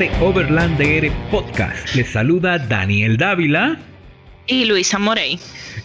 [0.00, 1.94] este Overland DR Podcast.
[1.94, 3.78] Les saluda Daniel Dávila
[4.46, 5.38] y Luisa Morey.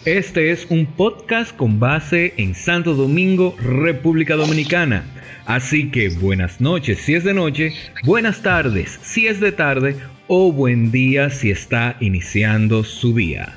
[0.06, 5.04] Este es un podcast con base en Santo Domingo, República Dominicana.
[5.44, 7.74] Así que buenas noches si es de noche,
[8.04, 9.96] buenas tardes si es de tarde
[10.28, 13.54] o buen día si está iniciando su día.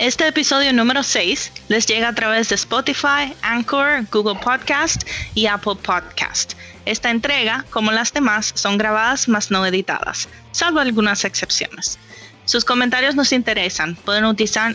[0.00, 5.74] Este episodio número 6 les llega a través de Spotify, Anchor, Google Podcast y Apple
[5.74, 6.54] Podcast.
[6.86, 11.98] Esta entrega, como las demás, son grabadas más no editadas, salvo algunas excepciones.
[12.46, 13.94] Sus comentarios nos interesan.
[13.94, 14.74] Pueden utilizar,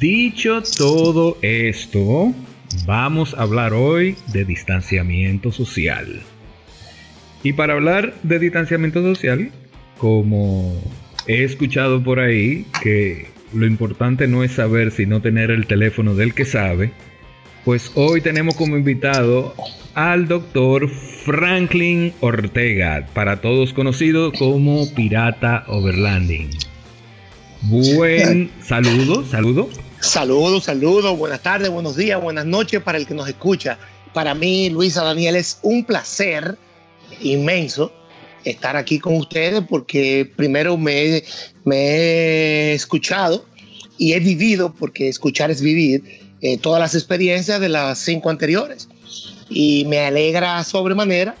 [0.00, 2.34] Dicho todo esto,
[2.84, 6.22] vamos a hablar hoy de distanciamiento social.
[7.42, 9.50] Y para hablar de distanciamiento social,
[9.98, 10.80] como
[11.26, 16.34] he escuchado por ahí que lo importante no es saber, sino tener el teléfono del
[16.34, 16.92] que sabe,
[17.64, 19.54] pues hoy tenemos como invitado
[19.94, 26.50] al doctor Franklin Ortega, para todos conocido como Pirata Overlanding.
[27.62, 29.68] Buen saludo, saludo.
[30.00, 33.78] Saludos, saludos, buenas tardes, buenos días, buenas noches para el que nos escucha.
[34.12, 36.58] Para mí, Luisa Daniel, es un placer
[37.20, 37.92] inmenso
[38.44, 41.22] estar aquí con ustedes porque primero me,
[41.64, 43.46] he escuchado
[43.96, 46.04] y he vivido, porque escuchar es vivir,
[46.42, 48.88] eh, todas las experiencias de las cinco anteriores.
[49.48, 51.36] Y me alegra sobremanera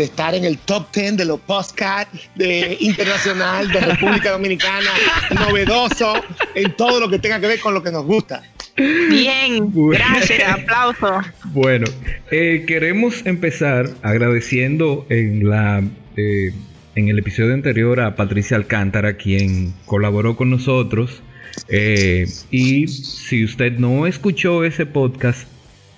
[0.00, 4.90] de estar en el top 10 de los podcasts de internacional de República Dominicana,
[5.30, 6.14] novedoso
[6.54, 8.42] en todo lo que tenga que ver con lo que nos gusta.
[8.78, 11.20] Bien, gracias, aplauso.
[11.52, 11.84] Bueno,
[12.30, 15.82] eh, queremos empezar agradeciendo en la
[16.16, 16.54] eh,
[16.94, 21.22] en el episodio anterior a Patricia Alcántara, quien colaboró con nosotros.
[21.68, 25.46] Eh, y si usted no escuchó ese podcast,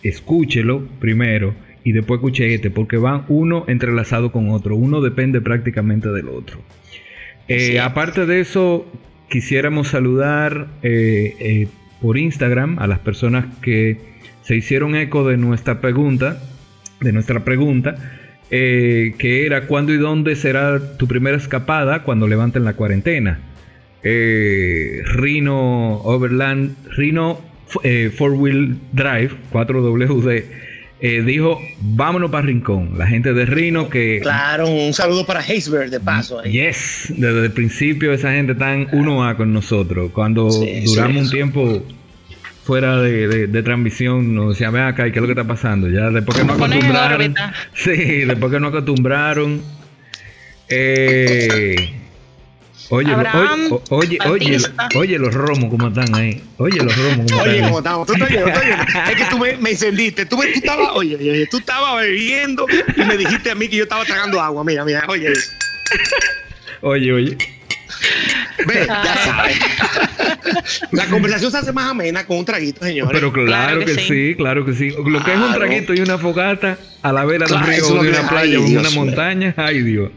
[0.02, 4.76] escúchelo primero y después escuche este, porque van uno entrelazado con otro.
[4.76, 6.60] Uno depende prácticamente del otro.
[7.48, 8.86] Eh, aparte de eso,
[9.28, 10.68] quisiéramos saludar
[12.00, 13.98] por Instagram a las personas que
[14.42, 16.40] se hicieron eco de nuestra pregunta,
[17.00, 17.96] de nuestra pregunta.
[18.54, 23.40] Eh, que era cuándo y dónde será tu primera escapada cuando levanten la cuarentena.
[24.02, 27.40] Eh, Rino Overland, Rino
[27.82, 30.44] eh, Four Wheel Drive, 4WD,
[31.02, 32.96] dijo, vámonos para Rincón.
[32.96, 34.20] La gente de Rino que...
[34.22, 36.42] Claro, un saludo para Heisberg de paso.
[36.44, 40.12] Yes, desde el principio esa gente tan uno a con nosotros.
[40.12, 40.48] Cuando
[40.84, 41.82] duramos un tiempo
[42.64, 45.88] fuera de, de, transmisión nos decía, ve acá, ¿y qué es lo que está pasando?
[45.88, 47.34] Ya después que no acostumbraron.
[47.74, 49.60] Sí, después que no acostumbraron.
[50.68, 52.01] Eh,
[52.90, 53.24] oye, oye,
[53.90, 54.58] oye, oye,
[54.94, 56.42] oye, los romos como están ahí.
[56.58, 57.74] Oye, los romos como oye, están.
[57.74, 58.06] estamos.
[58.06, 60.26] Tú, es que tú me, me encendiste.
[60.26, 62.66] Tú, tú estabas, oye, oye, tú estabas bebiendo
[62.96, 64.64] y me dijiste a mí que yo estaba tragando agua.
[64.64, 65.32] Mira, mira, oye.
[66.82, 67.38] Oye, oye.
[68.66, 69.58] Ve, ya sabes.
[70.90, 73.12] La conversación se hace más amena con un traguito, señores.
[73.12, 74.34] Pero claro, que, sí.
[74.36, 74.90] claro que sí.
[74.90, 78.02] Lo que es un traguito y una fogata a la vera de un río o
[78.02, 80.10] de una playa o de una montaña, ay Dios.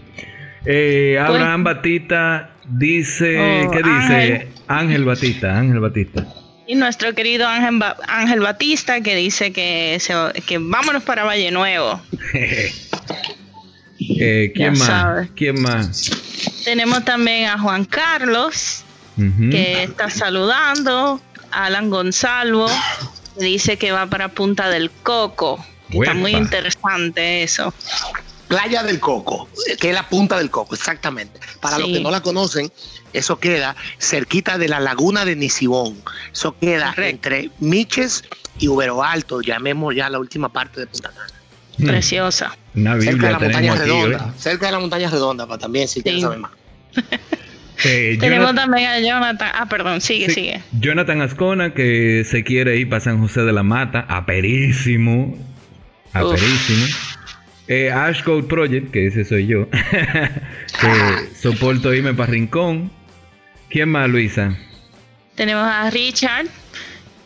[0.65, 4.47] Eh, Abraham Batista dice, oh, ¿qué dice?
[4.67, 5.05] Ángel.
[5.05, 6.25] Batista, Ángel Batista.
[6.67, 10.01] Y nuestro querido Ángel, Ángel Batista que dice que,
[10.47, 12.01] que vámonos para Valle Nuevo.
[13.99, 15.29] eh, ¿Quién más?
[15.35, 16.11] ¿Quién más?
[16.63, 18.83] Tenemos también a Juan Carlos,
[19.51, 21.21] que está saludando.
[21.51, 22.67] Alan Gonzalo,
[23.37, 25.63] que dice que va para Punta del Coco.
[25.89, 27.73] Está muy interesante eso.
[28.47, 31.39] Playa del Coco, que es la punta del Coco, exactamente.
[31.61, 32.71] Para los que no la conocen,
[33.13, 35.97] eso queda cerquita de la laguna de Nisibón.
[36.31, 38.23] Eso queda entre Miches
[38.59, 41.91] y Ubero Alto, llamemos ya la última parte de Punta Cana.
[41.91, 42.57] Preciosa.
[42.73, 44.33] cerca de la montaña redonda.
[44.37, 46.51] Cerca de la montaña redonda, para también si quieren saber más.
[47.83, 49.51] Eh, Tenemos también a Jonathan.
[49.53, 50.61] Ah, perdón, sigue, sigue.
[50.79, 55.37] Jonathan Ascona que se quiere ir para San José de la Mata, aperísimo.
[56.13, 56.87] Aperísimo.
[57.67, 59.67] Eh, Ash Code Project, que ese soy yo.
[59.69, 62.91] que soporto irme para Rincón.
[63.69, 64.55] ¿Quién más, Luisa?
[65.35, 66.47] Tenemos a Richard,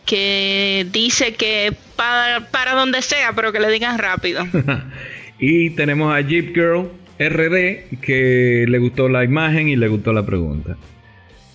[0.06, 4.46] que dice que para, para donde sea, pero que le digan rápido.
[5.38, 10.24] y tenemos a Jeep Girl RD, que le gustó la imagen y le gustó la
[10.24, 10.76] pregunta.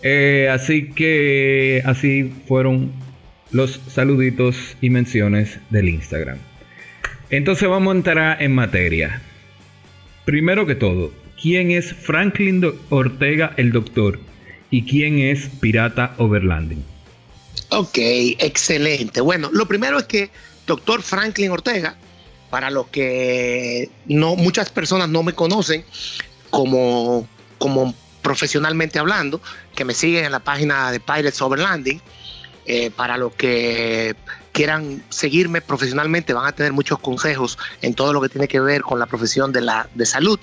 [0.04, 2.92] Eh, así que así fueron
[3.52, 6.38] los saluditos y menciones del Instagram.
[7.30, 9.22] Entonces vamos a entrar en materia.
[10.26, 11.12] Primero que todo,
[11.42, 14.20] ¿quién es Franklin Ortega el Doctor?
[14.70, 16.84] ¿Y quién es Pirata Overlanding?
[17.70, 19.22] Ok, excelente.
[19.22, 20.30] Bueno, lo primero es que
[20.68, 21.96] doctor Franklin Ortega,
[22.50, 25.84] para los que no muchas personas no me conocen
[26.50, 27.28] como,
[27.58, 29.42] como profesionalmente hablando,
[29.76, 32.02] que me siguen en la página de Pirates Overlanding,
[32.66, 34.16] eh, para los que
[34.56, 38.84] quieran seguirme profesionalmente van a tener muchos consejos en todo lo que tiene que ver
[38.84, 40.40] con la profesión de la de salud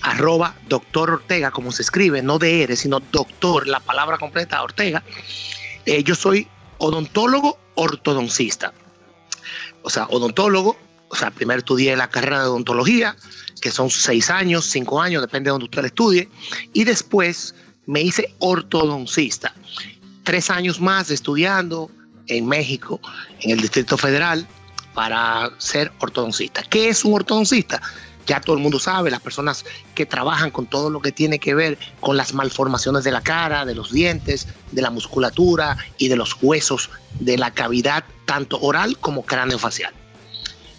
[0.00, 5.02] arroba doctor Ortega, como se escribe, no de sino doctor, la palabra completa Ortega.
[5.84, 6.48] Eh, yo soy
[6.78, 8.72] odontólogo ortodoncista.
[9.82, 10.78] O sea, odontólogo,
[11.10, 13.14] o sea, primero estudié la carrera de odontología,
[13.60, 16.30] que son seis años, cinco años, depende de donde usted estudie,
[16.72, 17.54] y después
[17.84, 19.52] me hice ortodoncista.
[20.24, 21.90] Tres años más estudiando
[22.28, 23.00] en México,
[23.40, 24.46] en el Distrito Federal,
[24.94, 26.62] para ser ortodoncista.
[26.62, 27.80] ¿Qué es un ortodoncista?
[28.28, 29.64] ya todo el mundo sabe, las personas
[29.94, 33.64] que trabajan con todo lo que tiene que ver con las malformaciones de la cara,
[33.64, 38.98] de los dientes, de la musculatura y de los huesos de la cavidad, tanto oral
[38.98, 39.94] como craneofacial.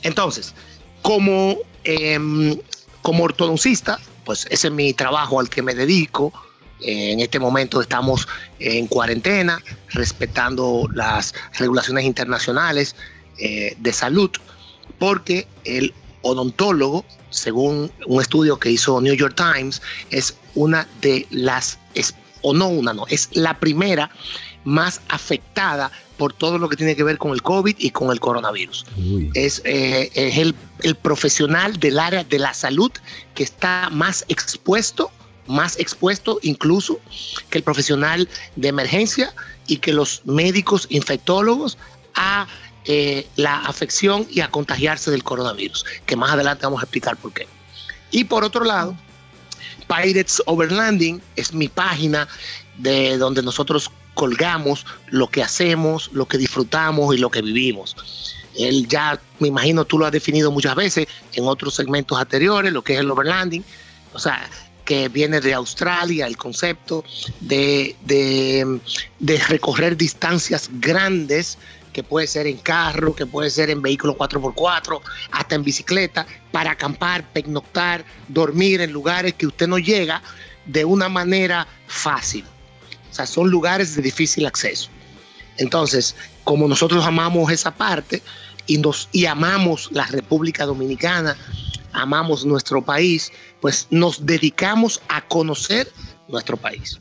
[0.03, 0.53] Entonces,
[1.01, 2.57] como, em,
[3.01, 6.31] como ortodoncista, pues ese es mi trabajo al que me dedico.
[6.81, 8.27] Eh, en este momento estamos
[8.59, 12.95] en cuarentena, respetando las regulaciones internacionales
[13.37, 14.31] eh, de salud,
[14.97, 21.79] porque el odontólogo según un estudio que hizo New York Times, es una de las,
[22.41, 24.09] o no una, no, es la primera
[24.65, 28.19] más afectada por todo lo que tiene que ver con el COVID y con el
[28.19, 28.85] coronavirus.
[29.33, 30.53] Es, eh, es el,
[30.83, 32.91] el, profesional del área de la salud
[33.35, 35.11] que está más expuesto,
[35.49, 36.99] más expuesto incluso
[37.49, 39.33] que el profesional de emergencia
[39.67, 41.77] y que los médicos infectólogos
[42.15, 42.47] a
[42.85, 47.33] eh, la afección y a contagiarse del coronavirus, que más adelante vamos a explicar por
[47.33, 47.47] qué.
[48.11, 48.95] Y por otro lado,
[49.87, 52.27] Pirates Overlanding es mi página
[52.77, 57.95] de donde nosotros colgamos lo que hacemos, lo que disfrutamos y lo que vivimos.
[58.57, 62.83] Él ya, me imagino, tú lo has definido muchas veces en otros segmentos anteriores, lo
[62.83, 63.63] que es el overlanding,
[64.13, 64.49] o sea,
[64.89, 67.05] que viene de Australia, el concepto
[67.41, 71.59] de, de, recorrer distancias grandes
[71.93, 74.99] que puede ser en carro, que puede ser en vehículo 4x4,
[75.29, 80.23] hasta en bicicleta, para acampar, pernoctar, dormir en lugares que usted no llega
[80.65, 82.43] de una manera fácil.
[83.11, 84.89] O sea, son lugares de difícil acceso.
[85.57, 88.23] Entonces, como nosotros amamos esa parte
[88.65, 91.37] y, nos, y amamos la República Dominicana,
[91.93, 93.31] amamos nuestro país,
[93.61, 95.91] pues nos dedicamos a conocer
[96.27, 96.99] nuestro país.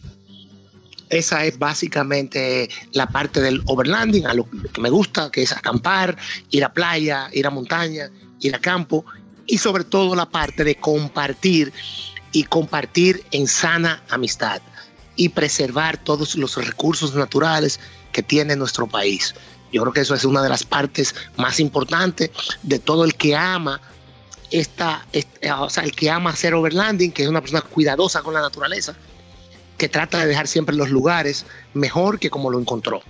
[1.11, 6.17] Esa es básicamente la parte del overlanding, a lo que me gusta, que es acampar,
[6.51, 9.05] ir a playa, ir a montaña, ir a campo
[9.47, 11.73] y sobre todo la parte de compartir
[12.33, 14.61] y compartir en sana amistad
[15.17, 17.81] y preservar todos los recursos naturales
[18.13, 19.35] que tiene nuestro país.
[19.73, 22.31] Yo creo que eso es una de las partes más importantes
[22.63, 23.81] de todo el que ama
[24.51, 25.07] esta,
[25.59, 28.97] o sea, el que ama hacer overlanding, que es una persona cuidadosa con la naturaleza,
[29.77, 33.03] que trata de dejar siempre los lugares mejor que como lo encontró.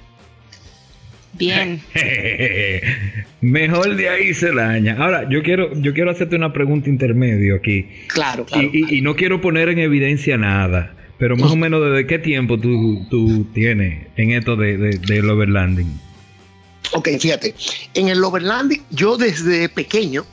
[1.34, 1.80] Bien.
[3.40, 4.96] Mejor de ahí se daña.
[4.98, 7.86] Ahora, yo quiero, yo quiero hacerte una pregunta intermedio aquí.
[8.08, 8.68] Claro, claro.
[8.72, 13.06] Y, no quiero poner en evidencia nada, pero más o menos desde qué tiempo tú,
[13.08, 16.00] tú tienes en esto de, del overlanding.
[16.92, 17.54] Ok, fíjate,
[17.94, 20.24] en el overlanding yo desde pequeño,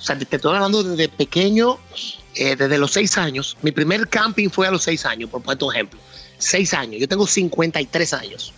[0.00, 1.78] o sea, te estoy hablando desde pequeño,
[2.34, 3.58] eh, desde los seis años.
[3.60, 6.00] Mi primer camping fue a los seis años, por poner un ejemplo.
[6.38, 6.98] Seis años.
[7.00, 8.54] Yo tengo 53 años.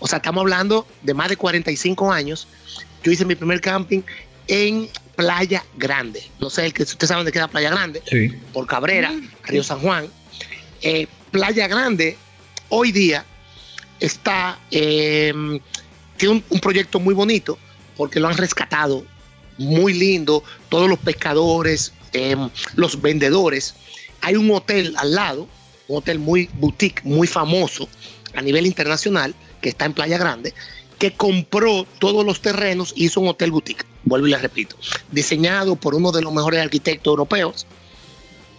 [0.00, 2.46] O sea, estamos hablando de más de 45 años.
[3.02, 4.02] Yo hice mi primer camping
[4.48, 6.22] en Playa Grande.
[6.40, 8.02] No sé, si ustedes saben de qué era Playa Grande.
[8.10, 8.28] Sí.
[8.52, 9.14] Por Cabrera,
[9.44, 10.08] Río San Juan.
[10.82, 12.18] Eh, Playa Grande,
[12.68, 13.24] hoy día,
[13.98, 14.58] está.
[14.70, 15.58] Em,
[16.18, 17.58] tiene un proyecto muy bonito
[17.96, 19.06] porque lo han rescatado
[19.58, 20.42] muy lindo.
[20.68, 23.74] Todos los pescadores, Em, los vendedores.
[24.22, 25.46] Hay un hotel al lado,
[25.86, 27.90] un hotel muy boutique, muy famoso
[28.34, 30.54] a nivel internacional, que está en Playa Grande,
[30.98, 33.84] que compró todos los terrenos y hizo un hotel boutique.
[34.04, 34.76] Vuelvo y les repito,
[35.12, 37.66] diseñado por uno de los mejores arquitectos europeos.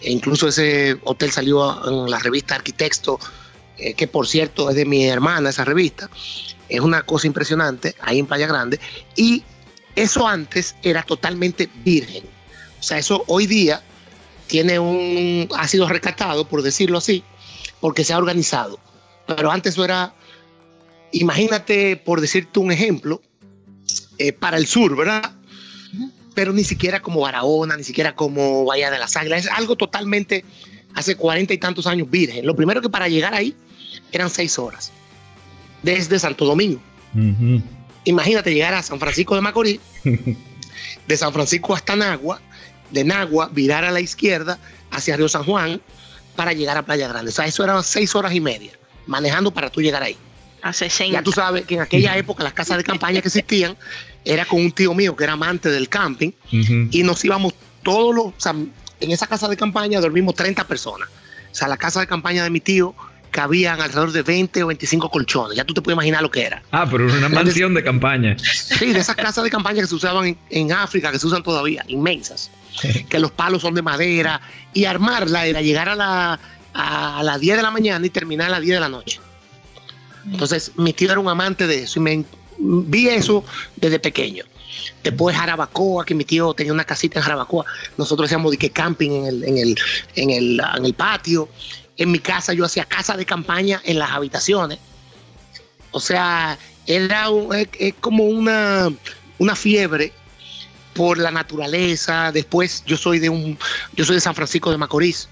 [0.01, 3.19] E incluso ese hotel salió en la revista Arquitecto,
[3.79, 6.11] eh, que por cierto es de mi hermana esa revista.
[6.69, 8.79] Es una cosa impresionante ahí en Playa Grande.
[9.15, 9.43] Y
[9.97, 12.23] eso antes era totalmente virgen
[12.79, 13.81] o sea, eso hoy día
[14.47, 17.23] tiene un, ha sido rescatado, por decirlo así,
[17.79, 18.79] porque se ha organizado.
[19.25, 20.13] Pero antes eso era,
[21.11, 23.21] imagínate, por decirte un ejemplo,
[24.17, 25.33] eh, para el sur, ¿verdad?
[26.33, 30.45] Pero ni siquiera como Barahona, ni siquiera como Bahía de las Águilas, es algo totalmente,
[30.93, 32.45] hace cuarenta y tantos años virgen.
[32.45, 33.55] Lo primero que para llegar ahí
[34.11, 34.91] eran seis horas
[35.83, 36.79] desde Santo Domingo.
[38.07, 39.81] Imagínate llegar a San Francisco de Macorís,
[41.07, 42.39] de San Francisco hasta Nagua,
[42.89, 44.57] de Nagua virar a la izquierda
[44.91, 45.81] hacia Río San Juan
[46.37, 47.31] para llegar a Playa Grande.
[47.31, 48.71] O sea, eso eran seis horas y media
[49.07, 50.15] manejando para tú llegar ahí.
[51.11, 53.75] Ya tú sabes que en aquella época las casas de campaña que existían
[54.23, 58.25] era con un tío mío que era amante del camping y nos íbamos todos los,
[58.27, 61.09] o sea, en esa casa de campaña dormimos 30 personas.
[61.51, 62.95] O sea, la casa de campaña de mi tío
[63.31, 65.57] cabían alrededor de 20 o 25 colchones.
[65.57, 66.61] Ya tú te puedes imaginar lo que era.
[66.71, 68.37] Ah, pero una mansión de campaña.
[68.39, 71.83] Sí, de esas casas de campaña que se usaban en, África, que se usan todavía,
[71.87, 72.51] inmensas.
[73.09, 74.41] que los palos son de madera.
[74.73, 76.39] Y armarla era llegar a, la,
[76.73, 79.19] a las 10 de la mañana y terminar a las 10 de la noche.
[80.31, 82.25] Entonces, mi tío era un amante de eso y me
[82.59, 83.43] vi eso
[83.75, 84.43] desde pequeño.
[85.03, 87.65] Después Jarabacoa, que mi tío tenía una casita en Jarabacoa.
[87.97, 89.79] Nosotros hacíamos de que camping en el, en, el,
[90.15, 91.49] en, el, en el patio.
[91.97, 94.79] En mi casa yo hacía casa de campaña en las habitaciones.
[95.91, 97.27] O sea, era
[97.79, 98.91] es, como una,
[99.39, 100.13] una fiebre
[100.93, 102.31] por la naturaleza.
[102.31, 103.57] Después yo soy de un,
[103.93, 105.29] yo soy de San Francisco de Macorís.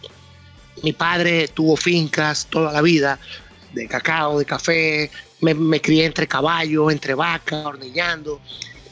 [0.84, 3.20] Mi padre tuvo fincas toda la vida
[3.74, 8.42] de cacao, de café, me, crié entre caballos, entre vacas, hornillando,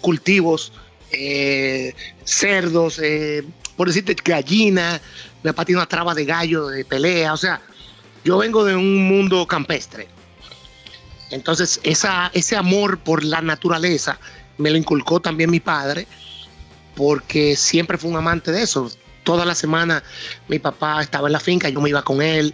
[0.01, 0.71] cultivos,
[1.11, 3.43] eh, cerdos, eh,
[3.75, 5.01] por decirte gallina,
[5.43, 7.61] me patí una traba de gallo de pelea, o sea,
[8.23, 10.07] yo vengo de un mundo campestre.
[11.31, 14.17] Entonces, esa, ese amor por la naturaleza
[14.57, 16.07] me lo inculcó también mi padre,
[16.95, 18.89] porque siempre fue un amante de eso.
[19.23, 20.03] Toda la semana
[20.47, 22.53] mi papá estaba en la finca, yo me iba con él,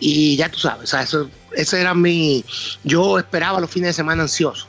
[0.00, 2.44] y ya tú sabes, o sea, eso, ese era mi.
[2.84, 4.66] Yo esperaba los fines de semana ansioso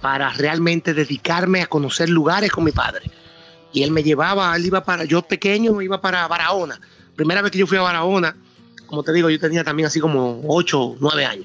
[0.00, 3.10] para realmente dedicarme a conocer lugares con mi padre.
[3.76, 6.80] Y él me llevaba, él iba para, yo pequeño me iba para Barahona.
[7.14, 8.34] Primera vez que yo fui a Barahona,
[8.86, 11.44] como te digo, yo tenía también así como 8, 9 años.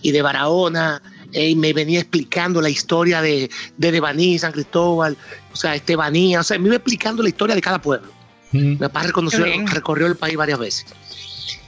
[0.00, 5.14] Y de Barahona, él me venía explicando la historia de, de Devaní, San Cristóbal,
[5.52, 8.08] o sea, Estebanía, o sea, me iba explicando la historia de cada pueblo.
[8.52, 10.86] Mi papá reconoció, recorrió el país varias veces.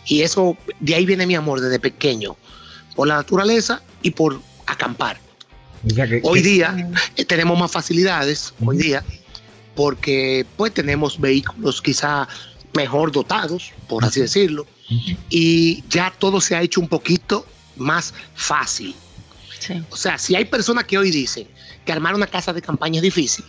[0.06, 2.38] Y eso, de ahí viene mi amor desde pequeño,
[2.96, 5.20] por la naturaleza y por acampar.
[6.22, 9.04] hoy día eh, tenemos más facilidades, hoy día,
[9.75, 12.28] porque pues tenemos vehículos quizá
[12.75, 14.66] mejor dotados, por así decirlo,
[15.31, 18.95] y ya todo se ha hecho un poquito más fácil.
[19.90, 21.47] O sea, si hay personas que hoy dicen
[21.87, 23.45] que armar una casa de campaña es difícil,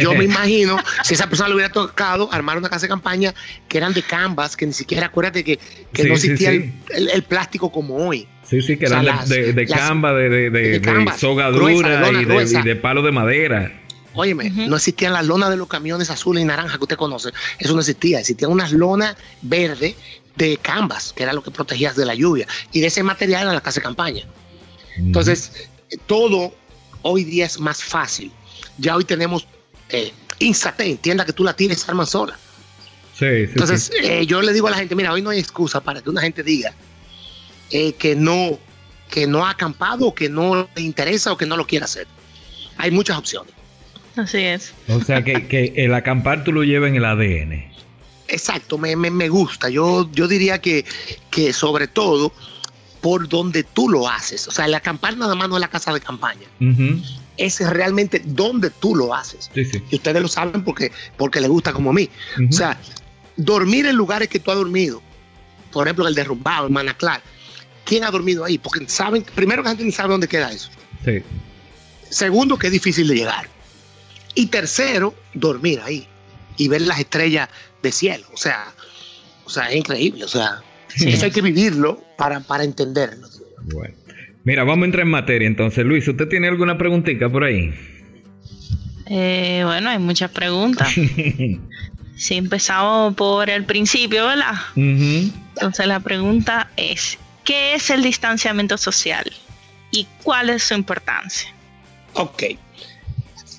[0.00, 3.34] yo me imagino, si esa persona le hubiera tocado armar una casa de campaña
[3.68, 5.58] que eran de canvas, que ni siquiera acuérdate que,
[5.92, 8.26] que no existía el, plástico como hoy.
[8.44, 10.80] Sí, sí, que eran de, de, canva, de, de,
[11.16, 13.81] sogadura y, de, palo de madera.
[14.14, 17.30] Óyeme, no existían las lonas de los camiones azules y naranjas que usted conoce.
[17.58, 18.20] Eso no existía.
[18.20, 19.94] Existían unas lonas verdes
[20.36, 22.46] de canvas, que era lo que protegías de la lluvia.
[22.72, 24.24] Y de ese material era la casa de campaña.
[24.96, 25.68] Entonces,
[26.06, 26.54] todo
[27.02, 28.32] hoy día es más fácil
[28.78, 29.46] ya hoy tenemos
[29.90, 32.36] eh, entienda que tú la tienes, arma sola.
[33.16, 36.00] Sí, Entonces, eh, yo le digo a la gente, mira, hoy no hay excusa para
[36.00, 36.74] que una gente diga
[37.70, 38.58] eh, que no
[39.10, 42.06] que no ha acampado, que no le interesa o que no lo quiere hacer.
[42.78, 43.52] Hay muchas opciones.
[44.16, 44.74] Así es.
[44.88, 47.64] O sea, que, el acampar tú lo llevas en el ADN.
[48.28, 49.68] Exacto, me, me, gusta.
[49.68, 50.84] Yo, yo diría que,
[51.30, 52.32] que sobre todo
[53.00, 54.48] por donde tú lo haces.
[54.48, 56.46] O sea, el acampar nada más no es la casa de campaña
[57.36, 59.50] es realmente donde tú lo haces.
[59.54, 62.08] Y ustedes lo saben porque, porque les gusta como a mí.
[62.48, 62.78] O sea,
[63.36, 65.02] dormir en lugares que tú has dormido,
[65.72, 67.22] por ejemplo, el derrumbado, el Manaclar.
[67.84, 68.58] ¿Quién ha dormido ahí?
[68.58, 70.70] Porque saben, primero que la gente ni sabe dónde queda eso.
[72.10, 73.48] Segundo, que es difícil de llegar.
[74.34, 76.06] Y tercero, dormir ahí
[76.56, 77.48] y ver las estrellas
[77.82, 78.26] de cielo.
[78.32, 78.72] O sea,
[79.44, 80.24] o sea es increíble.
[80.24, 80.62] O sea,
[80.96, 83.28] eso hay que vivirlo para, para entenderlo.
[83.72, 83.94] Bueno.
[84.44, 85.84] Mira, vamos a entrar en materia entonces.
[85.84, 87.72] Luis, ¿usted tiene alguna preguntita por ahí?
[89.06, 90.88] Eh, bueno, hay muchas preguntas.
[92.16, 94.54] si empezamos por el principio, ¿verdad?
[94.74, 99.30] Entonces la pregunta es, ¿qué es el distanciamiento social
[99.90, 101.52] y cuál es su importancia?
[102.14, 102.42] Ok,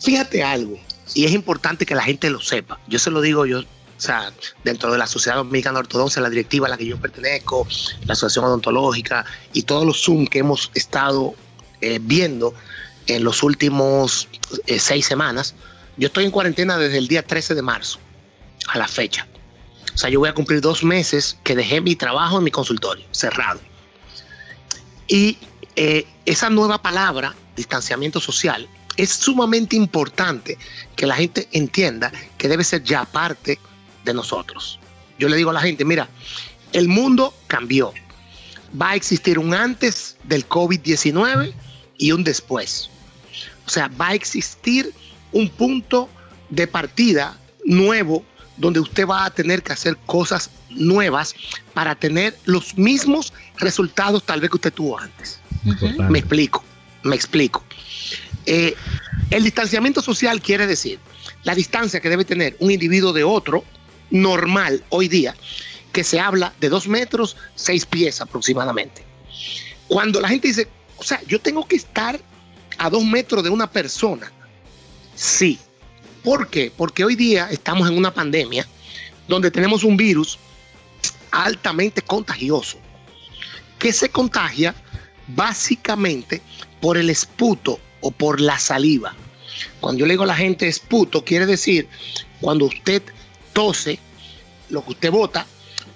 [0.03, 0.77] fíjate algo,
[1.15, 2.79] y es importante que la gente lo sepa.
[2.87, 4.33] Yo se lo digo, yo o sea,
[4.65, 7.65] dentro de la Sociedad Dominicana Ortodoxa, la directiva a la que yo pertenezco,
[8.05, 11.35] la Asociación Odontológica y todos los Zoom que hemos estado
[11.79, 12.53] eh, viendo
[13.07, 14.27] en los últimos
[14.67, 15.55] eh, seis semanas,
[15.95, 17.99] yo estoy en cuarentena desde el día 13 de marzo
[18.67, 19.27] a la fecha.
[19.93, 23.05] O sea, yo voy a cumplir dos meses que dejé mi trabajo en mi consultorio,
[23.11, 23.61] cerrado.
[25.07, 25.37] Y
[25.75, 30.57] eh, esa nueva palabra, distanciamiento social, es sumamente importante
[30.95, 33.59] que la gente entienda que debe ser ya parte
[34.05, 34.79] de nosotros.
[35.19, 36.07] Yo le digo a la gente, mira,
[36.73, 37.93] el mundo cambió.
[38.79, 41.53] va a existir un antes del COVID-19
[41.99, 42.89] y un después.
[43.67, 44.91] O sea, va a existir
[45.31, 46.09] un punto
[46.49, 48.25] de partida nuevo
[48.57, 51.35] donde usted va a tener que hacer cosas nuevas
[51.73, 55.39] para tener los mismos resultados tal vez que usted tuvo antes.
[56.09, 56.63] Me explico,
[57.03, 57.63] me explico.
[58.45, 58.75] Eh,
[59.29, 60.99] el distanciamiento social quiere decir
[61.43, 63.63] la distancia que debe tener un individuo de otro
[64.11, 65.35] normal hoy día,
[65.91, 69.03] que se habla de dos metros, seis pies aproximadamente.
[69.87, 72.19] Cuando la gente dice, o sea, yo tengo que estar
[72.77, 74.31] a dos metros de una persona,
[75.15, 75.59] sí.
[76.23, 76.71] ¿Por qué?
[76.75, 78.65] Porque hoy día estamos en una pandemia
[79.27, 80.39] donde tenemos un virus
[81.31, 82.77] altamente contagioso
[83.77, 84.73] que se contagia
[85.27, 86.41] básicamente
[86.79, 89.15] por el esputo o por la saliva.
[89.79, 91.87] Cuando yo le digo a la gente esputo, quiere decir
[92.41, 93.01] cuando usted
[93.53, 93.97] tose,
[94.69, 95.45] lo que usted bota,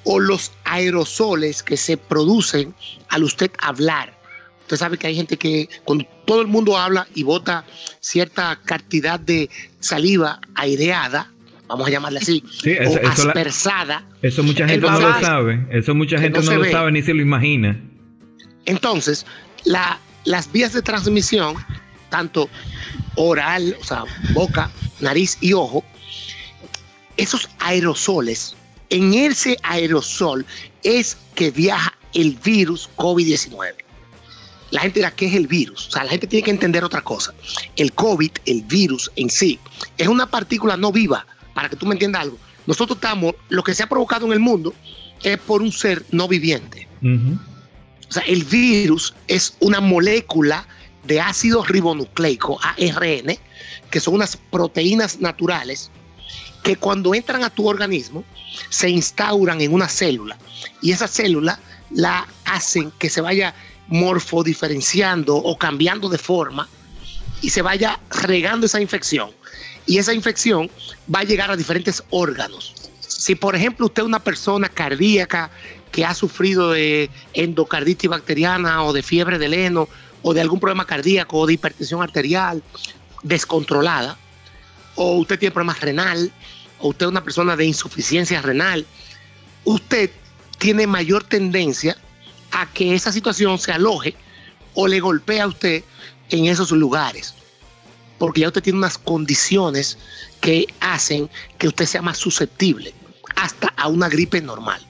[0.04, 2.74] o los aerosoles que se producen
[3.10, 4.18] al usted hablar.
[4.62, 7.66] Usted sabe que hay gente que cuando todo el mundo habla y bota
[8.00, 9.50] cierta cantidad de
[9.80, 11.32] saliva aireada,
[11.68, 12.44] vamos a llamarla así,
[12.86, 14.06] o aspersada.
[14.22, 17.22] eso mucha gente no lo sabe, eso mucha gente no, lo sabe ni se lo
[17.22, 17.80] imagina.
[18.66, 19.26] Entonces,
[20.26, 21.56] las vías de transmisión,
[22.10, 22.50] tanto
[23.16, 25.84] oral, o sea, boca, nariz y ojo,
[27.18, 28.56] esos aerosoles,
[28.90, 30.46] en ese aerosol
[30.84, 33.74] es que viaja el virus COVID-19.
[34.72, 35.88] La gente dirá, ¿qué es el virus?
[35.88, 37.34] O sea, la gente tiene que entender otra cosa.
[37.76, 39.60] El COVID, el virus en sí,
[39.98, 42.38] es una partícula no viva, para que tú me entiendas algo.
[42.66, 44.74] Nosotros estamos, lo que se ha provocado en el mundo
[45.24, 46.88] es por un ser no viviente.
[47.02, 50.68] O sea, el virus es una molécula
[51.08, 53.38] de ácido ribonucleico, ARN,
[53.90, 55.90] que son unas proteínas naturales
[56.64, 58.24] que cuando entran a tu organismo
[58.70, 60.38] se instauran en una célula
[60.82, 61.60] y esa célula
[61.92, 63.56] la hacen que se vaya
[63.88, 66.68] morfodiferenciando o cambiando de forma
[67.42, 69.32] y se vaya regando esa infección.
[69.86, 70.70] Y esa infección
[71.14, 72.74] va a llegar a diferentes órganos.
[73.00, 75.50] Si por ejemplo usted es una persona cardíaca
[75.92, 79.88] que ha sufrido de endocarditis bacteriana o de fiebre de heno
[80.22, 82.64] o de algún problema cardíaco o de hipertensión arterial
[83.24, 84.18] descontrolada,
[84.96, 86.32] o usted tiene problemas renal,
[86.80, 88.86] o usted es una persona de insuficiencia renal,
[89.64, 90.10] usted
[90.58, 91.98] tiene mayor tendencia
[92.52, 94.16] a que esa situación se aloje
[94.74, 95.84] o le golpee a usted
[96.30, 97.34] en esos lugares.
[98.18, 99.98] Porque ya usted tiene unas condiciones
[100.42, 102.94] que hacen que usted sea más susceptible
[103.36, 104.82] hasta a una gripe normal.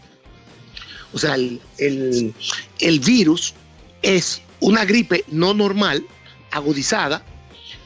[1.13, 3.53] O sea, el, el virus
[4.01, 6.05] es una gripe no normal,
[6.51, 7.23] agudizada,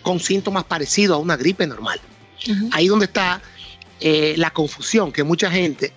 [0.02, 2.00] con síntomas parecidos a una gripe normal.
[2.72, 3.42] Ahí donde está
[4.00, 5.94] eh, la confusión, que mucha gente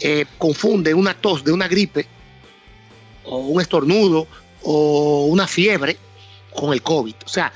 [0.00, 2.06] eh, confunde una tos de una gripe
[3.24, 4.26] o un estornudo
[4.62, 5.96] o una fiebre
[6.54, 7.14] con el COVID.
[7.24, 7.52] O sea,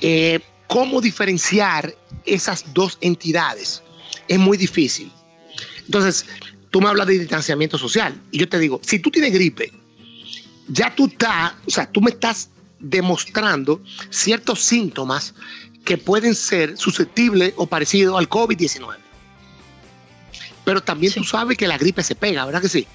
[0.00, 3.82] eh, ¿cómo diferenciar esas dos entidades?
[4.28, 5.12] Es muy difícil.
[5.84, 6.24] Entonces,
[6.70, 9.72] tú me hablas de distanciamiento social y yo te digo, si tú tienes gripe,
[10.72, 13.80] ya tú estás, o sea, tú me estás demostrando
[14.10, 15.34] ciertos síntomas
[15.84, 18.96] que pueden ser susceptibles o parecidos al COVID-19.
[20.64, 22.86] Pero también tú sabes que la gripe se pega, ¿verdad que sí?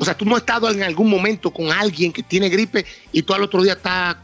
[0.00, 3.22] O sea, tú no has estado en algún momento con alguien que tiene gripe y
[3.22, 4.16] tú al otro día estás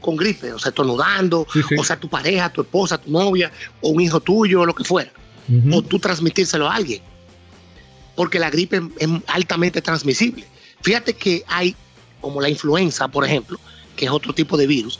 [0.00, 1.46] con gripe, o sea, estornudando,
[1.78, 4.84] o sea, tu pareja, tu esposa, tu novia, o un hijo tuyo, o lo que
[4.84, 5.10] fuera.
[5.72, 7.02] O tú transmitírselo a alguien.
[8.14, 10.46] Porque la gripe es altamente transmisible.
[10.80, 11.74] Fíjate que hay,
[12.26, 13.56] como la influenza, por ejemplo,
[13.94, 14.98] que es otro tipo de virus.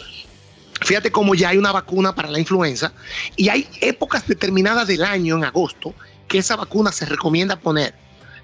[0.82, 2.92] Fíjate cómo ya hay una vacuna para la influenza
[3.34, 5.92] y hay épocas determinadas del año, en agosto,
[6.28, 7.96] que esa vacuna se recomienda poner,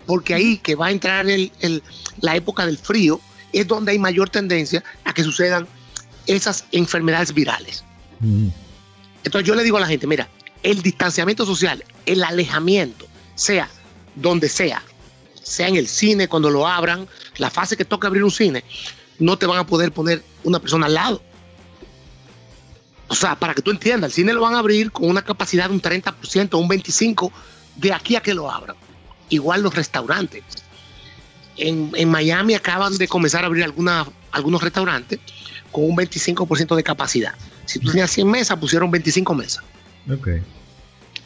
[0.04, 1.24] porque ahí que va a entrar
[2.22, 3.20] la época del frío
[3.52, 5.68] es donde hay mayor tendencia a que sucedan
[6.26, 7.84] esas enfermedades virales.
[8.18, 8.48] Mm.
[9.22, 10.28] Entonces yo le digo a la gente, mira,
[10.64, 13.68] el distanciamiento social, el alejamiento, sea
[14.16, 14.82] donde sea,
[15.42, 18.64] sea en el cine cuando lo abran, la fase que toca abrir un cine,
[19.18, 21.22] no te van a poder poner una persona al lado.
[23.08, 25.68] O sea, para que tú entiendas, el cine lo van a abrir con una capacidad
[25.68, 27.30] de un 30% o un 25%
[27.76, 28.76] de aquí a que lo abran.
[29.28, 30.42] Igual los restaurantes.
[31.56, 35.20] En, Miami acaban de comenzar a abrir alguna, algunos restaurantes
[35.70, 37.34] con un 25% de capacidad.
[37.66, 39.62] Si tú tenías 100 mesas, pusieron 25 mesas.
[40.10, 40.42] Okay.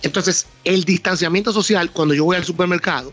[0.02, 3.12] Entonces, el distanciamiento social, cuando yo voy al supermercado,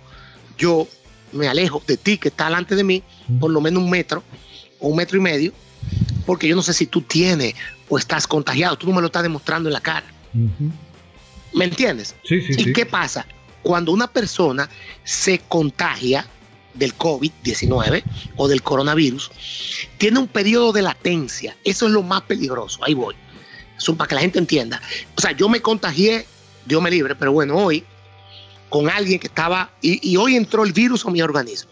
[0.58, 0.88] yo
[1.32, 3.04] me alejo de ti que está delante de mí,
[3.40, 4.24] por lo menos un metro,
[4.80, 5.54] un metro y medio,
[6.26, 7.56] porque yo no sé si tú tienes
[7.90, 10.06] o estás contagiado, tú no me lo estás demostrando en la cara.
[11.54, 12.16] ¿Me entiendes?
[12.24, 13.26] Sí, sí, ¿Y qué pasa?
[13.62, 14.70] Cuando una persona
[15.04, 16.28] se contagia,
[16.74, 18.04] del COVID-19
[18.36, 19.32] o del coronavirus
[19.98, 21.56] tiene un periodo de latencia.
[21.64, 22.84] Eso es lo más peligroso.
[22.84, 23.16] Ahí voy.
[23.78, 24.82] Eso para que la gente entienda.
[25.16, 26.26] O sea, yo me contagié,
[26.66, 27.84] Dios me libre, pero bueno, hoy
[28.74, 31.70] con alguien que estaba, y, hoy entró el virus a mi organismo.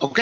[0.00, 0.20] ¿Ok?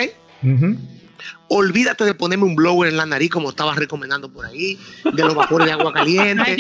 [1.48, 5.34] Olvídate de ponerme un blower en la nariz como estabas recomendando por ahí, de los
[5.34, 6.56] vapores de agua caliente,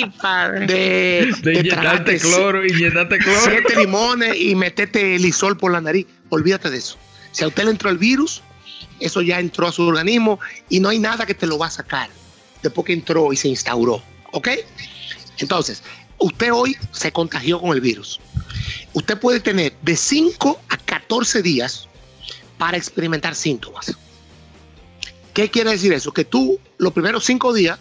[0.66, 3.40] de, de, cloro y llenarte cloro.
[3.44, 6.04] Siete limones y meterte lisol por la nariz.
[6.30, 6.96] Olvídate de eso.
[7.30, 8.42] Si a usted le entró el virus,
[8.98, 11.70] eso ya entró a su organismo y no hay nada que te lo va a
[11.70, 12.10] sacar
[12.60, 14.02] después que entró y se instauró.
[14.32, 14.48] ¿Ok?
[15.38, 15.84] Entonces,
[16.18, 18.18] usted hoy se contagió con el virus.
[18.92, 21.88] Usted puede tener de 5 a 14 días
[22.58, 23.96] para experimentar síntomas.
[25.34, 26.12] ¿Qué quiere decir eso?
[26.12, 27.78] Que tú los primeros 5 días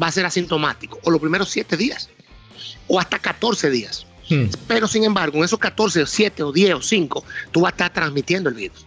[0.00, 2.08] va a ser asintomático, o los primeros 7 días,
[2.86, 4.06] o hasta 14 días.
[4.28, 4.44] Hmm.
[4.68, 7.92] Pero sin embargo, en esos 14, 7 o 10 o 5, tú vas a estar
[7.92, 8.86] transmitiendo el virus.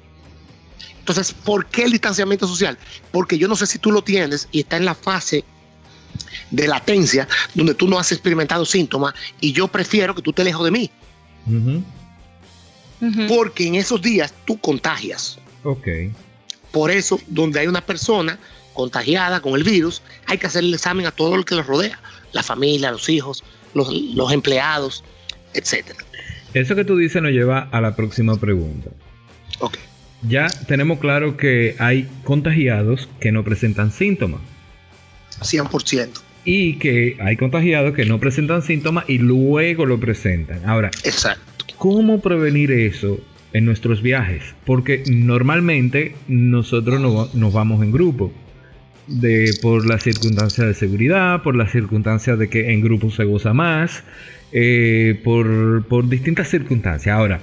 [1.00, 2.78] Entonces, ¿por qué el distanciamiento social?
[3.12, 5.44] Porque yo no sé si tú lo tienes y está en la fase
[6.52, 10.64] de latencia donde tú no has experimentado síntomas y yo prefiero que tú te lejos
[10.64, 10.92] de mí.
[13.28, 15.40] Porque en esos días tú contagias.
[15.64, 15.88] Ok.
[16.72, 18.40] Por eso, donde hay una persona
[18.74, 22.00] contagiada con el virus, hay que hacer el examen a todo lo que los rodea,
[22.32, 25.04] la familia, los hijos, los, los empleados,
[25.54, 26.00] etcétera.
[26.54, 28.90] Eso que tú dices nos lleva a la próxima pregunta.
[29.60, 29.78] Ok
[30.28, 34.42] ya tenemos claro que hay contagiados que no presentan síntomas.
[35.42, 36.10] 100%.
[36.46, 40.66] Y que hay contagiados que no presentan síntomas y luego lo presentan.
[40.66, 41.66] Ahora, Exacto.
[41.78, 43.20] ¿cómo prevenir eso
[43.54, 44.44] en nuestros viajes?
[44.66, 48.32] Porque normalmente nosotros no, nos vamos en grupo.
[49.06, 53.54] De, por las circunstancias de seguridad, por las circunstancias de que en grupo se goza
[53.54, 54.02] más,
[54.54, 57.14] eh, por, por distintas circunstancias.
[57.14, 57.42] Ahora,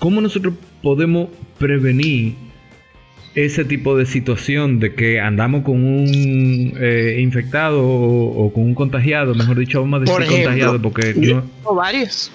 [0.00, 1.28] ¿cómo nosotros podemos
[1.58, 2.34] prevenir
[3.36, 9.34] ese tipo de situación de que andamos con un eh, infectado o, con un contagiado,
[9.34, 11.44] mejor dicho, vamos a decir contagiado porque yo,
[11.74, 12.32] varios.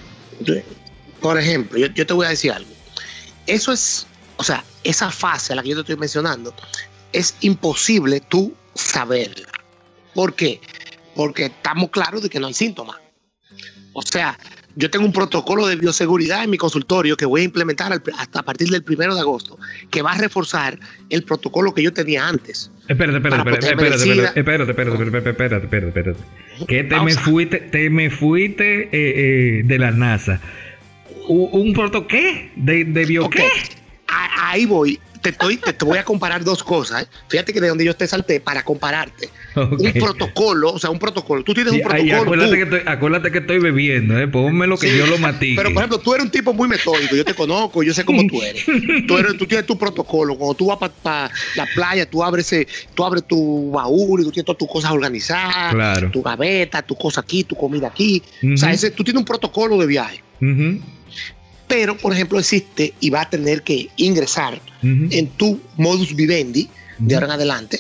[1.20, 2.70] Por ejemplo, yo, te voy a decir algo.
[3.48, 4.06] Eso es,
[4.38, 6.54] o sea, esa fase a la que yo te estoy mencionando,
[7.14, 9.50] es imposible tú saberla.
[10.14, 10.62] ¿Por qué?
[11.16, 12.98] Porque estamos claros de que no hay síntomas.
[13.94, 14.38] O sea,
[14.76, 18.44] yo tengo un protocolo de bioseguridad en mi consultorio que voy a implementar hasta a
[18.44, 19.58] partir del primero de agosto,
[19.90, 20.80] que va a reforzar
[21.10, 22.72] el protocolo que yo tenía antes.
[22.88, 27.90] Espérate, espérate, espérate, espérate, espérate, espérate, espérate, espérate, espérate, espérate, Que te me fuiste, te
[27.90, 30.40] me fuiste eh, eh, de la NASA.
[31.28, 32.52] ¿Un, protocolo qué?
[32.56, 33.48] ¿De, de bio qué?
[34.08, 37.04] Ahí voy te, estoy, te, voy a comparar dos cosas.
[37.04, 37.08] ¿eh?
[37.30, 39.30] Fíjate que de donde yo te salté para compararte.
[39.56, 41.44] Un protocolo, o sea, un protocolo.
[41.44, 42.22] Tú tienes un protocolo.
[42.22, 44.28] acuérdate, Que estoy, acuérdate, que estoy, bebiendo, ¿eh?
[44.28, 45.56] Ponme lo que yo lo matique.
[45.58, 47.16] Pero, por ejemplo, tú eres un tipo muy metódico.
[47.16, 48.66] Yo te conozco, yo sé cómo tú eres.
[49.08, 50.36] tú, eres, tú tienes tu protocolo.
[50.36, 52.54] Cuando tú vas para la playa, tú abres,
[52.94, 55.74] tú abres tu baúl y tú tienes todas tus cosas organizadas.
[55.74, 56.12] Claro.
[56.12, 58.24] Tu gaveta, tu cosa aquí, tu comida aquí.
[58.54, 60.24] O sea, ese, tú tienes un protocolo de viaje
[61.72, 67.16] pero por ejemplo existe y va a tener que ingresar en tu modus vivendi de
[67.16, 67.80] ahora en adelante,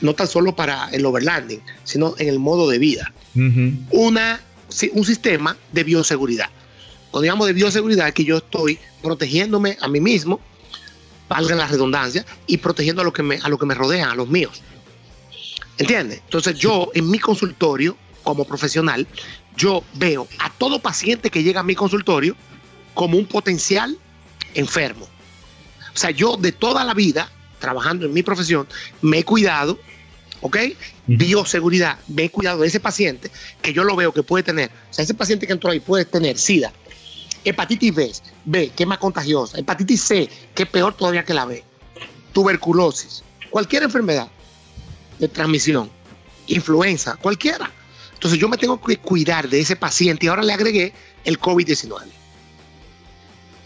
[0.00, 3.12] no tan solo para el overlanding, sino en el modo de vida.
[3.90, 4.40] Una,
[4.92, 6.50] un sistema de bioseguridad.
[7.10, 10.40] Cuando digamos de bioseguridad, que yo estoy protegiéndome a mí mismo,
[11.28, 14.14] valga la redundancia, y protegiendo a lo que me, a lo que me rodean, a
[14.14, 14.62] los míos.
[15.78, 16.20] ¿Entiendes?
[16.26, 19.04] Entonces yo en mi consultorio, como profesional,
[19.56, 22.36] yo veo a todo paciente que llega a mi consultorio,
[22.96, 23.96] como un potencial
[24.54, 25.04] enfermo.
[25.94, 27.30] O sea, yo de toda la vida,
[27.60, 28.66] trabajando en mi profesión,
[29.02, 29.78] me he cuidado,
[30.40, 30.56] ¿ok?
[31.06, 33.30] Bioseguridad, me he cuidado de ese paciente
[33.60, 34.70] que yo lo veo que puede tener.
[34.90, 36.72] O sea, ese paciente que entró ahí puede tener SIDA,
[37.44, 38.12] hepatitis B,
[38.46, 41.62] B, que es más contagiosa, hepatitis C, que es peor todavía que la B,
[42.32, 44.28] tuberculosis, cualquier enfermedad
[45.18, 45.90] de transmisión,
[46.46, 47.70] influenza, cualquiera.
[48.14, 52.15] Entonces yo me tengo que cuidar de ese paciente y ahora le agregué el COVID-19.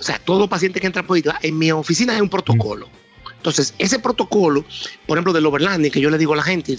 [0.01, 2.89] O sea, todo paciente que entra positivo, en mi oficina hay un protocolo.
[3.37, 4.65] Entonces, ese protocolo,
[5.07, 6.77] por ejemplo, del overlanding, que yo le digo a la gente,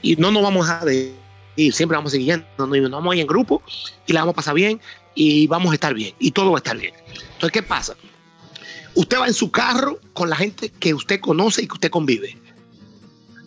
[0.00, 1.14] y no nos vamos a de
[1.56, 3.62] ir, siempre vamos siguiendo, nos vamos a ir en grupo
[4.06, 4.80] y la vamos a pasar bien
[5.14, 6.94] y vamos a estar bien y todo va a estar bien.
[7.06, 7.94] Entonces, ¿qué pasa?
[8.94, 12.36] Usted va en su carro con la gente que usted conoce y que usted convive.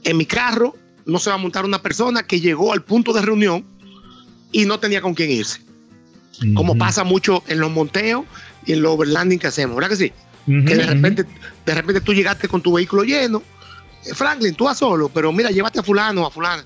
[0.04, 0.76] En mi carro
[1.06, 3.66] no se va a montar una persona que llegó al punto de reunión
[4.52, 5.62] y no tenía con quién irse.
[6.54, 8.26] Como pasa mucho en los monteos
[8.68, 10.14] y en los overlanding que hacemos, ¿verdad que sí?
[10.46, 11.26] que de repente,
[11.66, 13.44] de repente tú llegaste con tu vehículo lleno.
[14.06, 16.64] Eh, Franklin, tú vas solo, pero mira, llévate a fulano o a fulana.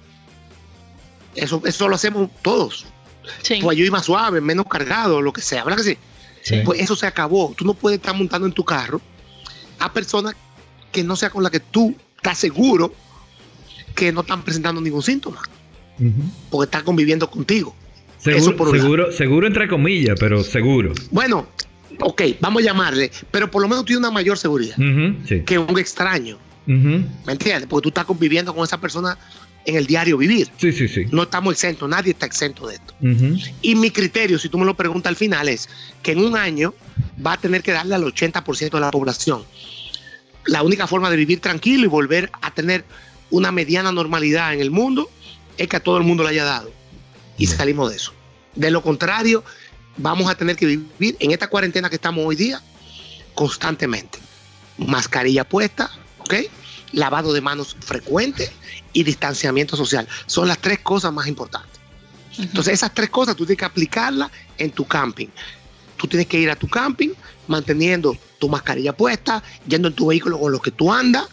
[1.33, 2.85] Eso, eso lo hacemos todos.
[3.41, 3.59] Sí.
[3.61, 5.97] Pues yo iba suave, menos cargado, lo que sea, ¿verdad que
[6.43, 6.61] sí?
[6.63, 7.53] Pues eso se acabó.
[7.57, 9.01] Tú no puedes estar montando en tu carro
[9.79, 10.35] a personas
[10.91, 12.93] que no sea con las que tú estás seguro
[13.95, 15.41] que no están presentando ningún síntoma,
[16.49, 17.75] porque están conviviendo contigo.
[18.19, 20.93] Seguro, seguro, seguro entre comillas, pero seguro.
[21.09, 21.47] Bueno,
[21.99, 24.75] ok, vamos a llamarle, pero por lo menos tiene una mayor seguridad
[25.45, 26.37] que un extraño.
[26.65, 27.67] ¿Me entiendes?
[27.67, 29.17] Porque tú estás conviviendo con esa persona
[29.65, 30.49] en el diario vivir.
[30.57, 31.05] Sí, sí, sí.
[31.11, 32.93] No estamos exentos, nadie está exento de esto.
[33.61, 35.69] Y mi criterio, si tú me lo preguntas al final, es
[36.01, 36.73] que en un año
[37.25, 39.43] va a tener que darle al 80% de la población.
[40.45, 42.83] La única forma de vivir tranquilo y volver a tener
[43.29, 45.09] una mediana normalidad en el mundo
[45.57, 46.71] es que a todo el mundo le haya dado.
[47.37, 48.13] Y salimos de eso.
[48.55, 49.43] De lo contrario,
[49.97, 52.61] vamos a tener que vivir en esta cuarentena que estamos hoy día
[53.33, 54.19] constantemente.
[54.77, 56.35] Mascarilla puesta, ¿ok?
[56.93, 58.51] Lavado de manos frecuente
[58.93, 60.07] y distanciamiento social.
[60.25, 61.79] Son las tres cosas más importantes.
[62.37, 65.27] Entonces, esas tres cosas tú tienes que aplicarlas en tu camping.
[65.97, 67.09] Tú tienes que ir a tu camping
[67.47, 71.27] manteniendo tu mascarilla puesta, yendo en tu vehículo con lo que tú andas,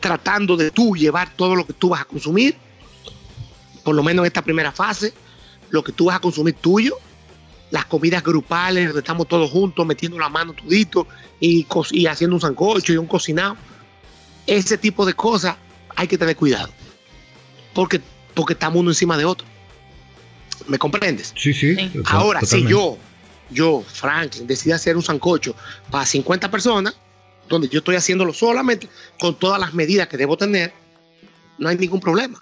[0.00, 2.56] tratando de tú llevar todo lo que tú vas a consumir,
[3.82, 5.14] por lo menos en esta primera fase,
[5.70, 6.98] lo que tú vas a consumir tuyo,
[7.74, 11.08] las comidas grupales, donde estamos todos juntos metiendo la mano tudito
[11.40, 13.56] y, y haciendo un sancocho y un cocinado.
[14.46, 15.56] Ese tipo de cosas
[15.96, 16.72] hay que tener cuidado.
[17.74, 18.00] Porque,
[18.32, 19.44] porque estamos uno encima de otro.
[20.68, 21.34] ¿Me comprendes?
[21.36, 21.76] Sí, sí.
[22.04, 22.96] Ahora, si yo,
[23.50, 25.56] yo, Franklin, decidí hacer un sancocho
[25.90, 26.96] para 50 personas,
[27.48, 30.72] donde yo estoy haciéndolo solamente con todas las medidas que debo tener,
[31.58, 32.40] no hay ningún problema.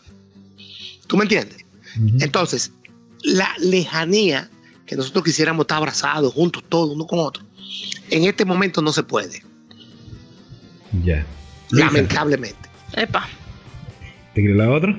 [1.06, 1.64] ¿Tú me entiendes?
[2.20, 2.70] Entonces,
[3.22, 4.50] la lejanía
[4.86, 7.44] que nosotros quisiéramos estar abrazados, juntos, todos, uno con otro,
[8.10, 9.42] en este momento no se puede.
[11.04, 11.24] Ya.
[11.70, 12.68] Lamentablemente.
[12.92, 13.28] Epa.
[14.34, 14.98] ¿Te la otra?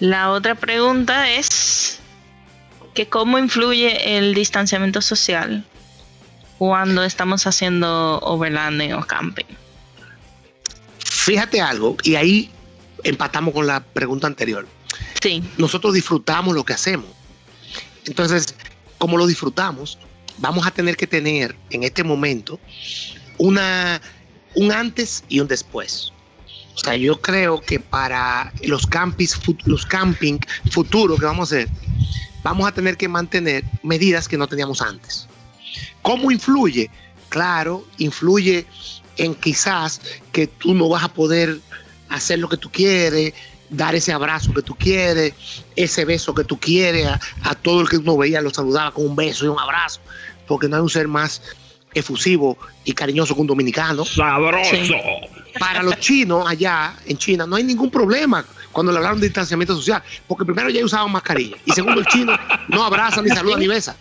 [0.00, 2.00] La otra pregunta es
[2.94, 5.64] que cómo influye el distanciamiento social
[6.58, 9.44] cuando estamos haciendo overlanding o camping.
[10.98, 12.50] Fíjate algo, y ahí
[13.04, 14.66] empatamos con la pregunta anterior.
[15.22, 15.42] Sí.
[15.58, 17.06] Nosotros disfrutamos lo que hacemos.
[18.10, 18.54] Entonces,
[18.98, 19.96] como lo disfrutamos,
[20.38, 22.58] vamos a tener que tener en este momento
[23.38, 24.02] una,
[24.56, 26.12] un antes y un después.
[26.74, 30.40] O sea, yo creo que para los, campings, los camping
[30.72, 31.68] futuros que vamos a hacer,
[32.42, 35.28] vamos a tener que mantener medidas que no teníamos antes.
[36.02, 36.90] ¿Cómo influye?
[37.28, 38.66] Claro, influye
[39.18, 40.00] en quizás
[40.32, 41.60] que tú no vas a poder
[42.08, 43.34] hacer lo que tú quieres,
[43.70, 45.32] dar ese abrazo que tú quieres,
[45.76, 47.08] ese beso que tú quieres,
[47.42, 50.00] a, todo el que uno veía lo saludaba con un beso y un abrazo,
[50.46, 51.42] porque no hay un ser más
[51.94, 54.04] efusivo y cariñoso que un dominicano.
[54.04, 54.76] Sabroso.
[55.58, 59.74] Para los chinos allá en China no hay ningún problema cuando le hablaron de distanciamiento
[59.74, 62.32] social, porque primero ya usaban mascarilla y segundo el chino
[62.68, 63.96] no abraza ni saluda ni besa.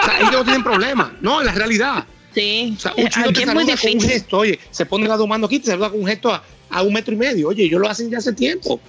[0.00, 2.04] O sea, ellos no tienen problema, no, en la realidad.
[2.34, 2.74] Sí.
[2.76, 5.48] O sea, un chino te saluda con un gesto, oye, se pone las dos manos
[5.48, 7.48] aquí, te saluda con un gesto a, a un metro y medio.
[7.48, 8.80] Oye, ellos lo hacen ya hace tiempo.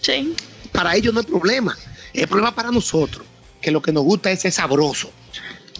[0.00, 0.34] Sí.
[0.72, 1.76] Para ellos no hay problema.
[2.12, 3.26] El problema para nosotros,
[3.60, 5.10] que lo que nos gusta es ser sabroso,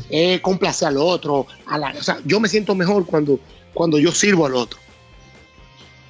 [0.08, 1.46] es complacer al otro.
[1.66, 3.40] A la, o sea, yo me siento mejor cuando,
[3.74, 4.78] cuando yo sirvo al otro.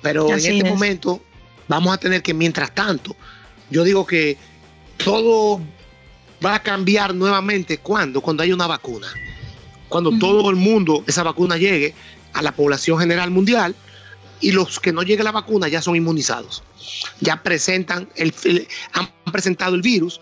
[0.02, 1.20] Pero en este momento
[1.68, 3.16] vamos a tener que, mientras tanto,
[3.70, 4.36] yo digo que
[4.96, 5.60] todo
[6.44, 9.06] va a cambiar nuevamente cuando, cuando haya una vacuna.
[9.88, 11.94] Cuando todo el mundo, esa vacuna llegue
[12.32, 13.76] a la población general mundial
[14.42, 16.62] y los que no llegue la vacuna ya son inmunizados.
[17.20, 18.35] Ya presentan el,
[18.92, 20.20] han presentado el virus.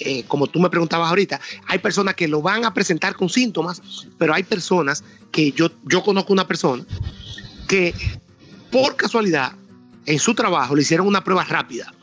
[0.00, 3.80] Eh, como tú me preguntabas ahorita, hay personas que lo van a presentar con síntomas,
[4.18, 6.84] pero hay personas que yo, yo conozco una persona
[7.68, 7.94] que
[8.72, 9.52] por casualidad
[10.04, 11.94] en su trabajo le hicieron una prueba rápida.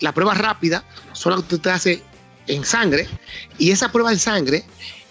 [0.00, 2.02] La prueba rápida solo que usted hace
[2.46, 3.08] en sangre
[3.58, 4.64] y esa prueba en sangre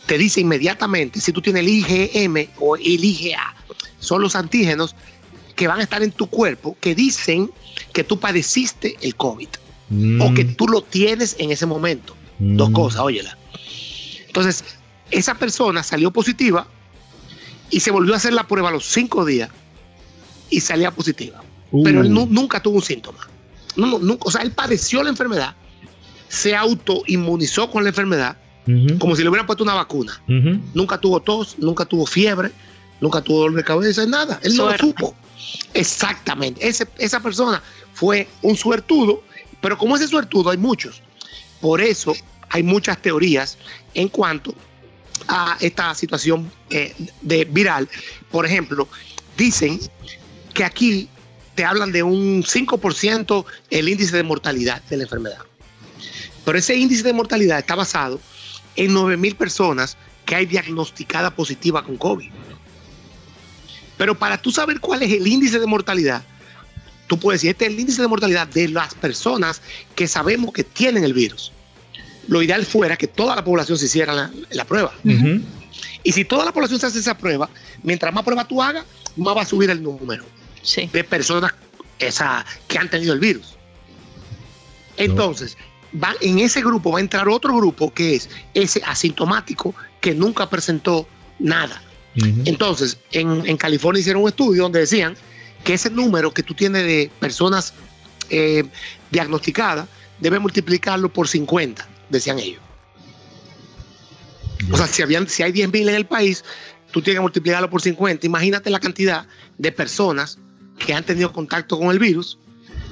[0.05, 3.55] te dice inmediatamente si tú tienes el IgM o el IgA.
[3.99, 4.95] Son los antígenos
[5.55, 7.49] que van a estar en tu cuerpo que dicen
[7.93, 9.47] que tú padeciste el COVID
[9.89, 10.21] mm.
[10.21, 12.15] o que tú lo tienes en ese momento.
[12.39, 12.73] Dos mm.
[12.73, 13.37] cosas, óyela.
[14.27, 14.63] Entonces,
[15.11, 16.67] esa persona salió positiva
[17.69, 19.49] y se volvió a hacer la prueba a los cinco días
[20.49, 21.41] y salía positiva.
[21.83, 22.27] Pero él uh.
[22.27, 23.19] nunca tuvo un síntoma.
[23.75, 25.55] No, o sea, él padeció la enfermedad,
[26.29, 28.37] se autoinmunizó con la enfermedad,
[28.99, 30.21] como si le hubieran puesto una vacuna.
[30.73, 32.51] Nunca tuvo tos, nunca tuvo fiebre,
[33.01, 34.39] nunca tuvo dolor de cabeza, nada.
[34.43, 35.15] Él no lo supo.
[35.73, 36.67] Exactamente.
[36.67, 37.61] esa persona
[37.93, 39.23] fue un suertudo,
[39.61, 41.01] pero como ese suertudo hay muchos.
[41.61, 42.13] Por eso
[42.49, 43.57] hay muchas teorías
[43.93, 44.53] en cuanto
[45.27, 47.89] a esta situación eh, de viral.
[48.31, 48.87] Por ejemplo,
[49.37, 49.79] dicen
[50.53, 51.09] que aquí
[51.55, 55.39] te hablan de un 5% el índice de mortalidad de la enfermedad.
[56.43, 58.19] Pero ese índice de mortalidad está basado
[58.75, 62.29] en 9 mil personas que hay diagnosticada positiva con COVID.
[63.97, 66.23] Pero para tú saber cuál es el índice de mortalidad,
[67.07, 69.61] tú puedes decir, este es el índice de mortalidad de las personas
[69.95, 71.51] que sabemos que tienen el virus.
[72.27, 74.91] Lo ideal fuera que toda la población se hiciera la, prueba.
[76.03, 77.49] Y si toda la población se hace esa prueba,
[77.83, 80.25] mientras más pruebas tú hagas, más va a subir el número
[80.91, 81.53] de personas
[81.99, 83.55] esa, que han tenido el virus.
[84.97, 85.57] Entonces,
[85.93, 90.49] va, en ese grupo va a entrar otro grupo que es ese asintomático que nunca
[90.49, 91.07] presentó
[91.39, 91.81] nada.
[92.15, 95.15] Entonces, en, California hicieron un estudio donde decían
[95.63, 97.73] que ese número que tú tienes de personas
[98.29, 98.63] eh,
[99.11, 99.87] diagnosticadas
[100.19, 102.61] debe multiplicarlo por 50, decían ellos.
[104.71, 106.43] O sea, si, habían, si hay 10.000 en el país,
[106.91, 108.25] tú tienes que multiplicarlo por 50.
[108.25, 110.39] Imagínate la cantidad de personas
[110.79, 112.39] que han tenido contacto con el virus.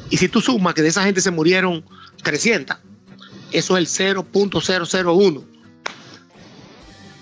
[0.10, 1.84] Y si tú sumas que de esa gente se murieron
[2.24, 2.78] 300,
[3.52, 5.46] eso es el 0.001.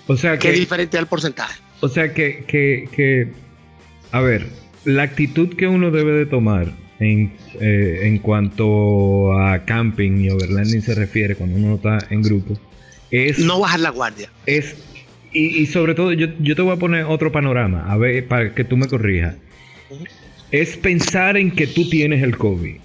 [0.08, 1.61] O sea que, es diferente al porcentaje.
[1.82, 3.28] O sea que, que,
[4.12, 4.46] a ver,
[4.84, 10.80] la actitud que uno debe de tomar en, eh, en cuanto a camping y overlanding
[10.80, 12.56] se refiere cuando uno está en grupo
[13.10, 13.38] es...
[13.40, 14.30] No bajar la guardia.
[14.46, 14.76] Es,
[15.32, 18.64] y, sobre todo, yo, yo, te voy a poner otro panorama, a ver, para que
[18.64, 19.36] tú me corrijas
[20.50, 22.76] es pensar en que tú tienes el COVID.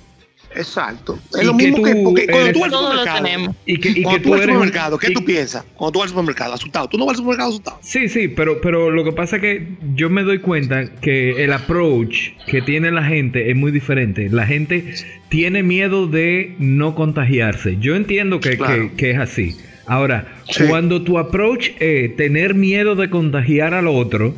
[0.57, 1.19] Exacto.
[1.37, 3.55] Es lo mismo que, cuando tú vas al supermercado.
[3.65, 5.63] Y que, cuando tú vas al supermercado, ¿qué tú piensas?
[5.75, 6.87] Cuando tú vas al supermercado, asustado.
[6.87, 7.79] ¿Tú no vas al supermercado asustado?
[7.81, 11.53] Sí, sí, pero, pero lo que pasa es que yo me doy cuenta que el
[11.53, 14.29] approach que tiene la gente es muy diferente.
[14.29, 14.95] La gente
[15.29, 17.77] tiene miedo de no contagiarse.
[17.79, 18.57] Yo entiendo que,
[18.97, 19.57] que, es así.
[19.85, 20.27] Ahora,
[20.67, 24.33] cuando tu approach es tener miedo de contagiar al otro,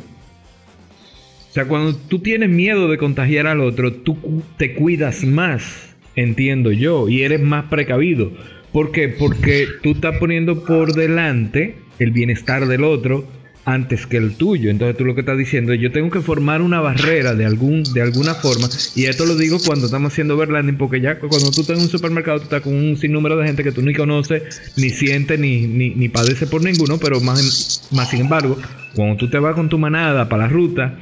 [1.50, 4.16] o sea, cuando tú tienes miedo de contagiar al otro, tú
[4.56, 5.89] te cuidas más,
[6.20, 8.32] entiendo yo, y eres más precavido.
[8.72, 9.08] ¿Por qué?
[9.08, 13.26] Porque tú estás poniendo por delante el bienestar del otro
[13.64, 14.70] antes que el tuyo.
[14.70, 17.82] Entonces tú lo que estás diciendo es yo tengo que formar una barrera de algún
[17.82, 21.60] de alguna forma y esto lo digo cuando estamos haciendo verlanding porque ya cuando tú
[21.60, 24.72] estás en un supermercado tú estás con un sinnúmero de gente que tú ni conoces,
[24.76, 28.58] ni sientes, ni, ni, ni padece por ninguno, pero más, más sin embargo,
[28.94, 30.98] cuando tú te vas con tu manada para la ruta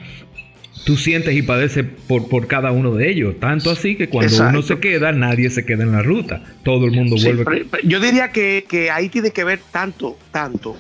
[0.88, 3.38] tú sientes y padeces por, por cada uno de ellos.
[3.38, 6.42] Tanto así que cuando uno se queda, nadie se queda en la ruta.
[6.64, 7.66] Todo el mundo vuelve.
[7.85, 10.79] yo diría que, ahí tiene que ver tanto, tanto,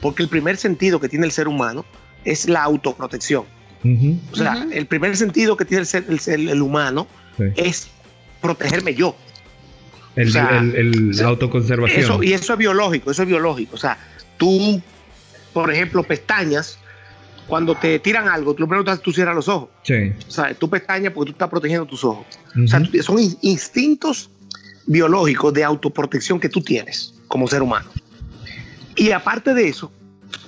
[0.00, 1.84] porque el primer sentido que tiene el ser humano
[2.24, 3.44] es la autoprotección.
[4.32, 7.06] O sea, el primer sentido que tiene el, ser, el, humano
[7.54, 7.90] es
[8.40, 9.14] protegerme yo.
[10.16, 12.24] El, la autoconservación.
[12.24, 13.76] y eso es biológico, eso es biológico.
[13.76, 13.98] O sea,
[14.38, 14.80] tú,
[15.52, 16.78] por ejemplo, pestañas
[17.50, 19.70] cuando te tiran algo, tú lo primero tú cierras los ojos.
[19.82, 20.12] Sí.
[20.26, 22.24] O sea, tú pestañas porque tú estás protegiendo tus ojos.
[22.64, 24.30] O sea, son instintos
[24.86, 27.90] biológicos de autoprotección que tú tienes como ser humano.
[28.94, 29.92] Y aparte de eso,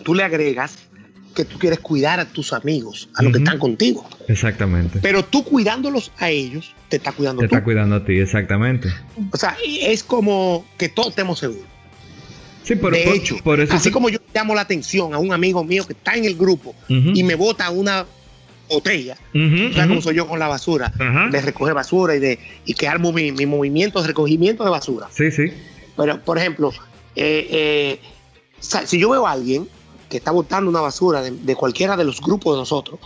[0.04, 0.78] tú le agregas
[1.34, 4.08] que tú quieres cuidar a tus amigos, a los que están contigo.
[4.28, 5.00] Exactamente.
[5.02, 8.90] Pero tú cuidándolos a ellos, te está cuidando Te está cuidando a ti, exactamente.
[9.32, 11.71] O sea, es como que todos estemos seguros.
[12.62, 15.64] Sí, pero de hecho, por eso así como yo llamo la atención a un amigo
[15.64, 18.06] mío que está en el grupo y me bota una
[18.68, 20.92] botella, uh como soy yo con la basura,
[21.30, 25.08] de recoger basura y de y que armo mi, movimiento de recogimiento de basura.
[25.10, 25.52] Sí, sí.
[25.96, 26.72] Pero, por ejemplo,
[27.16, 28.00] eh, eh,
[28.60, 29.68] si yo veo a alguien
[30.08, 33.00] que está botando una basura de, cualquiera de los grupos de nosotros,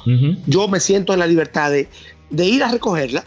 [0.46, 1.88] yo me siento en la libertad de,
[2.30, 3.24] de ir a recogerla.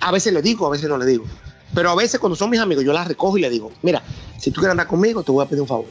[0.00, 1.24] A veces le digo, a veces no le digo.
[1.74, 4.02] Pero a veces cuando son mis amigos, yo las recojo y le digo, mira,
[4.38, 5.86] si tú quieres andar conmigo, te voy a pedir un favor.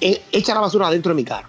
[0.00, 1.48] E, echa la basura adentro de mi carro.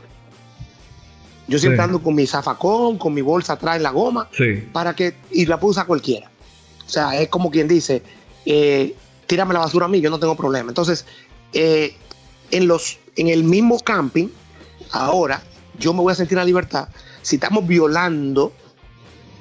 [1.48, 4.30] Yo siempre ando con mi zafacón, con mi bolsa atrás en la goma,
[4.72, 6.30] para que, y la puedo usar cualquiera.
[6.86, 8.02] O sea, es como quien dice,
[8.46, 8.96] eh,
[9.28, 10.70] tírame la basura a mí, yo no tengo problema.
[10.70, 11.06] Entonces,
[11.54, 11.96] eh,
[12.52, 14.28] en, los, en el mismo camping,
[14.92, 15.42] ahora,
[15.80, 16.88] yo me voy a sentir la libertad.
[17.22, 18.52] Si estamos violando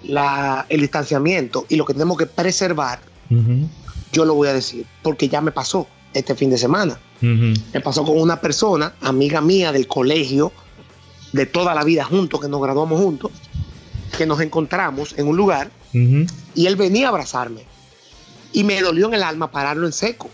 [0.02, 3.00] la, el distanciamiento y lo que tenemos que preservar,
[4.15, 6.98] yo lo voy a decir, porque ya me pasó este fin de semana.
[7.21, 10.52] Me pasó con una persona, amiga mía del colegio,
[11.33, 13.33] de toda la vida juntos, que nos graduamos juntos,
[14.17, 15.71] que nos encontramos en un lugar
[16.54, 17.62] y él venía a abrazarme.
[18.52, 20.31] Y me dolió en el alma pararlo en seco.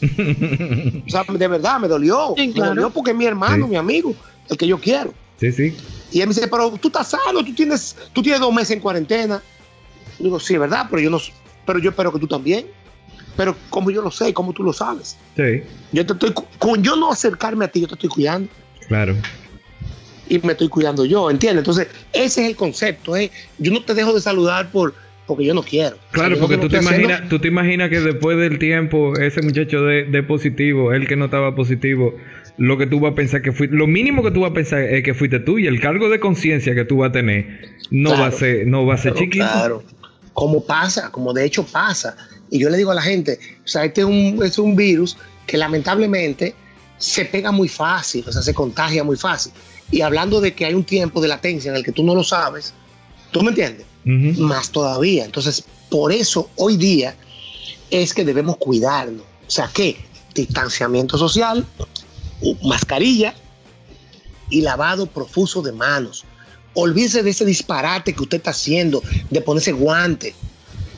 [0.02, 2.34] o sea, de verdad, me dolió.
[2.36, 4.14] Me dolió porque es mi hermano, mi amigo,
[4.50, 5.14] el que yo quiero.
[5.40, 5.76] Sí, sí.
[6.12, 8.80] Y él me dice, pero tú estás sano, tú tienes, tú tienes dos meses en
[8.80, 9.42] cuarentena.
[10.18, 10.86] digo, sí, ¿verdad?
[10.90, 11.18] Pero yo no,
[11.64, 12.66] pero yo espero que tú también.
[13.36, 15.16] Pero como yo lo sé, como tú lo sabes.
[15.36, 15.62] Sí.
[15.92, 18.48] Yo te estoy, con yo no acercarme a ti, yo te estoy cuidando.
[18.88, 19.14] Claro.
[20.28, 21.60] Y me estoy cuidando yo, ¿entiendes?
[21.60, 23.16] Entonces, ese es el concepto.
[23.16, 23.30] ¿eh?
[23.58, 24.94] Yo no te dejo de saludar por
[25.26, 25.96] porque yo no quiero.
[26.12, 30.22] Claro, porque tú, te imaginas, tú te imaginas que después del tiempo ese muchacho de,
[30.22, 32.14] positivo, él que no estaba positivo,
[32.58, 34.80] lo que tú vas a pensar que fuiste, lo mínimo que tú vas a pensar
[34.80, 37.60] es que fuiste tú y el cargo de conciencia que tú vas a tener
[37.90, 39.44] no va a ser, no va a ser chiquito.
[39.44, 39.82] Claro,
[40.32, 42.16] como pasa, como de hecho pasa.
[42.50, 45.16] Y yo le digo a la gente, o sea, este es un, es un virus
[45.46, 46.54] que lamentablemente
[46.98, 49.52] se pega muy fácil, o sea, se contagia muy fácil.
[49.90, 52.24] Y hablando de que hay un tiempo de latencia en el que tú no lo
[52.24, 52.72] sabes,
[53.30, 53.86] ¿tú me entiendes?
[54.04, 55.24] Más todavía.
[55.24, 57.16] Entonces, por eso hoy día
[57.90, 59.22] es que debemos cuidarnos.
[59.22, 59.96] O sea, ¿qué?
[60.34, 61.66] Distanciamiento social,
[62.62, 63.34] mascarilla
[64.50, 66.24] y lavado profuso de manos.
[66.74, 70.34] Olvídese de ese disparate que usted está haciendo, de ponerse guantes.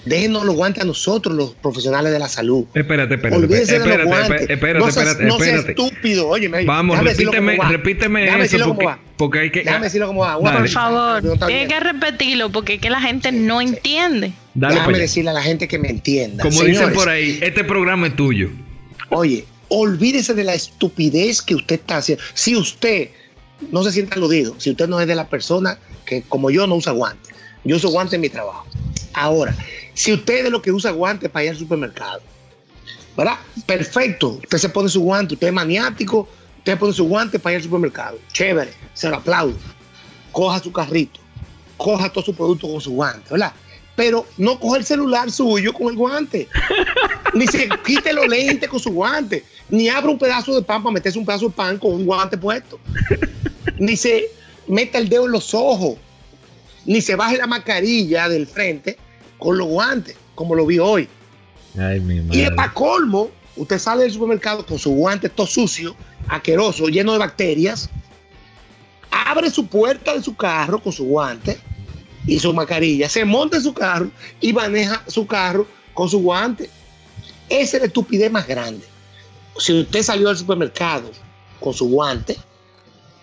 [0.04, 2.64] Déjenos los guantes a nosotros, los profesionales de la salud.
[2.74, 3.42] Espérate, espérate.
[3.42, 4.50] Olvídese espérate, de los guantes.
[4.50, 6.28] Espérate, no espérate, no sea estúpido.
[6.28, 8.66] Oye, Vamos, repíteme, repíteme Déjame eso.
[8.66, 8.98] Porque, va.
[9.16, 9.60] porque, hay que.
[9.64, 10.38] Déjame decirlo cómo va.
[10.38, 14.32] Por favor, tiene que repetirlo porque es que la gente no entiende.
[14.54, 16.42] Dale Déjame decirle a la gente que me entienda.
[16.42, 18.50] Como Señores, dicen por ahí, este programa es tuyo.
[19.10, 22.22] Oye, olvídese de la estupidez que usted está haciendo.
[22.34, 23.10] Si usted
[23.70, 26.76] no se siente aludido, si usted no es de la persona que, como yo, no
[26.76, 27.34] usa guantes.
[27.64, 28.66] Yo uso guantes en mi trabajo.
[29.14, 29.54] Ahora,
[29.98, 32.20] si usted es de lo que usa guantes para ir al supermercado,
[33.16, 33.34] ¿verdad?
[33.66, 34.38] Perfecto.
[34.44, 36.28] Usted se pone su guante, usted es maniático,
[36.58, 38.16] usted pone su guante para ir al supermercado.
[38.32, 39.56] Chévere, se lo aplaudo.
[40.30, 41.18] Coja su carrito,
[41.76, 43.52] coja todo su producto con su guante, ¿verdad?
[43.96, 46.46] Pero no coja el celular suyo con el guante.
[47.34, 49.44] ni se quite los lentes con su guante.
[49.68, 52.38] Ni abra un pedazo de pan para meterse un pedazo de pan con un guante
[52.38, 52.78] puesto.
[53.80, 54.30] ni se
[54.68, 55.96] meta el dedo en los ojos.
[56.84, 58.96] Ni se baje la mascarilla del frente
[59.38, 61.08] con los guantes, como lo vi hoy.
[61.78, 62.38] Ay, mi madre.
[62.38, 65.94] Y es para colmo, usted sale del supermercado con su guante todo sucio,
[66.28, 67.88] aqueroso, lleno de bacterias,
[69.10, 71.58] abre su puerta de su carro con su guante
[72.26, 74.10] y su mascarilla, se monta en su carro
[74.40, 76.70] y maneja su carro con su guante.
[77.48, 78.84] Esa es la estupidez más grande.
[79.58, 81.10] Si usted salió del supermercado
[81.60, 82.36] con su guante,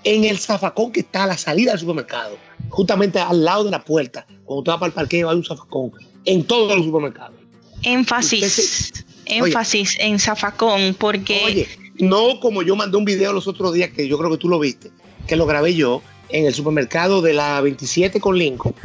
[0.04, 2.38] en el zafacón que está a la salida del supermercado,
[2.70, 5.92] justamente al lado de la puerta, cuando usted va para el parqueo hay un zafacón,
[6.26, 7.36] en todos los supermercados.
[7.84, 11.42] Énfasis, énfasis en zafacón, porque...
[11.46, 11.68] Oye,
[12.00, 14.60] no como yo mandé un video los otros días, que yo creo que tú lo
[14.60, 14.92] viste,
[15.28, 18.76] que lo grabé yo, en el supermercado de la 27 con Lincoln,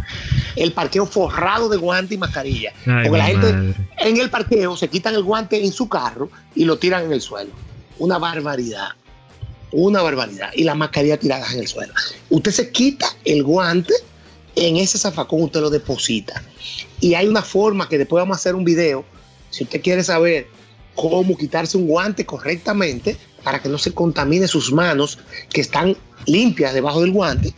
[0.57, 2.73] el parqueo forrado de guante y mascarilla.
[2.87, 3.75] Ay, porque la gente madre.
[3.99, 7.21] en el parqueo se quitan el guante en su carro y lo tiran en el
[7.21, 7.51] suelo.
[7.99, 8.89] Una barbaridad.
[9.73, 10.51] Una barbaridad.
[10.55, 11.93] Y las mascarillas tiradas en el suelo.
[12.29, 13.95] Usted se quita el guante,
[14.61, 16.43] en ese zafacón usted lo deposita.
[17.01, 19.05] Y hay una forma que después vamos a hacer un video.
[19.49, 20.49] Si usted quiere saber
[20.95, 25.19] cómo quitarse un guante correctamente para que no se contamine sus manos
[25.51, 25.97] que están
[26.27, 27.55] limpias debajo del guante.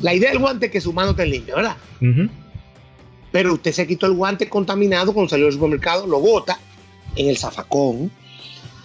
[0.00, 1.76] La idea del guante es que su mano esté limpia, ¿verdad?
[3.30, 6.58] Pero usted se quitó el guante contaminado cuando salió del supermercado, lo bota
[7.14, 8.10] en el zafacón,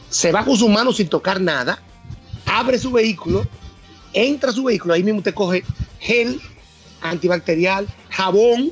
[0.10, 1.82] se va con su mano sin tocar nada,
[2.46, 3.48] abre su vehículo,
[4.12, 5.64] entra a su vehículo, ahí mismo usted coge
[6.00, 6.42] gel
[7.04, 8.72] antibacterial, jabón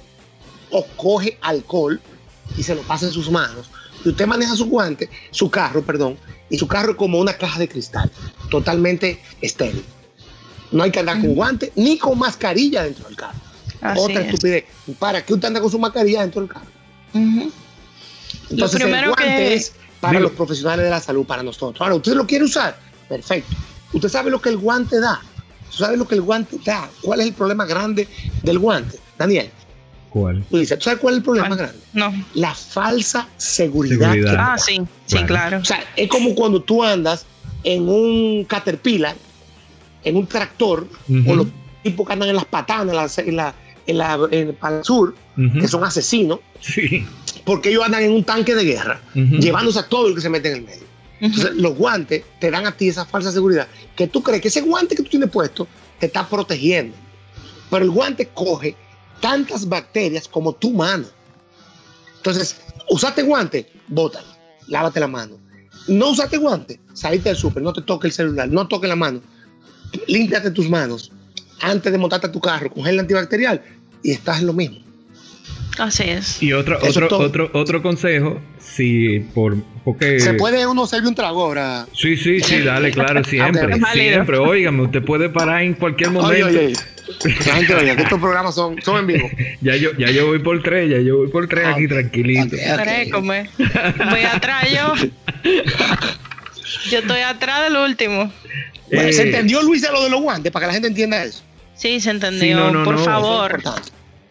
[0.71, 1.99] o coge alcohol
[2.57, 3.69] y se lo pasa en sus manos.
[4.03, 6.17] Y usted maneja su guante, su carro, perdón,
[6.49, 8.09] y su carro es como una caja de cristal,
[8.49, 9.83] totalmente estéril.
[10.71, 13.37] No hay que andar con guante ni con mascarilla dentro del carro.
[13.81, 14.27] Así Otra es.
[14.33, 14.65] estupidez.
[14.99, 16.67] ¿Para qué usted anda con su mascarilla dentro del carro?
[17.13, 21.79] Entonces el primero guante que- es para Digo- los profesionales de la salud, para nosotros.
[21.81, 22.77] Ahora, ¿usted lo quiere usar?
[23.07, 23.55] Perfecto.
[23.93, 25.21] ¿Usted sabe lo que el guante da?
[25.71, 26.89] ¿Sabe lo que el guante da?
[27.01, 28.07] ¿Cuál es el problema grande
[28.43, 28.97] del guante?
[29.17, 29.49] Daniel,
[30.09, 30.43] ¿Cuál?
[30.49, 31.59] tú dices, ¿tú sabes cuál es el problema ¿Cuál?
[31.59, 31.79] grande?
[31.93, 32.25] No.
[32.33, 34.11] La falsa seguridad.
[34.11, 34.35] Seguridad.
[34.37, 35.27] Ah, sí, sí, Claro.
[35.27, 35.59] claro.
[35.59, 37.25] O sea, es como cuando tú andas
[37.63, 39.15] en un Caterpillar,
[40.03, 40.87] en un tractor,
[41.27, 41.47] o los
[41.83, 43.53] tipos que andan en las patanas, en la,
[43.85, 45.15] en la, en la- en- para el sur,
[45.59, 47.05] que son asesinos, Sí.
[47.45, 49.35] porque ellos andan en un tanque de guerra, Ujú.
[49.37, 50.90] llevándose a todo el que se mete en el medio.
[51.21, 54.61] Entonces, los guantes te dan a ti esa falsa seguridad, que tú crees que ese
[54.61, 55.67] guante que tú tienes puesto
[55.99, 56.97] te está protegiendo.
[57.69, 58.75] Pero el guante coge
[59.21, 61.05] tantas bacterias como tu mano.
[62.17, 62.57] Entonces,
[62.89, 64.27] usaste guante, bótalo,
[64.67, 65.37] lávate la mano.
[65.87, 69.21] No usaste guante, saliste del súper, no te toques el celular, no toques la mano.
[70.07, 71.11] Límpiate tus manos
[71.61, 73.63] antes de montarte a tu carro con gel antibacterial
[74.01, 74.79] y estás en lo mismo.
[75.77, 76.41] Así es.
[76.43, 81.15] Y otro, Eso otro, otro, otro consejo, si por porque ¿Se puede uno servir un
[81.15, 81.87] trago ahora?
[81.93, 84.37] Sí, sí, sí, dale, claro, siempre, siempre.
[84.37, 86.45] Óigame, usted puede parar en cualquier momento.
[86.47, 86.73] oye, oye.
[87.45, 89.29] La gente oye, que estos programas son, son en vivo.
[89.61, 91.91] Ya yo, ya yo voy por tres, ya yo voy por tres Ah, aquí ok.
[91.91, 92.57] tranquilito.
[93.11, 93.49] Come.
[93.57, 94.93] Voy atrás yo.
[96.89, 98.31] Yo estoy atrás del último.
[98.91, 100.51] Bueno, Eh, ¿Se entendió, Luisa, lo de los guantes?
[100.51, 101.43] Para que la gente entienda eso.
[101.75, 102.41] Sí, se entendió.
[102.41, 103.01] Sí, no, no, Por no.
[103.01, 103.61] Eso es favor.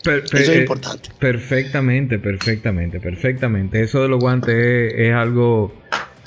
[0.03, 1.11] Per- per- Eso es eh, importante.
[1.19, 3.83] Perfectamente, perfectamente, perfectamente.
[3.83, 5.73] Eso de los guantes es, es algo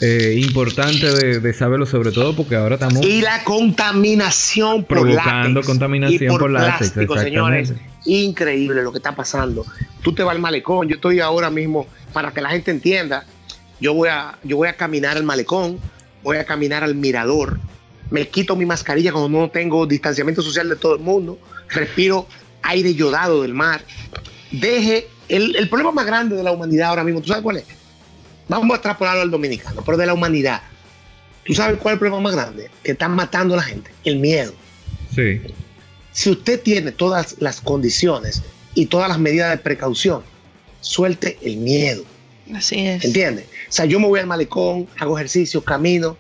[0.02, 3.06] eh, importante de, saberlo, sobre todo porque ahora estamos.
[3.06, 7.74] Y la contaminación por provocando contaminación por, por plástico, señores.
[8.06, 9.66] Increíble lo que está pasando.
[10.02, 10.88] Tú te vas al malecón.
[10.90, 13.26] Yo estoy ahora mismo, para que la gente entienda,
[13.80, 15.80] yo voy a, yo voy a caminar al malecón,
[16.22, 17.60] voy a caminar al mirador,
[18.10, 22.28] me quito mi mascarilla cuando no tengo distanciamiento social de todo el mundo, respiro
[22.64, 23.84] aire yodado del mar.
[24.52, 25.08] Deje.
[25.30, 27.66] El, el problema más grande de la humanidad ahora mismo, ¿tú sabes cuál es?
[28.50, 30.62] Vamos a extrapolarlo al dominicano, pero de la humanidad.
[31.46, 32.70] ¿Tú sabes cuál es el problema más grande?
[32.84, 33.92] Que están matando a la gente.
[34.04, 34.54] El miedo.
[35.16, 35.42] Sí.
[36.12, 38.44] Si usted tiene todas las condiciones
[38.76, 40.24] y todas las medidas de precaución,
[40.82, 42.04] suelte el miedo.
[42.54, 43.04] Así es.
[43.04, 43.46] ¿Entiendes?
[43.70, 46.18] O sea, yo me voy al malecón, hago ejercicio, camino,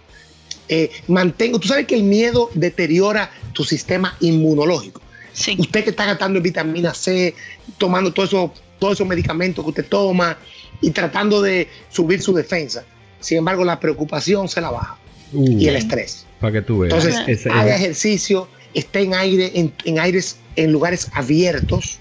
[0.67, 1.59] eh, mantengo.
[1.59, 5.02] Tú sabes que el miedo deteriora tu sistema inmunológico.
[5.33, 5.55] Sí.
[5.59, 7.33] Usted que está gastando vitamina C,
[7.77, 10.37] tomando todos esos todo esos medicamentos que usted toma
[10.81, 12.83] y tratando de subir su defensa.
[13.19, 14.97] Sin embargo, la preocupación se la baja
[15.35, 16.27] Uh, y el estrés.
[16.39, 16.93] Para que tú veas.
[16.93, 21.97] Entonces, Ese- haga ejercicio, esté en aire, en, en aires, en lugares abiertos,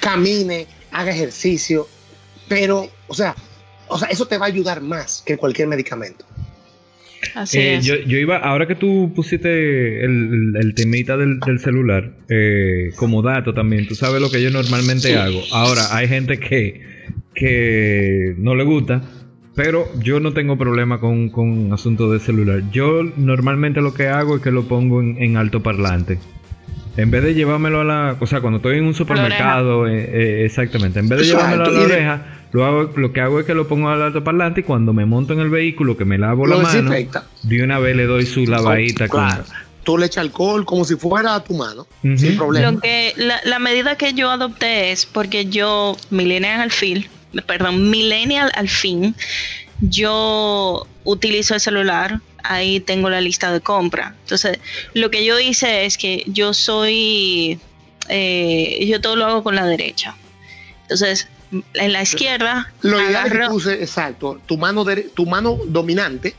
[0.00, 1.86] camine, haga ejercicio,
[2.48, 3.34] pero, o sea,
[3.88, 6.24] o sea, eso te va a ayudar más que cualquier medicamento.
[7.34, 7.84] Así Eh, es.
[7.86, 12.90] yo, yo iba, ahora que tú pusiste el, el, el temita del, del celular eh,
[12.96, 15.14] como dato también, tú sabes lo que yo normalmente Sí.
[15.14, 15.42] hago.
[15.52, 16.80] Ahora, hay gente que,
[17.34, 19.02] que no le gusta,
[19.54, 22.62] pero yo no tengo problema con, con asuntos de celular.
[22.72, 26.18] Yo normalmente lo que hago es que lo pongo en, en alto parlante.
[26.98, 28.16] En vez de llevármelo a la...
[28.20, 30.98] O sea, cuando estoy en un supermercado, eh, eh, exactamente.
[30.98, 33.68] En vez de llevármelo a la oreja, lo, hago, lo que hago es que lo
[33.68, 36.56] pongo al alto parlante y cuando me monto en el vehículo, que me lavo Lo
[36.56, 39.20] la mano, de una vez le doy su lavadita con...
[39.20, 39.44] Claro.
[39.84, 42.70] Tú le echas alcohol como si fuera a tu mano, sin problema.
[42.72, 47.06] Lo que la, la medida que yo adopté es porque yo millennial al fin,
[47.46, 49.14] perdón, millennial al fin,
[49.80, 54.14] yo utilizo el celular, ahí tengo la lista de compra.
[54.22, 54.58] Entonces,
[54.94, 57.60] lo que yo hice es que yo soy,
[58.08, 60.16] eh, yo todo lo hago con la derecha.
[60.82, 61.28] Entonces,
[61.74, 65.26] en la izquierda Lo ideal es que agarro- tú uses, exacto, tu mano, dere- tu
[65.26, 66.34] mano dominante,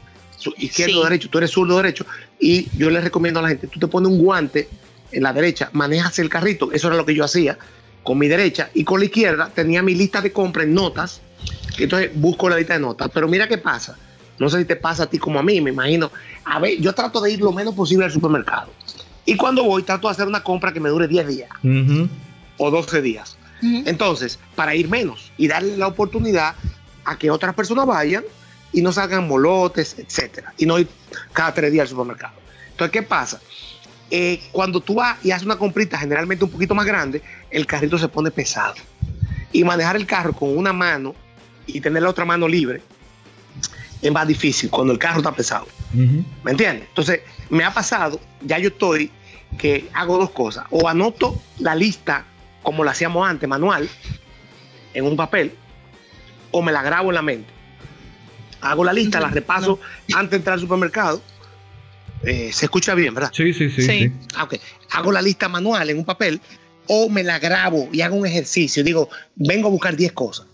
[0.58, 1.04] izquierdo Sí.
[1.04, 2.06] derecho, tú eres zurdo derecho,
[2.40, 4.70] y yo le recomiendo a la gente, tú te pones un guante
[5.12, 7.58] en la derecha, manejas el carrito, eso era lo que yo hacía
[8.04, 11.22] con mi derecha, y con la izquierda tenía mi lista de compra en notas,
[11.78, 13.98] y entonces busco la lista de notas, pero mira qué pasa,
[14.40, 16.12] no sé si te pasa a ti como a mí, me imagino,
[16.46, 18.72] a ver, yo trato de ir lo menos posible al supermercado,
[19.26, 21.50] y cuando voy trato de hacer una compra que me dure 10 días
[22.58, 23.38] o 12 días.
[23.62, 26.56] Entonces, para ir menos y darle la oportunidad
[27.06, 28.24] a que otras personas vayan
[28.72, 30.88] y no salgan molotes, etcétera, y no ir
[31.34, 32.34] cada tres días al supermercado.
[32.72, 33.42] Entonces, ¿qué pasa?
[34.12, 37.98] Eh, cuando tú vas y haces una comprita generalmente un poquito más grande, el carrito
[37.98, 38.76] se pone pesado.
[39.52, 41.16] Y manejar el carro con una mano
[41.66, 42.82] y tener la otra mano libre
[44.02, 45.68] es más difícil cuando el carro está pesado.
[46.44, 46.88] ¿Me entiendes?
[46.90, 49.12] Entonces, me ha pasado, ya yo estoy,
[49.58, 50.66] que hago dos cosas.
[50.70, 52.26] O anoto la lista,
[52.68, 53.88] como la hacíamos antes, manual,
[54.94, 55.54] en un papel,
[56.52, 57.50] o me la grabo en la mente.
[58.60, 59.80] Hago la lista, la repaso
[60.14, 61.22] antes de entrar al supermercado.
[62.24, 63.32] Eh, se escucha bien, ¿verdad?
[63.34, 63.88] Sí, sí, sí, Sí.
[64.00, 64.12] sí.
[64.44, 64.56] Ok.
[64.92, 66.42] Hago la lista manual en un papel,
[66.88, 68.84] o me la grabo y hago un ejercicio.
[68.84, 70.46] Digo, vengo a buscar 10 cosas.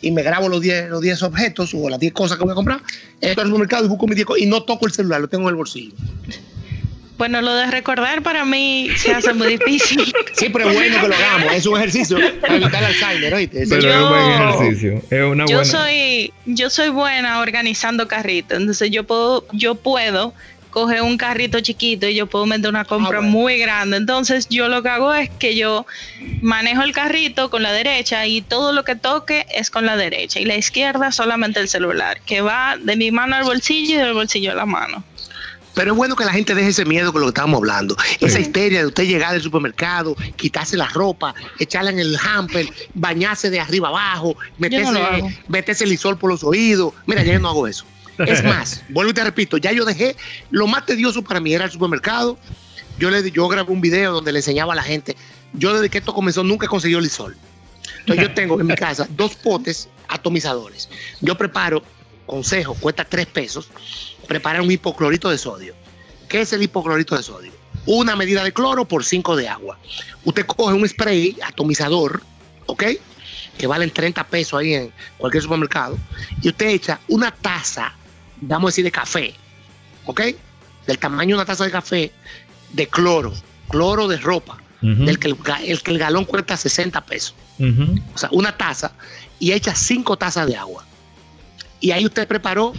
[0.00, 2.54] Y me grabo los 10, los 10 objetos o las 10 cosas que voy a
[2.54, 2.80] comprar.
[3.20, 4.42] Entro al supermercado y busco mis 10 cosas.
[4.42, 5.92] Y no toco el celular, lo tengo en el bolsillo.
[7.20, 10.10] Bueno, lo de recordar para mí se hace muy difícil.
[10.32, 11.52] Sí, pero es bueno que lo hagamos.
[11.52, 13.64] Es un ejercicio para evitar el Alzheimer, ¿oíste?
[13.68, 15.02] Pero Yo- es un buen ejercicio.
[15.10, 15.64] Es una yo buena...
[15.70, 20.32] soy yo soy buena organizando carritos entonces yo puedo yo puedo
[20.70, 23.28] coger un carrito chiquito y yo puedo meter una compra Ah, bueno.
[23.38, 25.84] muy grande entonces yo lo que hago es que yo
[26.40, 30.40] manejo el carrito con la derecha y todo lo que toque es con la derecha
[30.40, 34.14] y la izquierda solamente el celular que va de mi mano al bolsillo y del
[34.14, 35.04] bolsillo a la mano
[35.74, 37.96] Pero es bueno que la gente deje ese miedo con lo que estábamos hablando.
[38.20, 43.50] Esa histeria de usted llegar del supermercado, quitarse la ropa, echarla en el hamper, bañarse
[43.50, 46.92] de arriba abajo, meterse, el lisol por los oídos.
[47.06, 47.84] Mira, ya yo no hago eso.
[48.18, 50.16] Es más, vuelvo y te repito, ya yo dejé,
[50.50, 52.38] lo más tedioso para mí era el supermercado.
[52.98, 55.16] Yo, le, yo grabé un video donde le enseñaba a la gente,
[55.54, 57.36] yo desde que esto comenzó nunca he conseguido el lisol.
[58.00, 60.88] Entonces yo tengo en mi casa dos potes atomizadores.
[61.20, 61.82] Yo preparo,
[62.26, 63.70] consejo, cuesta tres pesos,
[64.30, 65.74] preparar un hipoclorito de sodio.
[66.28, 67.50] ¿Qué es el hipoclorito de sodio?
[67.86, 69.76] Una medida de cloro por 5 de agua.
[70.24, 72.22] Usted coge un spray atomizador,
[72.66, 72.84] ¿ok?
[73.58, 75.98] Que valen 30 pesos ahí en cualquier supermercado.
[76.42, 77.92] Y usted echa una taza,
[78.40, 79.34] vamos a decir, de café,
[80.06, 80.20] ¿ok?
[80.86, 82.12] Del tamaño de una taza de café,
[82.72, 83.32] de cloro,
[83.68, 84.58] cloro de ropa,
[85.06, 87.34] del que el, ga- el que el galón cuesta 60 pesos
[88.14, 88.92] o sea, una taza
[89.40, 90.86] y echa cinco tazas de agua.
[91.80, 92.72] Y ahí usted preparó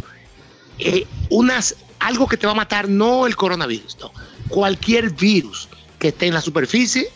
[0.82, 4.12] eh, unas, algo que te va a matar, no el coronavirus, no.
[4.50, 5.70] Cualquier virus
[6.00, 7.10] que esté en la superficie,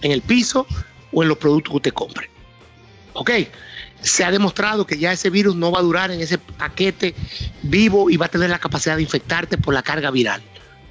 [0.00, 0.66] en el piso
[1.12, 2.30] o en los productos que usted compre.
[3.12, 3.30] ¿Ok?
[4.00, 7.14] Se ha demostrado que ya ese virus no va a durar en ese paquete
[7.62, 10.42] vivo y va a tener la capacidad de infectarte por la carga viral.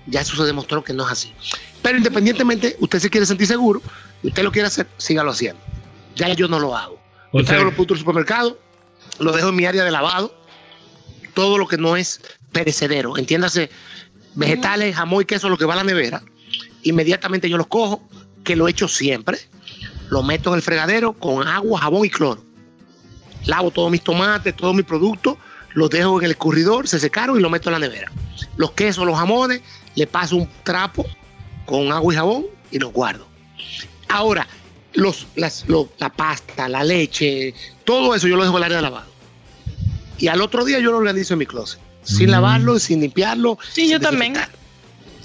[0.08, 1.34] Ya eso se demostró que no es así.
[1.82, 3.82] Pero independientemente, usted se quiere sentir seguro,
[4.24, 5.62] y usted lo quiere hacer, sígalo haciendo.
[6.16, 7.00] Ya yo no lo hago.
[7.32, 8.60] O yo traigo los productos del supermercado,
[9.20, 10.36] lo dejo en mi área de lavado,
[11.34, 12.22] todo lo que no es
[12.52, 13.70] perecedero, entiéndase,
[14.36, 16.22] vegetales, jamón y queso, lo que va a la nevera,
[16.84, 18.02] inmediatamente yo los cojo,
[18.44, 19.38] que lo echo siempre,
[20.10, 22.44] lo meto en el fregadero con agua, jabón y cloro.
[23.46, 25.38] Lavo todos mis tomates, todos mis productos,
[25.74, 28.12] los dejo en el escurridor, se secaron y los meto en la nevera.
[28.58, 29.62] Los quesos, los jamones,
[29.96, 31.06] le paso un trapo
[31.66, 33.26] con agua y jabón y los guardo.
[34.10, 34.48] Ahora,
[34.94, 35.66] los, las-
[35.98, 37.54] la pasta, la leche,
[37.86, 39.11] todo eso yo lo dejo en el área de lavado.
[40.22, 42.32] Y al otro día yo lo organizo en mi closet, sin Mm.
[42.32, 43.58] lavarlo, sin limpiarlo.
[43.72, 44.34] Sí, sin yo también.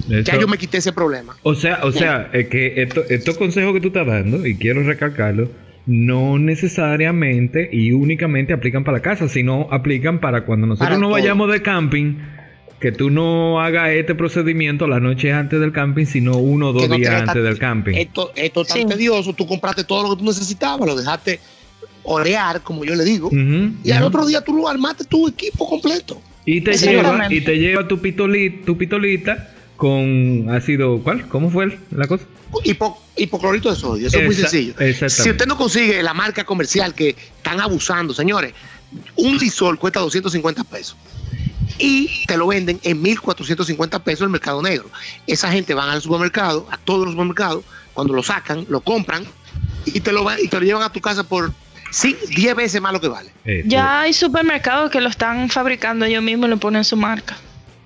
[0.08, 1.36] Ya yo me quité ese problema.
[1.42, 4.82] O sea, o sea, es que esto- estos consejos que tú estás dando, y quiero
[4.82, 5.50] recalcarlo,
[5.86, 11.06] no necesariamente y únicamente aplican para la casa, sino aplican para cuando nosotros Para no
[11.08, 11.12] todo.
[11.12, 12.14] vayamos de camping,
[12.80, 16.88] que tú no hagas este procedimiento la noche antes del camping, sino uno o dos
[16.88, 17.94] no días antes del camping.
[17.94, 18.86] Esto, esto es tan Sí.
[18.86, 21.40] tedioso, tú compraste todo lo que tú necesitabas, lo dejaste
[22.06, 23.28] orear, como yo le digo,
[23.84, 26.20] y al otro día tú lo armaste tu equipo completo.
[26.44, 31.28] Y te lleva, y te lleva tu pitolita, tu pitolita con ácido, ¿cuál?
[31.28, 32.24] ¿Cómo fue la cosa?
[32.64, 34.74] Hipo- hipoclorito de sodio, eso es muy sencillo.
[35.24, 38.54] Si usted no consigue la marca comercial que están abusando, señores,
[39.16, 40.96] un lisol cuesta 250 pesos
[41.78, 44.88] y te lo venden en 1450 pesos en el mercado negro.
[45.26, 49.24] Esa gente van al supermercado, a todos los supermercados, cuando lo sacan, lo compran
[49.84, 51.52] y te lo, va- y te lo llevan a tu casa por
[51.96, 53.30] sí, 10 veces más lo que vale.
[53.44, 53.68] Eso.
[53.68, 57.36] Ya hay supermercados que lo están fabricando ellos mismos y le ponen su marca.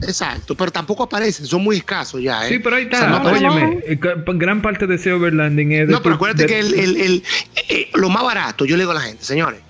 [0.02, 2.46] Exacto, pero tampoco aparecen, son muy escasos ya.
[2.46, 2.48] ¿eh?
[2.48, 3.10] Sí, pero ahí O sea, está.
[3.10, 3.50] no aparecen.
[3.50, 3.98] Óyeme, eh,
[4.34, 7.22] gran parte de ese overlanding es de No, pero acuérdate de- que el, el- el-
[7.68, 9.60] eh, lo más barato, yo le digo a la gente, señores,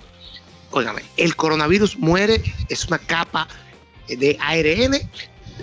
[0.71, 3.47] óigame, el coronavirus muere, es una capa
[4.07, 4.95] de ARN,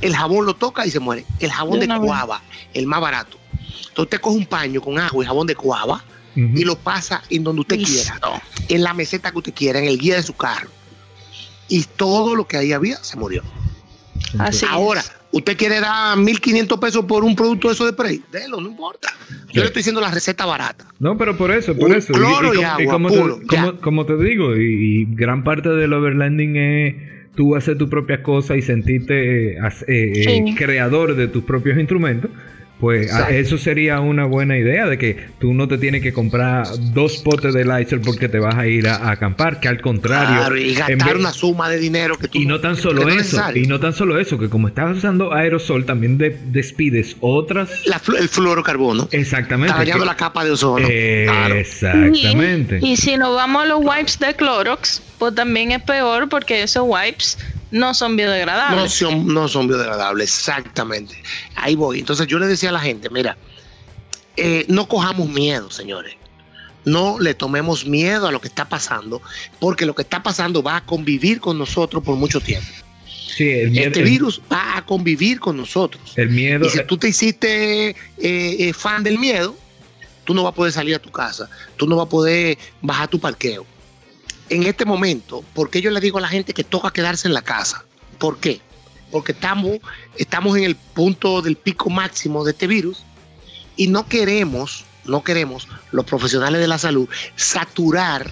[0.02, 1.24] el jabón lo toca y se muere.
[1.40, 2.42] El jabón De de cuava,
[2.74, 3.38] el más barato.
[3.52, 6.04] Entonces usted coge un paño con agua y jabón de cuava
[6.55, 8.18] Y lo pasa en donde usted quiera,
[8.68, 10.68] en la meseta que usted quiera, en el guía de su carro.
[11.68, 13.43] Y todo lo que ahí había se murió.
[14.39, 14.70] Así es.
[14.70, 18.22] Ahora, ¿usted quiere dar 1.500 pesos por un producto de eso de Prey?
[18.32, 19.09] Délo, no importa.
[19.28, 19.59] Yo Sí.
[19.61, 20.86] le estoy diciendo la receta barata.
[20.99, 22.12] No, pero por eso, por Un eso.
[22.12, 25.68] cloro y como- agua, como, puro, te, como, como te digo, y, y gran parte
[25.70, 26.95] del overlanding es
[27.36, 30.55] tú hacer tus propias cosas y sentirte eh, eh, eh, Sí.
[30.57, 32.30] creador de tus propios instrumentos.
[32.80, 33.34] Pues a- Exacto.
[33.34, 37.52] eso sería una buena idea de que tú no te tienes que comprar dos potes
[37.52, 40.36] de Lysol porque te vas a ir a, a acampar, que al contrario.
[40.36, 43.02] Claro, y en gastar vez- una suma de dinero que tú y no tan solo
[43.02, 43.62] no eso, necesario.
[43.62, 47.68] y no tan solo eso, que como estás usando aerosol, también de- despides otras.
[47.86, 49.08] La el fluorocarbono.
[49.10, 49.72] Exactamente.
[49.72, 50.86] Está dañando la capa de ozono.
[50.88, 51.54] Eh, Claro.
[51.56, 52.78] Exactamente.
[52.80, 56.62] Y, y si nos vamos a los wipes de Clorox, pues también es peor porque
[56.62, 57.38] esos wipes
[57.70, 58.92] no son No biodegradables.
[58.92, 61.20] son, no son biodegradables, exactamente.
[61.56, 61.98] Ahí voy.
[62.00, 63.36] Entonces yo le decía a la gente, mira,
[64.36, 66.14] eh, no cojamos miedo, señores.
[66.84, 69.20] No le tomemos miedo a lo que está pasando,
[69.60, 72.68] porque lo que está pasando va a convivir con nosotros por mucho tiempo.
[73.06, 73.86] Sí, el miedo.
[73.88, 76.12] Este el- virus va a convivir con nosotros.
[76.16, 76.64] El miedo.
[76.66, 79.54] Y si tú te hiciste eh, eh, fan del miedo,
[80.24, 83.08] tú no vas a poder salir a tu casa, tú no vas a poder bajar
[83.08, 83.66] tu parqueo.
[84.51, 87.34] En este momento, ¿por qué yo le digo a la gente que toca quedarse en
[87.34, 87.84] la casa?
[88.18, 88.61] ¿Por qué?
[89.11, 89.78] Porque estamos,
[90.16, 93.05] estamos en el punto del pico máximo de este virus
[93.76, 98.30] y no queremos, no queremos los profesionales de la salud saturar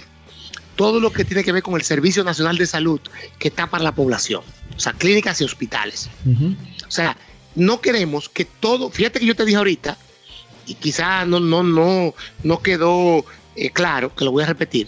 [0.75, 3.01] todo lo que tiene que ver con el Servicio Nacional de Salud
[3.39, 4.43] que está para la población,
[4.75, 6.09] o sea, clínicas y hospitales.
[6.87, 7.17] O sea,
[7.55, 9.97] no queremos que todo, fíjate que yo te dije ahorita,
[10.67, 12.13] y quizá no, no, no,
[12.43, 13.25] no quedó
[13.57, 14.87] eh, claro, que lo voy a repetir.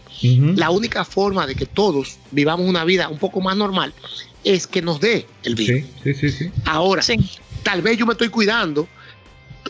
[0.56, 3.94] La única forma de que todos vivamos una vida un poco más normal
[4.44, 5.86] es que nos dé el virus.
[6.04, 6.52] Sí, sí, sí, sí.
[6.66, 7.18] Ahora, Sí.
[7.64, 8.88] tal vez yo me estoy cuidando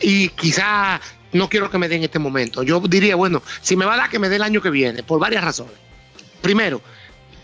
[0.02, 1.00] y quizá
[1.32, 2.62] no quiero que me dé en este momento.
[2.62, 5.02] Yo diría, bueno, si me va a dar que me dé el año que viene,
[5.02, 5.74] por varias razones.
[6.42, 6.80] Primero,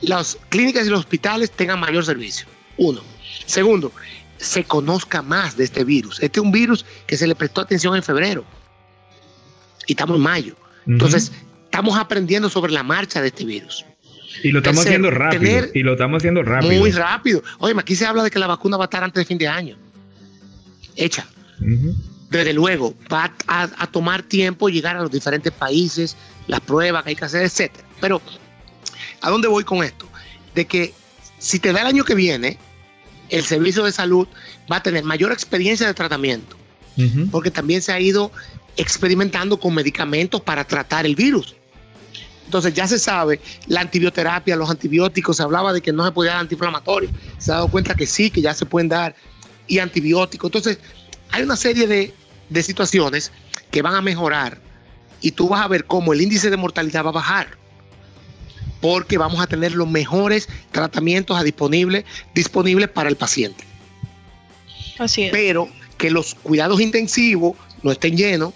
[0.03, 2.47] las clínicas y los hospitales tengan mayor servicio.
[2.77, 3.01] Uno.
[3.47, 3.93] Segundo,
[4.39, 6.21] se conozca más de este virus.
[6.23, 8.45] Este es un virus que se le prestó atención en febrero
[9.87, 10.57] y estamos en mayo.
[10.87, 11.33] Entonces,
[11.77, 13.85] estamos aprendiendo sobre la marcha de este virus.
[14.43, 15.67] y lo estamos tercero, haciendo rápido.
[15.75, 16.73] Y lo estamos haciendo rápido.
[16.73, 17.43] Muy rápido.
[17.59, 19.47] Oye, aquí se habla de que la vacuna va a estar antes de fin de
[19.47, 19.77] año.
[20.97, 21.27] Hecha.
[22.31, 26.17] Desde luego, va a, a tomar tiempo llegar a los diferentes países,
[26.47, 27.87] las pruebas que hay que hacer, etcétera.
[28.01, 28.23] Pero,
[29.21, 30.09] ¿a dónde voy con esto?
[30.55, 30.95] De que
[31.39, 32.59] si te da el año que viene,
[33.29, 34.27] el servicio de salud
[34.71, 36.57] va a tener mayor experiencia de tratamiento,
[37.31, 38.33] porque también se ha ido
[38.79, 41.55] experimentando con medicamentos para tratar el virus.
[42.47, 46.33] Entonces ya se sabe, la antibioterapia, los antibióticos, se hablaba de que no se podía
[46.33, 49.15] dar antiinflamatorio, se ha dado cuenta que sí, que ya se pueden dar,
[49.67, 50.49] y antibióticos.
[50.49, 50.79] Entonces,
[51.31, 52.15] hay una serie de,
[52.49, 53.33] de situaciones
[53.71, 54.61] que van a mejorar
[55.21, 57.59] y tú vas a ver cómo el índice de mortalidad va a bajar
[58.81, 63.65] porque vamos a tener los mejores tratamientos disponibles disponibles para el paciente.
[64.99, 65.33] Así es.
[65.33, 65.69] Pero
[65.99, 68.53] que los cuidados intensivos no estén llenos,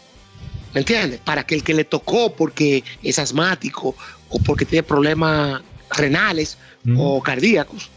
[0.74, 1.20] ¿me entiendes?
[1.20, 3.94] Para que el que le tocó porque es asmático
[4.28, 6.56] o porque tiene problemas renales
[6.96, 7.90] o cardíacos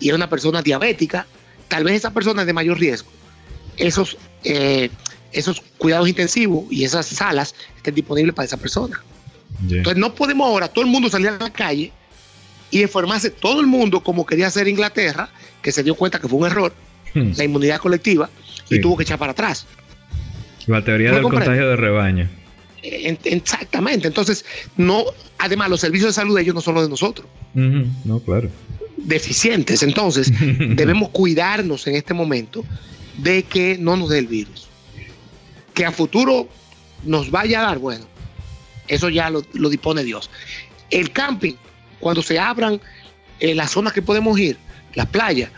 [0.00, 1.26] y es una persona diabética,
[1.68, 3.10] tal vez esa persona es de mayor riesgo.
[3.76, 4.90] Esos, eh,
[5.32, 9.02] esos cuidados intensivos y esas salas estén disponibles para esa persona.
[9.62, 11.92] Entonces no podemos ahora todo el mundo salir a la calle
[12.70, 15.30] y informarse todo el mundo como quería hacer Inglaterra,
[15.62, 16.72] que se dio cuenta que fue un error,
[17.14, 17.32] hmm.
[17.36, 18.30] la inmunidad colectiva,
[18.70, 19.66] y tuvo que echar para atrás.
[20.68, 22.28] La teoría del contagio de rebaño.
[22.82, 24.06] Exactamente.
[24.06, 24.44] Entonces,
[24.76, 25.04] no,
[25.38, 27.26] además, los servicios de salud de ellos no son los de nosotros.
[27.54, 28.50] No, claro.
[28.98, 29.82] Deficientes.
[29.82, 30.30] Entonces,
[30.76, 32.64] debemos cuidarnos en este momento
[33.16, 34.68] de que no nos dé el virus.
[35.72, 36.48] Que a futuro
[37.04, 38.04] nos vaya a dar, bueno,
[38.88, 40.30] eso ya lo, dispone Dios.
[40.90, 41.54] El camping,
[41.98, 42.80] cuando se abran
[43.40, 44.56] eh, las zonas que podemos ir,
[44.94, 45.50] las playas,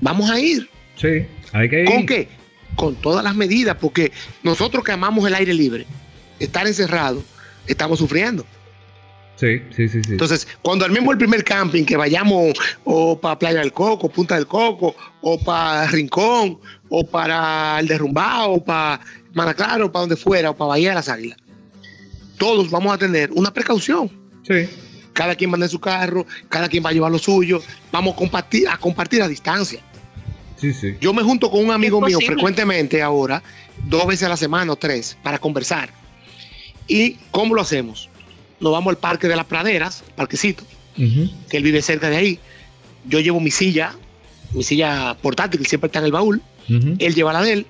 [0.00, 0.68] vamos a ir.
[0.96, 1.86] Sí, hay que ir.
[1.86, 2.28] ¿Con qué?
[2.76, 4.12] Con todas las medidas, porque
[4.42, 5.86] nosotros que amamos el aire libre,
[6.38, 7.22] estar encerrado,
[7.66, 8.44] estamos sufriendo.
[9.36, 10.12] Sí, sí, sí, sí.
[10.12, 12.54] Entonces, cuando armemos el primer camping, que vayamos
[12.84, 16.58] o para Playa del Coco, Punta del Coco, o para Rincón,
[16.88, 19.00] o para el Derrumbado, o para
[19.34, 21.38] Manaclaro, o para donde fuera, o para Bahía de las Águilas,
[22.38, 24.10] todos vamos a tener una precaución.
[24.42, 24.68] Sí.
[25.12, 27.62] Cada quien va en su carro, cada quien va a llevar lo suyo,
[27.92, 29.80] vamos a compartir a, compartir a distancia.
[30.72, 30.96] Sí, sí.
[31.00, 33.42] Yo me junto con un amigo mío frecuentemente ahora,
[33.84, 35.90] dos veces a la semana o tres, para conversar.
[36.88, 38.08] ¿Y cómo lo hacemos?
[38.60, 40.64] Nos vamos al Parque de las Praderas, parquecito,
[40.96, 42.38] que él vive cerca de ahí.
[43.04, 43.94] Yo llevo mi silla,
[44.52, 46.42] mi silla portátil, que siempre está en el baúl.
[46.68, 47.66] Él lleva la de él.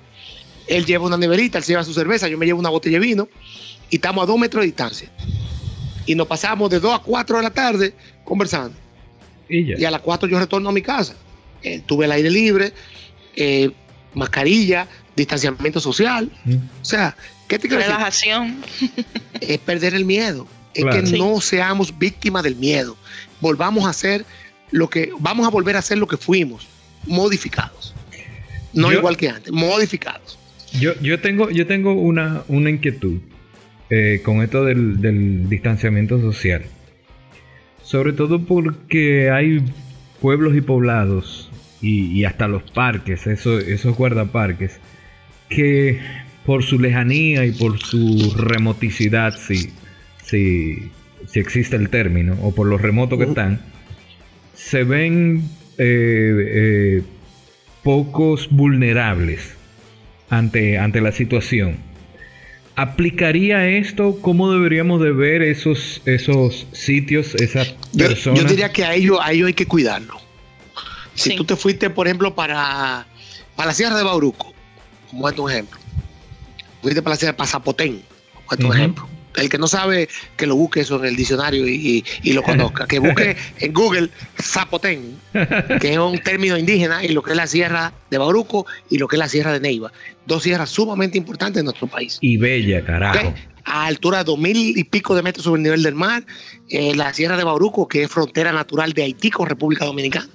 [0.67, 3.29] Él lleva una neverita, él lleva su cerveza, yo me llevo una botella de vino
[3.89, 5.09] y estamos a dos metros de distancia.
[6.05, 7.93] Y nos pasamos de dos a cuatro de la tarde
[8.23, 8.75] conversando.
[9.49, 11.15] Y, a las cuatro yo retorno a mi casa.
[11.67, 12.73] Eh, tuve el aire libre,
[13.35, 13.71] eh,
[14.13, 16.31] mascarilla, distanciamiento social.
[16.45, 16.55] Mm.
[16.81, 17.15] O sea,
[17.47, 18.61] ¿qué te Relajación.
[19.41, 20.47] Es perder el miedo.
[20.73, 22.97] Es que no seamos víctimas del miedo.
[23.39, 24.25] Volvamos a hacer
[24.71, 26.67] lo que, vamos a volver a hacer lo que fuimos,
[27.05, 27.93] modificados.
[28.73, 30.37] No igual que antes, modificados.
[30.79, 33.19] Yo, yo tengo, yo tengo una, una inquietud.
[33.89, 36.63] Eh, con esto del, distanciamiento social.
[37.83, 39.63] Sobre todo porque hay
[40.19, 41.46] pueblos y poblados
[41.81, 44.79] y, hasta los parques, esos guardaparques,
[45.49, 45.99] que
[46.45, 49.69] por su lejanía y por su remoticidad, si,
[50.23, 50.91] si,
[51.27, 53.59] si existe el término, o por lo remoto que están,
[54.55, 55.43] se ven
[55.77, 57.03] eh, eh,
[57.83, 59.55] pocos vulnerables
[60.29, 61.77] ante, ante la situación.
[62.75, 64.19] ¿Aplicaría esto?
[64.21, 68.41] ¿Cómo deberíamos de ver esos, esos sitios, esas personas?
[68.41, 70.26] Yo, diría que a ellos, a ellos hay que cuidarlo.
[71.17, 73.05] Si tú te fuiste, por ejemplo, para,
[73.55, 74.53] para la Sierra de Bauruco,
[75.09, 75.79] como es tu ejemplo.
[76.81, 78.01] Fuiste para la Sierra de Pasapotén,
[78.33, 79.07] como es tu ejemplo
[79.37, 82.85] el que no sabe, que lo busque eso en el diccionario y, lo conozca.
[82.87, 84.09] Que busque en Google
[84.41, 85.17] Zapotén,
[85.79, 89.07] que es un término indígena, y lo que es la sierra de Bauruco y lo
[89.07, 89.91] que es la sierra de Neiva.
[90.25, 92.17] Dos sierras sumamente importantes en nuestro país.
[92.21, 93.33] Y bella, carajo.
[93.63, 96.23] A altura de dos mil y pico de metros sobre el nivel del mar,
[96.69, 100.29] eh, la sierra de Bauruco, que es frontera natural de Haití con República Dominicana,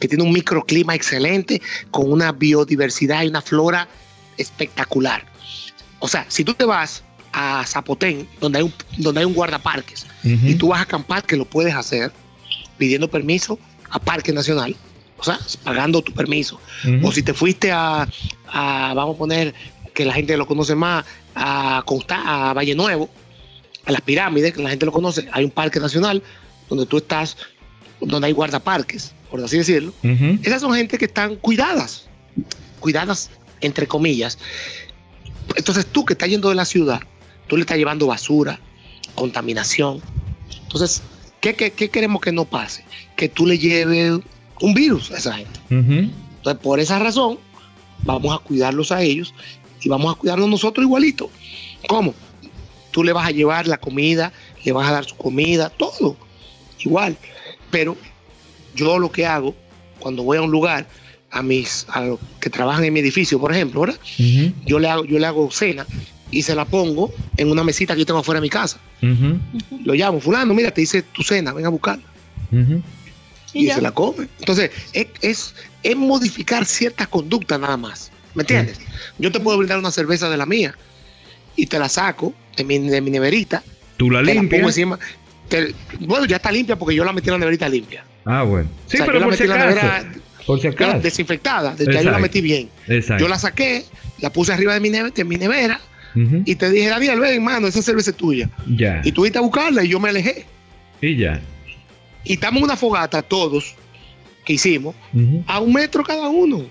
[0.00, 1.60] que tiene un microclima excelente,
[1.90, 3.88] con una biodiversidad y una flora
[4.36, 5.24] espectacular.
[6.00, 7.02] O sea, si tú te vas
[7.32, 11.36] a Zapotén, donde hay un, donde hay un guardaparques, y tú vas a acampar, que
[11.36, 12.12] lo puedes hacer
[12.78, 13.58] pidiendo permiso
[13.90, 14.76] a Parque Nacional,
[15.18, 16.60] o sea, pagando tu permiso.
[17.02, 18.06] O si te fuiste a,
[18.52, 19.54] vamos a poner
[19.94, 21.04] que la gente lo conoce más,
[21.34, 23.08] a, Consta, a Valle Nuevo,
[23.86, 26.22] a las pirámides, que la gente lo conoce, hay un parque nacional
[26.68, 27.36] donde tú estás,
[28.00, 29.92] donde hay guardaparques, por así decirlo.
[30.44, 32.06] Esas son gente que están cuidadas,
[32.78, 33.30] cuidadas
[33.60, 34.38] entre comillas.
[35.56, 37.00] Entonces tú que estás yendo de la ciudad,
[37.48, 38.60] tú le estás llevando basura,
[39.16, 40.00] contaminación.
[40.62, 41.02] Entonces,
[41.40, 42.84] ¿qué, queremos que no pase?
[43.16, 44.20] Que tú le lleves
[44.60, 45.58] un virus a esa gente.
[45.68, 47.40] Entonces, por esa razón,
[48.04, 49.34] vamos a cuidarlos a ellos
[49.80, 51.28] y vamos a cuidarnos nosotros igualito.
[51.88, 52.14] ¿Cómo?
[52.92, 54.32] Tú le vas a llevar la comida,
[54.62, 56.16] le vas a dar su comida, todo
[56.78, 57.16] igual.
[57.72, 57.96] Pero
[58.74, 59.54] yo lo que hago
[59.98, 60.86] cuando voy a un lugar,
[61.30, 63.98] a mis a los que trabajan en mi edificio, por ejemplo, ¿verdad?
[64.66, 65.86] Yo le hago, yo le hago cena
[66.30, 68.78] y se la pongo en una mesita que yo tengo afuera de mi casa.
[69.84, 72.04] Lo llamo, fulano, mira, te dice tu cena, ven a buscarla.
[73.52, 74.28] Y se la come.
[74.40, 78.10] Entonces, es, es, es modificar ciertas conductas nada más.
[78.34, 78.80] ¿Me entiendes?
[79.18, 80.74] Yo te puedo brindar una cerveza de la mía
[81.56, 83.62] y te la saco de mi, de mi neverita,
[83.96, 84.62] Tú la la pongo limpias.
[84.66, 84.98] encima.
[85.48, 88.04] te- bueno, ya está limpia porque yo la metí en la neverita limpia.
[88.24, 88.68] Ah, bueno.
[88.86, 89.66] Sí, O sea, pero por si acaso.
[89.68, 90.12] nevera
[90.46, 91.00] Por si acaso.
[91.00, 91.76] desinfectada.
[91.78, 92.68] Ya yo la metí bien.
[92.88, 93.22] Exacto.
[93.24, 93.84] Yo la saqué,
[94.20, 95.80] la puse arriba de mi, neve- de mi nevera
[96.44, 98.48] y te dije, Daniel, ven, hermano, esa cerveza es tuya.
[98.76, 99.00] Ya.
[99.04, 100.46] Y tú fuiste a buscarla y yo me alejé.
[101.00, 101.40] Y ya.
[102.24, 103.74] Y estamos en una fogata todos
[104.44, 104.94] que hicimos
[105.46, 106.64] a un metro cada uno.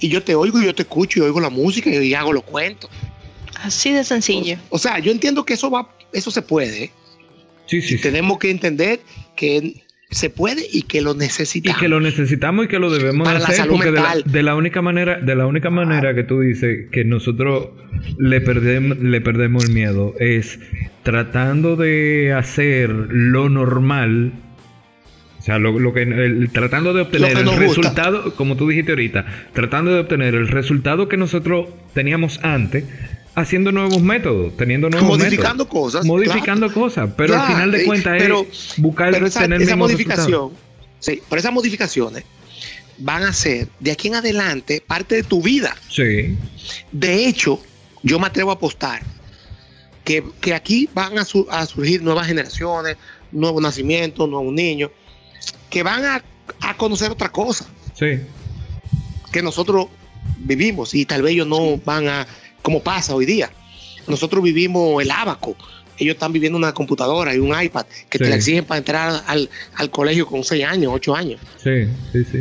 [0.00, 2.42] Y yo te oigo y yo te escucho y oigo la música y hago los
[2.44, 2.90] cuentos.
[3.62, 4.56] Así de sencillo.
[4.70, 6.90] O sea, yo entiendo que eso va, eso se puede.
[7.66, 7.98] Sí, sí, sí.
[7.98, 9.00] Tenemos que entender
[9.36, 11.80] que se puede y que lo Y necesitamos.
[11.80, 14.80] que lo necesitamos y que lo debemos Para hacer porque de la, de la única
[14.82, 17.68] manera de la única manera que tú dices que nosotros
[18.18, 20.60] le perdemos le perdemos el miedo es
[21.02, 24.32] tratando de hacer lo normal
[25.38, 27.60] o sea lo, lo que el- tratando de obtener el gusta.
[27.60, 32.84] resultado como tú dijiste ahorita tratando de obtener el resultado que nosotros teníamos antes
[33.34, 36.06] haciendo nuevos métodos teniendo nuevos modificando métodos, cosas.
[36.06, 39.76] modificando cosas pero al final de y- cuentas pero- es buscar Pero esa, tener esa
[39.76, 40.50] modificación,
[41.00, 42.24] sí, pero esas modificaciones
[42.98, 45.74] van a ser de aquí en adelante parte de tu vida.
[45.90, 46.36] sí
[46.92, 47.60] De hecho,
[48.04, 49.02] yo me atrevo a apostar
[50.04, 52.96] que, que aquí van a, su- a surgir nuevas generaciones,
[53.32, 54.90] nuevos nacimientos, nuevos niños,
[55.70, 56.22] que van a,
[56.60, 57.66] a conocer otra cosa
[57.98, 58.20] sí
[59.32, 59.86] que nosotros
[60.38, 62.26] vivimos y tal vez ellos no van a,
[62.64, 63.50] como pasa hoy día.
[64.08, 65.54] Nosotros vivimos el abaco.
[65.98, 69.50] Ellos están viviendo una computadora y un iPad que te la exigen para entrar al,
[69.76, 71.40] al colegio con 6 años, 8 años.
[71.62, 72.38] Sí, sí, sí.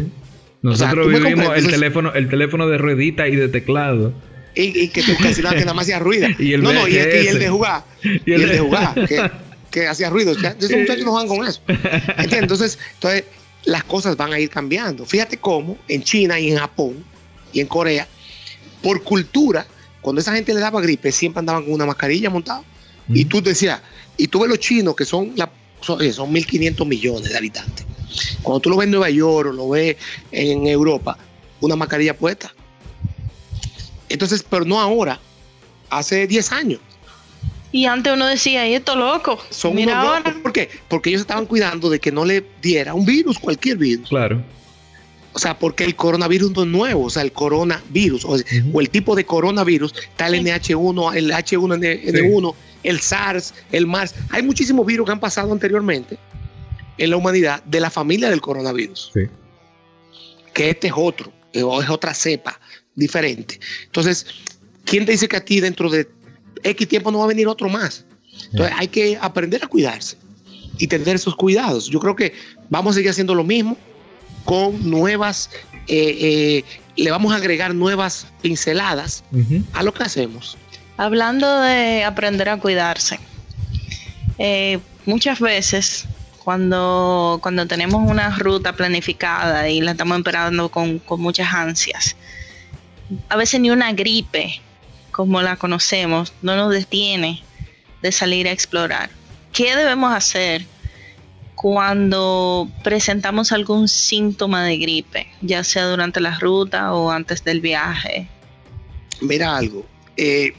[0.64, 4.14] O sea, Nosotros vivimos el entonces- teléfono, el teléfono de ruedita y de teclado.
[4.56, 6.28] Y, y que tú casi nada, que nada más hacía ruido.
[6.40, 7.40] Y el no, no, y el, y el VHS.
[7.40, 7.84] de jugar.
[8.04, 9.32] Y Y el de- jugar, que,
[9.72, 10.32] que hacía ruido.
[10.32, 11.62] Esos muchachos no juegan con eso.
[11.68, 12.40] ¿Entiendes?
[12.42, 13.26] Entonces, entonces,
[13.66, 15.06] las cosas van a ir cambiando.
[15.06, 17.04] Fíjate cómo en China y en Japón
[17.52, 18.08] y en Corea,
[18.82, 19.66] por cultura,
[20.04, 22.62] cuando esa gente le daba gripe, siempre andaban con una mascarilla montada.
[23.10, 23.82] Y tú decías,
[24.18, 25.50] y tú ves los chinos que son, la,
[25.82, 27.86] son, oye, son 1.500 millones de habitantes.
[28.44, 29.98] Cuando tú lo ves en Nueva York o lo ves
[30.32, 31.18] en Europa,
[31.62, 32.54] una mascarilla puesta.
[34.10, 35.20] Entonces, pero no ahora,
[35.90, 36.80] hace 10 años.
[37.72, 39.40] Y antes uno decía, ¿y esto loco?
[39.50, 40.20] Son Mira unos ahora.
[40.20, 40.42] locos.
[40.44, 40.70] ¿Por qué?
[40.88, 44.10] Porque ellos estaban cuidando de que no le diera un virus, cualquier virus.
[44.10, 44.44] Claro.
[45.34, 48.36] O sea, porque el coronavirus no es nuevo, o sea, el coronavirus, o,
[48.80, 50.40] el tipo de coronavirus, está el Sí.
[50.44, 54.14] NH1, el H1N1, el SARS, el MARS.
[54.30, 56.18] Hay muchísimos virus que han pasado anteriormente
[56.98, 59.22] en la humanidad de la familia del coronavirus, Sí.
[60.54, 62.60] que este es otro, eh, o es otra cepa
[62.96, 63.60] diferente.
[63.86, 64.28] Entonces,
[64.86, 66.08] ¿quién te dice que a ti dentro de
[66.64, 68.06] X tiempo no va a venir otro más?
[68.52, 70.16] Entonces, hay que aprender a cuidarse
[70.78, 71.88] y tener esos cuidados.
[71.90, 72.34] Yo creo que
[72.70, 73.78] vamos a seguir haciendo lo mismo
[74.46, 75.50] con nuevas,
[75.88, 76.66] eh, eh,
[76.96, 79.24] le vamos a agregar nuevas pinceladas
[79.74, 80.58] a lo que hacemos.
[80.98, 83.20] Hablando de aprender a cuidarse,
[84.38, 86.06] eh, muchas veces
[86.44, 92.16] cuando, cuando tenemos una ruta planificada y la estamos esperando con, con muchas ansias,
[93.30, 94.62] a veces ni una gripe
[95.12, 97.44] como la conocemos no nos detiene
[98.02, 99.10] de salir a explorar.
[99.54, 100.66] ¿Qué debemos hacer
[101.64, 108.28] cuando presentamos algún síntoma de gripe, ya sea durante la ruta o antes del viaje?
[109.22, 109.86] Mira algo,
[110.18, 110.54] eh,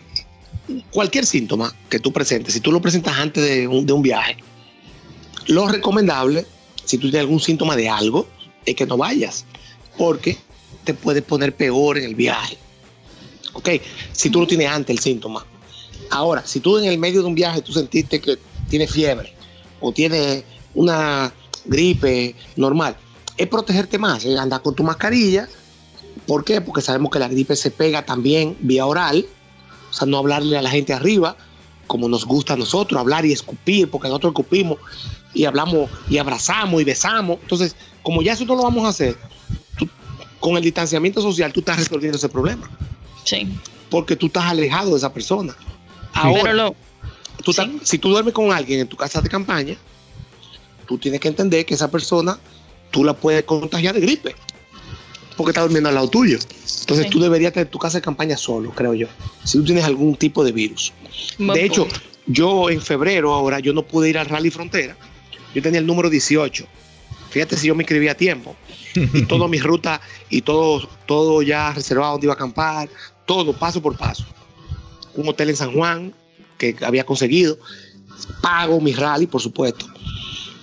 [0.90, 4.38] cualquier síntoma que tú presentes, si tú lo presentas antes de un, de un viaje,
[5.48, 6.46] lo recomendable,
[6.86, 8.26] si tú tienes algún síntoma de algo,
[8.64, 9.44] es que no vayas,
[9.98, 10.38] porque
[10.84, 12.56] te puedes poner peor en el viaje.
[13.52, 13.68] Ok,
[14.12, 15.44] si tú lo tienes antes el síntoma.
[16.08, 18.38] Ahora, si tú en el medio de un viaje tú sentiste que
[18.70, 19.34] tienes fiebre
[19.82, 20.44] o tienes
[20.74, 21.32] una
[21.64, 22.96] gripe normal,
[23.36, 25.48] es protegerte más, es andar con tu mascarilla.
[26.26, 26.60] ¿Por qué?
[26.60, 29.26] Porque sabemos que la gripe se pega también vía oral,
[29.90, 31.36] o sea, no hablarle a la gente arriba,
[31.86, 34.78] como nos gusta a nosotros, hablar y escupir, porque nosotros escupimos
[35.34, 37.38] y hablamos y abrazamos y besamos.
[37.42, 39.16] Entonces, como ya eso no lo vamos a hacer,
[39.76, 39.88] tú-
[40.40, 42.68] con el distanciamiento social tú estás resolviendo ese problema,
[43.24, 43.48] Sí.
[43.90, 45.54] porque tú estás alejado de esa persona.
[46.12, 46.74] Ahora, lo,
[47.44, 49.76] tú estás- si tú duermes con alguien en tu casa de campaña,
[50.84, 52.38] tú tienes que entender que esa persona
[52.90, 54.34] tú la puedes contagiar de gripe,
[55.36, 56.38] porque está durmiendo al lado tuyo.
[56.80, 57.10] Entonces Sí.
[57.10, 59.08] tú deberías tener tu casa de campaña solo, creo yo,
[59.42, 60.92] si tú tienes algún tipo de virus.
[61.38, 61.88] De hecho,
[62.26, 64.96] yo en febrero ahora yo no pude ir al Rally Frontera.
[65.54, 66.66] Yo tenía el número 18.
[67.30, 68.54] Fíjate si yo me inscribí a tiempo.
[68.94, 72.88] Y toda mi ruta y todo, todo ya reservado donde iba a acampar,
[73.26, 74.24] todo paso por paso.
[75.14, 76.14] Un hotel en San Juan
[76.58, 77.58] que había conseguido.
[78.40, 79.86] Pago mi rally, por supuesto.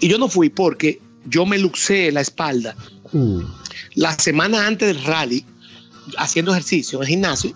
[0.02, 2.76] Y yo no fui porque yo me luxé la espalda.
[3.14, 3.42] Uh,
[3.96, 5.46] La semana antes del rally,
[6.18, 7.56] haciendo ejercicio en el gimnasio,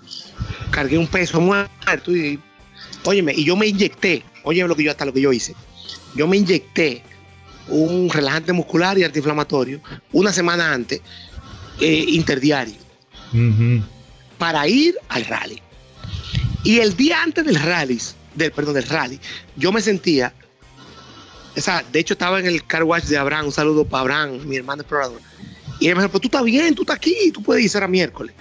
[0.72, 2.39] cargué un peso muerto y,
[3.04, 5.56] óyeme, y yo me inyecté, óyeme lo que yo hasta lo que yo hice.
[6.16, 7.04] Yo me inyecté
[7.68, 9.82] un relajante muscular y antiinflamatorio
[10.12, 11.02] una semana antes,
[11.80, 12.76] eh, interdiario,
[14.38, 15.62] para ir al rally.
[16.64, 18.00] Y el día antes del rally,
[18.36, 19.20] del, perdón, del rally,
[19.56, 20.34] yo me sentía,
[21.58, 24.39] o sea, de hecho estaba en el car wash de Abraham, un saludo para Abraham,
[24.45, 25.20] mi hermano explorador.
[25.80, 27.88] Y él me dijo, pues tú estás bien, tú estás aquí, tú puedes ir, será
[27.88, 28.34] miércoles.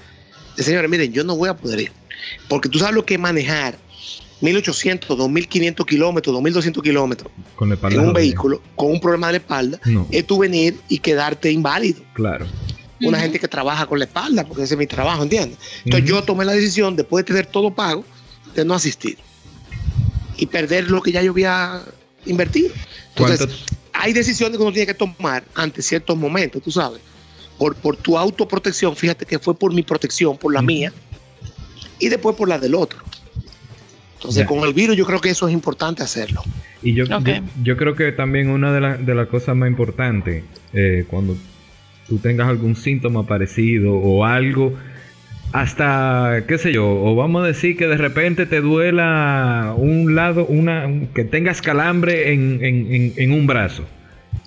[0.57, 1.93] Y, señores, miren, yo no voy a poder ir,
[2.49, 3.77] porque tú sabes lo que es manejar
[4.41, 8.21] 1800, 2500 kilómetros, 2200 kilómetros Con la espalda en un jodida.
[8.21, 10.07] vehículo con un problema de la espalda, No.
[10.11, 12.47] es tú venir y quedarte inválido Claro.
[13.01, 15.59] una gente que trabaja con la espalda, porque ese es mi trabajo, ¿entiendes?
[15.85, 18.05] Entonces yo tomé la decisión, después de tener todo pago,
[18.55, 19.19] de no asistir
[20.37, 21.83] y perder lo que ya yo había
[22.27, 22.71] invertido.
[23.11, 23.57] Entonces, ¿Cuánto-
[23.93, 27.01] hay decisiones que uno tiene que tomar ante ciertos momentos, tú sabes.
[27.59, 30.93] Por, por tu autoprotección, fíjate que fue por mi protección, por la mía,
[32.01, 32.99] y después por la del otro.
[34.17, 34.47] Entonces, Ya.
[34.47, 36.43] con el virus yo creo que eso es importante hacerlo.
[36.83, 37.05] Y yo,
[37.63, 41.37] yo creo que también una de, la- de las cosas más importantes, eh, cuando
[42.09, 44.75] tú tengas algún síntoma parecido o algo,
[45.55, 50.45] hasta, qué sé yo, o vamos a decir que de repente te duela un lado,
[50.47, 53.85] una que tengas calambre en, en- en- un brazo,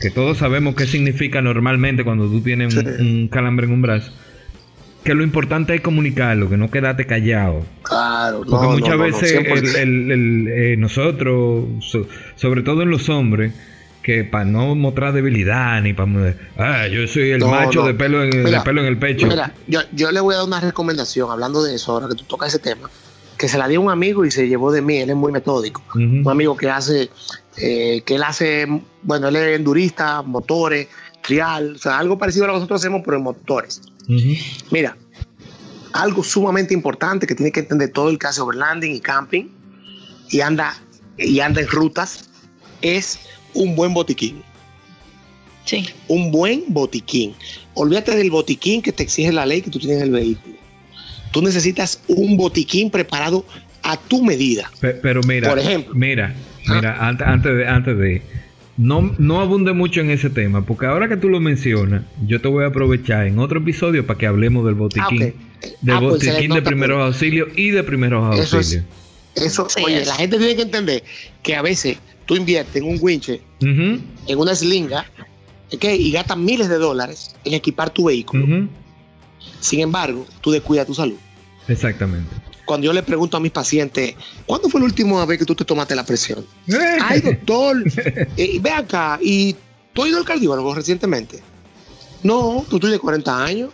[0.02, 4.12] que todos sabemos qué significa normalmente cuando tú tienes un, calambre en un brazo,
[5.06, 7.66] que lo importante es comunicarlo, que no quedarte callado.
[7.84, 12.06] Claro, Porque muchas veces el- el- el, eh, nosotros, so-
[12.36, 13.54] sobre todo en los hombres,
[14.08, 17.88] que para no mostrar debilidad ni para ah yo soy el No, macho no.
[17.88, 20.38] de pelo en, Mira, de pelo en el pecho Mira, yo, yo le voy a
[20.38, 22.90] dar una recomendación hablando de eso, ahora que tú tocas ese tema,
[23.38, 25.84] que se la dio un amigo y se llevó de mí, él es muy metódico.
[25.94, 27.10] Un amigo que hace,
[27.58, 28.66] eh, que él hace,
[29.04, 30.88] bueno, él es endurista, motores,
[31.22, 33.82] trial, o sea, algo parecido a lo que nosotros hacemos, pero en motores.
[34.72, 34.96] Mira,
[35.92, 39.50] algo sumamente importante que tiene que entender todo el que hace overlanding y camping
[40.30, 40.78] y anda,
[41.18, 42.30] y anda en rutas
[42.82, 43.20] es
[43.58, 44.42] un buen botiquín
[45.66, 45.86] Sí.
[46.08, 47.34] un buen botiquín.
[47.74, 50.56] Olvídate del botiquín que te exige la ley que tú tienes en el vehículo.
[51.32, 53.46] Tú necesitas un botiquín preparado
[53.84, 54.72] a tu medida.
[54.80, 55.94] Pe- pero mira Por ejemplo.
[55.94, 56.34] mira
[56.68, 56.74] Ah.
[56.74, 58.22] mira antes, antes de antes de
[58.78, 62.48] no, no abunde mucho en ese tema, porque ahora que tú lo mencionas, yo te
[62.48, 66.12] voy a aprovechar en otro episodio para que hablemos del botiquín, Ah, del Ah, pues,
[66.14, 68.86] botiquín de primeros auxilios y de primeros Eso es- auxilios.
[69.36, 70.08] Eso, Sí, oye, es.
[70.08, 71.04] la gente tiene que entender
[71.44, 71.98] que a veces
[72.28, 75.06] tú inviertes en un winche, en una slinga,
[75.72, 78.68] y gastas miles de dólares en equipar tu vehículo.
[79.60, 81.18] Sin embargo, tú descuidas tu salud.
[81.68, 82.30] Exactamente.
[82.66, 84.16] Cuando yo le pregunto a mis pacientes,
[84.46, 86.46] ¿cuándo fue la última vez que tú te tomaste la presión?
[87.02, 87.82] Ay, doctor,
[88.38, 89.56] eh, ve acá, ¿y
[89.94, 91.42] tú has ido al cardiólogo recientemente?
[92.24, 93.70] No, tú tienes 40 años,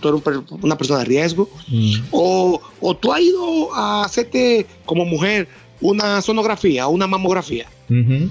[0.00, 1.48] tú eres un una persona de riesgo.
[1.68, 1.94] Mm.
[2.10, 5.48] O, o tú has ido a hacerte como mujer
[5.80, 7.66] una sonografía una mamografía.
[7.88, 8.30] Ujú.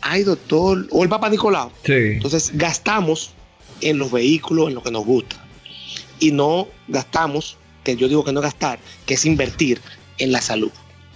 [0.00, 1.70] Ay, doctor, o el Papa Nicolau.
[1.84, 1.92] Sí.
[1.92, 3.30] Entonces gastamos
[3.80, 5.36] en los vehículos, en lo que nos gusta.
[6.18, 9.80] Y no gastamos, que yo digo que no gastar, que es invertir
[10.18, 10.70] en la salud.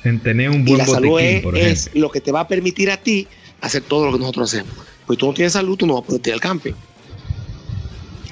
[0.05, 2.41] En tener un Y buen la salud botiquín, es, por es lo que te va
[2.41, 3.27] a permitir a ti
[3.61, 4.73] hacer todo lo que nosotros hacemos.
[5.07, 6.73] Pues tú no tienes salud, tú no vas a poder ir al camping.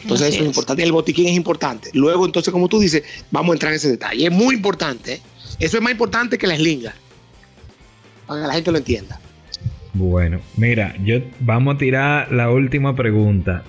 [0.03, 0.55] Entonces Así eso es es.
[0.55, 0.83] importante.
[0.83, 1.91] El botiquín es importante.
[1.95, 4.27] Luego, entonces, como tú dices, vamos a entrar en ese detalle.
[4.27, 5.15] Es muy importante.
[5.15, 5.21] ¿eh?
[5.61, 6.95] Eso es más importante que la eslinga.
[8.27, 9.21] Para que la gente lo entienda.
[9.95, 13.63] Bueno, mira, yo vamos a tirar la última pregunta.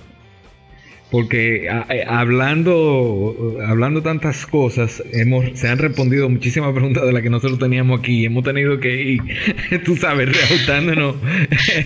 [1.08, 7.22] Porque a- eh, hablando, hablando tantas cosas, hemos, se han respondido muchísimas preguntas de las
[7.22, 8.24] que nosotros teníamos aquí.
[8.24, 9.22] Hemos tenido que ir,
[9.84, 11.14] tú sabes, reajustándonos.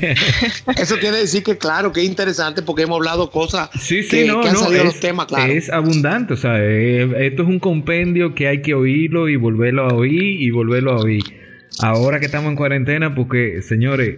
[0.80, 4.24] Eso quiere decir que, claro, que es interesante porque hemos hablado cosas Sí, sí, que,
[4.24, 5.53] no, que han no, salido es, los temas, claro.
[5.53, 9.93] es abundante, o sea, esto es un compendio que hay que oírlo y volverlo a
[9.95, 11.24] oír y volverlo a oír.
[11.82, 14.16] Ahora que estamos en cuarentena, porque, señores,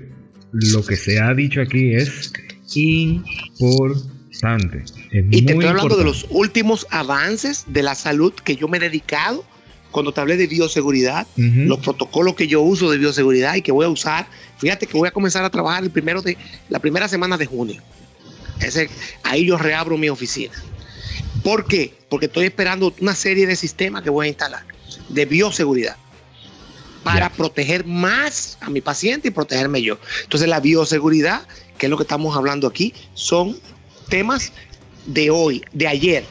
[0.52, 2.32] lo que se ha dicho aquí es
[2.74, 4.84] importante.
[5.10, 8.76] Es Y te estoy hablando de los últimos avances de la salud que yo me
[8.76, 9.44] he dedicado
[9.90, 13.84] cuando te hablé de bioseguridad, los protocolos que yo uso de bioseguridad y que voy
[13.84, 14.26] a usar.
[14.58, 16.38] Fíjate que voy a comenzar a trabajar el primero de
[16.70, 17.82] la primera semana de junio.
[18.60, 18.88] Ese,
[19.22, 20.54] ahí yo reabro mi oficina.
[21.42, 21.92] ¿Por qué?
[22.08, 24.62] Porque estoy esperando una serie de sistemas que voy a instalar
[25.08, 25.96] de bioseguridad
[27.02, 29.98] para proteger más a mi paciente y protegerme yo.
[30.22, 31.42] Entonces la bioseguridad,
[31.78, 33.56] que es lo que estamos hablando aquí, son
[34.08, 34.52] temas
[35.06, 36.24] de hoy, de ayer.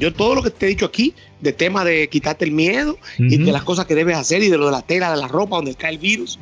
[0.00, 3.38] Yo todo lo que te he dicho aquí, de tema de quitarte el miedo y
[3.38, 5.56] de las cosas que debes hacer y de lo de la tela, de la ropa,
[5.56, 6.38] donde está el virus,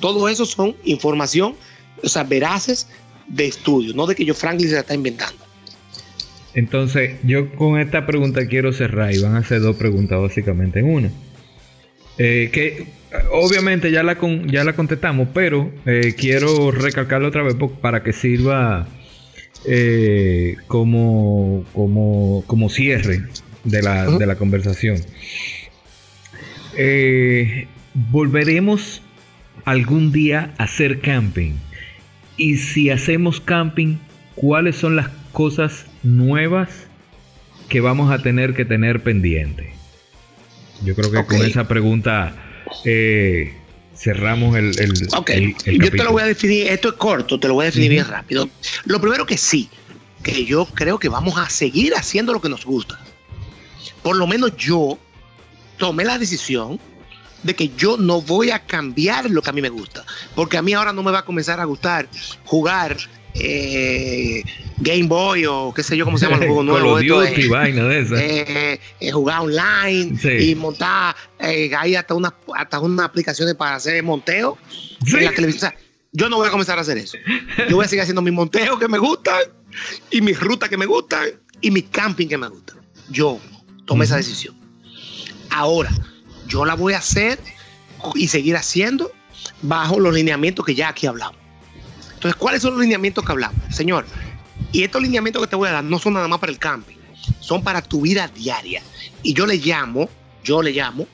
[0.00, 1.54] todo eso son información,
[2.02, 2.88] o sea, veraces
[3.26, 5.48] de estudio, no de que yo Franklin se la está inventando.
[6.54, 10.86] Entonces, yo con esta pregunta quiero cerrar y van a ser dos preguntas básicamente en
[10.86, 11.10] una.
[12.16, 12.86] Eh, que
[13.32, 18.86] obviamente ya la, ya la contestamos, pero eh, quiero recalcarlo otra vez para que sirva
[19.66, 23.22] eh, como, como, como cierre
[23.64, 24.98] de la, de la conversación.
[27.94, 29.02] ¿Volveremos
[29.64, 31.54] algún día a hacer camping?
[32.36, 33.96] Y si hacemos camping,
[34.36, 36.86] ¿cuáles son las cosas nuevas
[37.68, 39.72] que vamos a tener que tener pendiente?
[40.84, 42.32] Yo creo que con esa pregunta
[42.84, 43.54] eh,
[43.94, 47.66] cerramos el, Yo te lo voy a definir, esto es corto, te lo voy a
[47.66, 48.48] definir bien rápido.
[48.84, 49.68] Lo primero que sí,
[50.22, 52.98] que yo creo que vamos a seguir haciendo lo que nos gusta.
[54.02, 54.98] Por lo menos yo
[55.76, 56.80] tomé la decisión
[57.42, 60.04] de que yo no voy a cambiar lo que a mí me gusta.
[60.34, 62.08] Porque a mí ahora no me va a comenzar a gustar
[62.44, 62.96] jugar
[63.40, 64.42] eh,
[64.78, 66.98] Game Boy o qué sé yo cómo se llama el juego nuevo.
[68.16, 74.58] Eh, eh, jugar online y montar hay hasta una hasta unas aplicaciones para hacer monteo
[75.06, 75.72] en la televisión.
[76.12, 77.18] yo no voy a comenzar a hacer eso.
[77.68, 79.40] Yo voy a seguir haciendo mis monteos que me gustan
[80.10, 81.28] y mis rutas que me gustan
[81.60, 82.78] y mi camping que me gustan.
[83.10, 83.40] Yo
[83.86, 84.56] tomé esa decisión.
[85.50, 85.90] Ahora,
[86.46, 87.38] yo la voy a hacer
[88.14, 89.10] y seguir haciendo
[89.62, 91.37] bajo los lineamientos que ya aquí hablamos.
[92.18, 93.60] Entonces, ¿cuáles son los lineamientos que hablamos?
[93.72, 94.04] Señor,
[94.72, 96.96] y estos lineamientos que te voy a dar no son nada más para el camping,
[97.38, 98.82] son para tu vida diaria.
[99.22, 100.10] Y yo le llamo,
[100.42, 101.06] yo le llamo,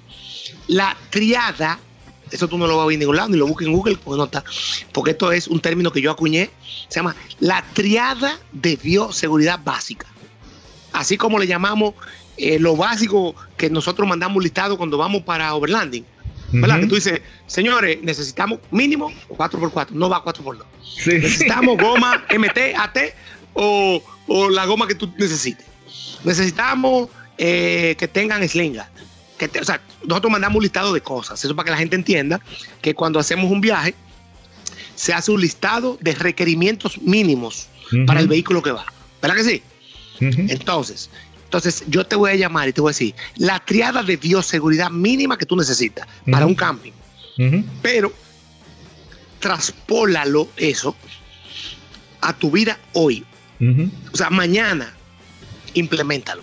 [0.67, 1.79] la triada,
[2.31, 3.99] eso tú no lo vas a ver en ningún lado, ni lo busques en Google,
[4.03, 4.43] porque no está,
[4.93, 6.49] porque esto es un término que yo acuñé,
[6.89, 10.07] se llama la triada de bioseguridad básica.
[10.95, 11.93] Así como le llamamos
[12.39, 16.07] eh, lo básico que nosotros mandamos listado cuando vamos para overlanding.
[16.61, 16.81] ¿Verdad?
[16.81, 20.65] Que tú dices, señores, necesitamos mínimo 4x4, no va 4x2.
[21.07, 22.99] Necesitamos goma MT, AT
[23.55, 24.03] o,
[24.51, 25.67] la goma que tú necesites.
[26.25, 28.89] Necesitamos eh, que tengan slinga.
[29.39, 31.45] Que o sea, nosotros mandamos un listado de cosas.
[31.45, 32.41] Eso para que la gente entienda
[32.81, 33.95] que cuando hacemos un viaje,
[34.95, 37.69] se hace un listado de requerimientos mínimos
[38.07, 38.87] para el vehículo que va.
[39.21, 39.63] ¿Verdad que sí?
[40.21, 41.11] Entonces,
[41.57, 44.91] entonces, yo te voy a llamar y te voy a decir la triada de bioseguridad
[44.91, 46.91] mínima que tú necesitas para un camping.
[47.81, 48.13] Pero
[49.39, 50.97] traspólalo eso
[52.21, 53.25] a tu vida hoy.
[54.13, 54.93] O sea, mañana
[55.75, 56.43] implementalo.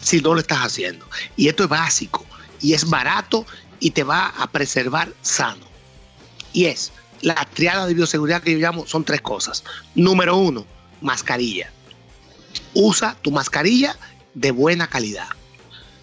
[0.00, 1.04] Si no lo estás haciendo.
[1.36, 2.24] Y esto es básico
[2.60, 3.44] y es barato
[3.80, 5.66] y te va a preservar sano.
[6.52, 9.64] Y es la triada de bioseguridad que yo llamo son tres cosas.
[9.96, 10.64] Número uno,
[11.00, 11.72] mascarilla
[12.74, 13.96] usa tu mascarilla
[14.34, 15.28] de buena calidad.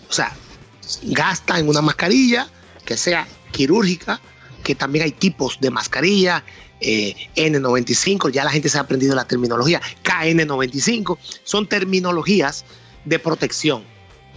[0.09, 0.33] O sea,
[1.03, 2.47] gasta en una mascarilla
[2.85, 4.19] que sea quirúrgica,
[4.63, 6.43] que también hay tipos de mascarilla,
[6.79, 12.65] eh, N95, ya la gente se ha aprendido la terminología, KN95, son terminologías
[13.05, 13.83] de protección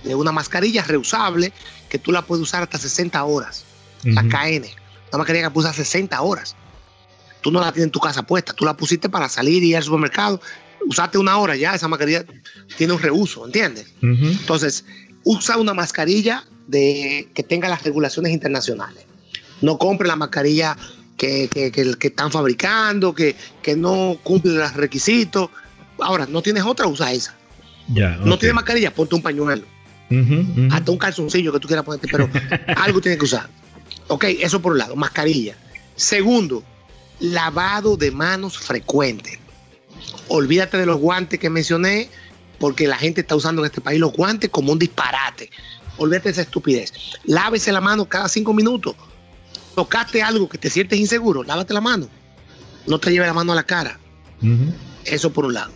[0.03, 1.53] de una mascarilla reusable
[1.89, 3.65] que tú la puedes usar hasta 60 horas,
[4.03, 4.67] la KN,
[5.09, 6.55] una mascarilla que puedes usar 60 horas.
[7.41, 9.77] Tú no la tienes en tu casa puesta, tú la pusiste para salir y ir
[9.77, 10.41] al supermercado
[10.87, 12.25] usaste una hora ya, esa mascarilla
[12.77, 13.87] tiene un reuso, ¿entiendes?
[14.03, 14.85] Entonces,
[15.25, 19.05] usa una mascarilla de, que tenga las regulaciones internacionales.
[19.61, 20.77] No compre la mascarilla
[21.17, 21.49] que,
[22.01, 23.37] están fabricando, que,
[23.77, 25.51] no cumple los requisitos.
[25.99, 27.35] Ahora, no tienes otra, usa esa.
[27.89, 29.65] No tienes mascarilla, ponte un pañuelo.
[30.71, 32.29] Hasta un calzoncillo que tú quieras ponerte, pero
[32.77, 33.49] algo tienes que usar.
[34.09, 35.57] Ok, eso por un lado, mascarilla.
[35.97, 36.63] Segundo,
[37.21, 39.39] lavado de manos frecuente
[40.29, 42.09] olvídate de los guantes que mencioné,
[42.59, 45.51] porque la gente está usando en este país los guantes como un disparate.
[45.97, 46.93] Olvídate de esa estupidez.
[47.25, 48.95] Lávese la mano cada cinco minutos.
[49.75, 52.09] Tocaste algo que te sientes inseguro, lávate la mano.
[52.87, 53.99] No te lleve la mano a la cara.
[55.05, 55.73] Eso por un lado.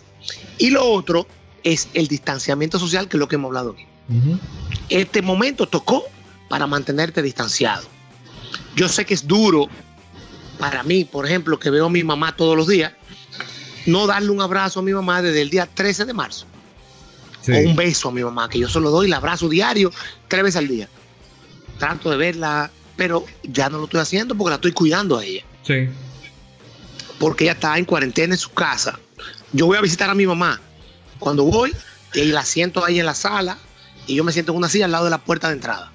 [0.59, 1.27] Y lo otro
[1.65, 3.87] es el distanciamiento social, que es lo que hemos hablado aquí.
[4.89, 6.05] Este momento tocó
[6.49, 7.87] para mantenerte distanciado.
[8.77, 9.69] Yo sé que es duro
[10.59, 12.93] para mí, por ejemplo, que veo a mi mamá todos los días
[13.87, 16.47] no darle un abrazo a mi mamá desde el día 13 de marzo.
[17.49, 19.91] O un beso a mi mamá, que yo solo doy el abrazo diario,
[20.29, 20.89] tres veces al día.
[21.79, 25.45] Trato de verla, pero ya no lo estoy haciendo porque la estoy cuidando a ella.
[25.63, 25.89] Sí.
[27.19, 28.99] Porque ella está en cuarentena en su casa.
[29.53, 30.61] Yo voy a visitar a mi mamá.
[31.19, 31.75] Cuando voy,
[32.15, 33.57] y la siento ahí en la sala,
[34.07, 35.91] y yo me siento en una silla al lado de la puerta de entrada.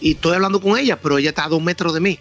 [0.00, 2.18] Y estoy hablando con ella, pero ella está a dos metros de mí.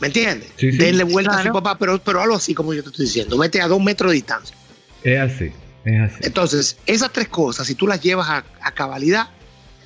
[0.00, 0.50] ¿Me entiendes?
[0.58, 3.38] Denle vuelta a su papá, pero, pero algo así como yo te estoy diciendo.
[3.38, 4.56] Vete a dos metros de distancia.
[5.02, 5.52] Es así,
[5.84, 6.20] es así.
[6.22, 9.30] Entonces, esas tres cosas, si tú las llevas a, a cabalidad,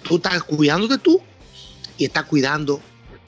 [0.03, 1.21] tú estás cuidándote tú
[1.97, 2.81] y estás cuidando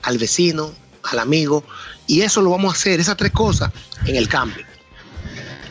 [0.02, 0.72] al vecino,
[1.04, 1.64] al amigo.
[2.06, 3.70] Y eso lo vamos a hacer, esas tres cosas,
[4.06, 4.64] en el camping.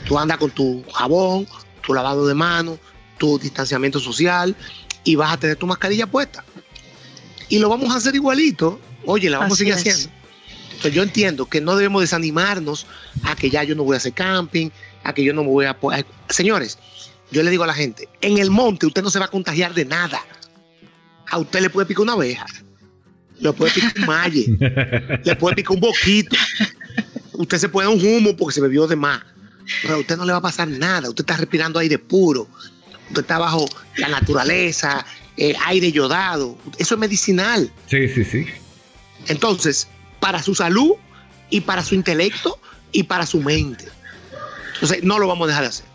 [0.07, 1.47] Tú andas con tu jabón,
[1.81, 2.79] tu lavado de manos,
[3.17, 4.55] tu distanciamiento social
[5.03, 6.43] y vas a tener tu mascarilla puesta.
[7.49, 8.79] Y lo vamos a hacer igualito.
[9.05, 10.09] Oye, la vamos a seguir haciendo.
[10.81, 12.87] Entonces yo entiendo que no debemos desanimarnos
[13.21, 14.71] a que ya yo no voy a hacer camping,
[15.03, 15.77] a que yo no me voy a...
[16.27, 16.79] Señores,
[17.29, 19.75] yo le digo a la gente, en el monte usted no se va a contagiar
[19.75, 20.19] de nada.
[21.29, 22.47] A usted le puede picar una abeja,
[23.39, 24.47] le puede picar un malle,
[25.23, 26.35] le puede picar un boquito.
[27.33, 29.21] Usted se puede dar un humo porque se bebió de más.
[29.83, 31.09] Pero a usted no le va a pasar nada.
[31.09, 32.47] Usted está respirando aire puro.
[33.09, 35.05] Usted está bajo la naturaleza,
[35.37, 36.57] eh, aire yodado.
[36.79, 37.71] Eso es medicinal.
[37.85, 38.47] Sí, sí, sí.
[39.27, 39.87] Entonces,
[40.21, 40.93] para su salud
[41.49, 42.57] y para su intelecto
[42.93, 43.85] y para su mente.
[44.75, 45.85] Entonces, no lo vamos a dejar de hacer.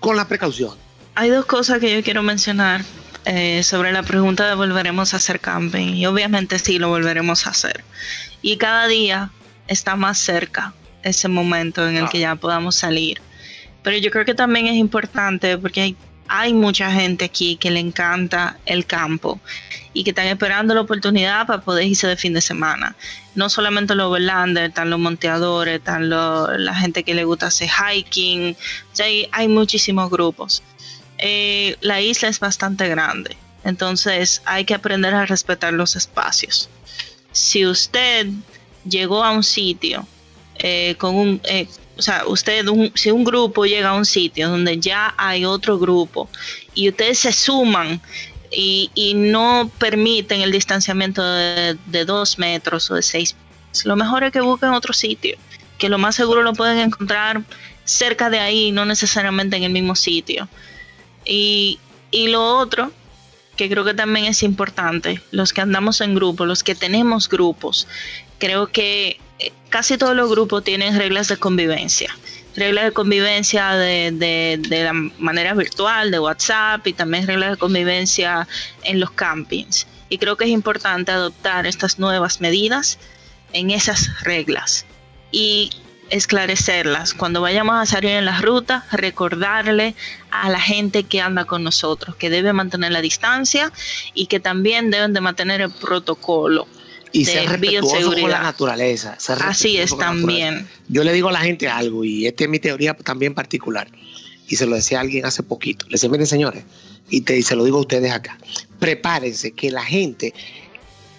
[0.00, 0.74] con la precaución.
[1.14, 2.82] Hay dos cosas que yo quiero mencionar
[3.26, 5.94] eh, sobre la pregunta de volveremos a hacer camping.
[5.94, 7.84] Y obviamente sí, lo volveremos a hacer.
[8.42, 9.30] Y cada día
[9.68, 10.72] está más cerca
[11.02, 13.20] ese momento en el que ya podamos salir.
[13.82, 15.96] Pero yo creo que también es importante porque hay,
[16.30, 19.40] hay mucha gente aquí que le encanta el campo
[19.92, 22.94] y que están esperando la oportunidad para poder irse de fin de semana.
[23.34, 28.56] No solamente los overlanders, están los monteadores, están la gente que le gusta hacer hiking,
[29.32, 30.62] hay, muchísimos grupos.
[31.18, 36.70] Eh, la isla es bastante grande, entonces hay que aprender a respetar los espacios.
[37.32, 38.28] Si usted
[38.88, 40.06] llegó a un sitio
[40.54, 41.66] eh, con un, eh,
[42.00, 42.64] o sea, usted,
[42.94, 46.30] si un grupo llega a un sitio donde ya hay otro grupo
[46.74, 48.00] y ustedes se suman
[48.50, 53.36] y, no permiten el distanciamiento de, dos metros o de seis,
[53.84, 55.36] lo mejor es que busquen otro sitio,
[55.76, 57.42] que lo más seguro lo pueden encontrar
[57.84, 60.48] cerca de ahí, no necesariamente en el mismo sitio.
[61.26, 61.78] Y,
[62.10, 62.90] y lo otro
[63.56, 67.86] que creo que también es importante, los que andamos en grupo, los que tenemos grupos,
[68.38, 69.20] creo que
[69.68, 72.14] casi todos los grupos tienen reglas de convivencia.
[72.56, 78.46] Reglas de convivencia de, la manera virtual, de WhatsApp y también reglas de convivencia
[78.82, 79.86] en los campings.
[80.08, 82.98] Y creo que es importante adoptar estas nuevas medidas
[83.52, 84.84] en esas reglas
[85.30, 85.70] y
[86.10, 87.14] esclarecerlas.
[87.14, 89.94] Cuando vayamos a salir en la ruta, recordarle
[90.32, 93.72] a la gente que anda con nosotros que debe mantener la distancia
[94.12, 96.66] y que también deben de mantener el protocolo
[97.12, 99.16] y ser respetuoso con la naturaleza.
[99.44, 100.66] Así es también.
[100.88, 103.88] Yo le digo a la gente algo, y esta es mi teoría también particular,
[104.48, 105.86] y se lo decía a alguien hace poquito.
[105.86, 106.64] Le decía, miren señores,
[107.08, 108.38] y, te, se lo digo a ustedes acá,
[108.78, 110.32] prepárense que la gente,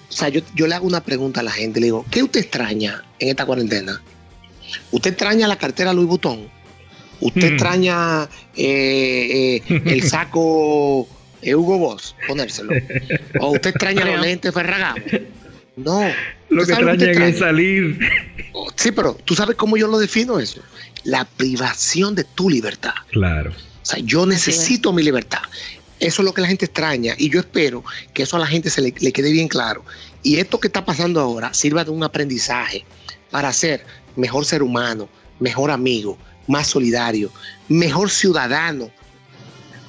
[0.09, 2.41] o sea, yo, yo le hago una pregunta a la gente, le digo, ¿qué usted
[2.41, 4.01] extraña en esta cuarentena?
[4.91, 6.49] ¿Usted extraña la cartera Louis Vuitton?
[7.19, 7.53] ¿Usted hmm.
[7.53, 11.07] extraña eh, eh, el saco
[11.41, 12.73] eh, Hugo Boss, ponérselo?
[13.39, 15.03] ¿O usted extraña los lentes Ferragamo?
[15.75, 16.01] No.
[16.49, 17.99] Lo que extrañan es salir.
[18.75, 20.61] Sí, pero tú sabes cómo yo lo defino eso.
[21.03, 22.93] La privación de tu libertad.
[23.11, 23.51] Claro.
[23.51, 25.41] O sea, yo necesito mi libertad.
[25.99, 27.83] Eso es lo que la gente extraña y yo espero
[28.13, 29.83] que eso a la gente se le, le quede bien claro.
[30.23, 32.83] Y esto que está pasando ahora sirva de un aprendizaje
[33.29, 33.85] para ser
[34.15, 36.17] mejor ser humano, mejor amigo,
[36.47, 37.31] más solidario,
[37.69, 38.91] mejor ciudadano,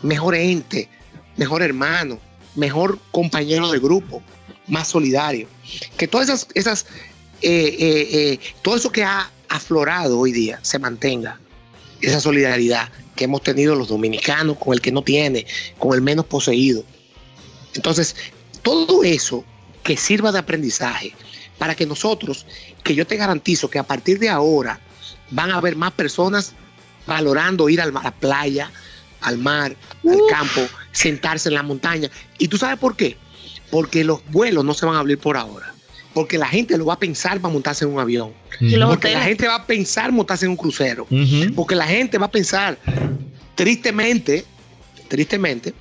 [0.02, 0.88] mejor ente,
[1.36, 2.20] mejor hermano,
[2.54, 4.22] mejor compañero de grupo
[4.68, 5.48] más solidario.
[5.96, 6.86] Que todas esas, esas
[7.42, 11.40] eh, eh, eh, todo eso que ha aflorado hoy día se mantenga.
[12.00, 15.46] Esa solidaridad que hemos tenido los dominicanos con el que no tiene,
[15.78, 16.84] con el menos poseído.
[17.74, 18.16] Entonces,
[18.62, 19.44] todo eso
[19.82, 21.14] que sirva de aprendizaje
[21.58, 22.46] para que nosotros,
[22.82, 24.80] que yo te garantizo que a partir de ahora
[25.30, 26.52] van a haber más personas
[27.06, 28.70] valorando ir a la playa,
[29.20, 30.60] al mar, al campo,
[30.92, 32.10] sentarse en la montaña.
[32.38, 33.16] ¿Y tú sabes por qué?
[33.72, 35.72] Porque los vuelos no se van a abrir por ahora.
[36.12, 38.34] Porque la gente lo va a pensar para montarse en un avión.
[38.86, 41.06] Porque la gente va a pensar montarse en un crucero.
[41.56, 42.78] Porque la gente va a pensar,
[43.54, 44.44] tristemente,
[45.08, 45.72] tristemente,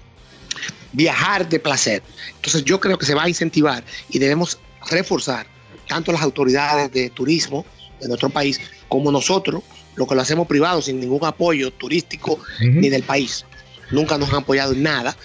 [0.93, 2.01] viajar de placer.
[2.37, 4.57] Entonces yo creo que se va a incentivar y debemos
[4.89, 5.45] reforzar
[5.89, 7.65] tanto las autoridades de turismo
[7.99, 9.63] de nuestro país como nosotros,
[9.95, 13.43] lo que lo hacemos privado sin ningún apoyo turístico ni del país.
[13.91, 15.17] Nunca nos han apoyado en nada.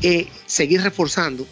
[0.00, 1.44] Eh, seguir reforzando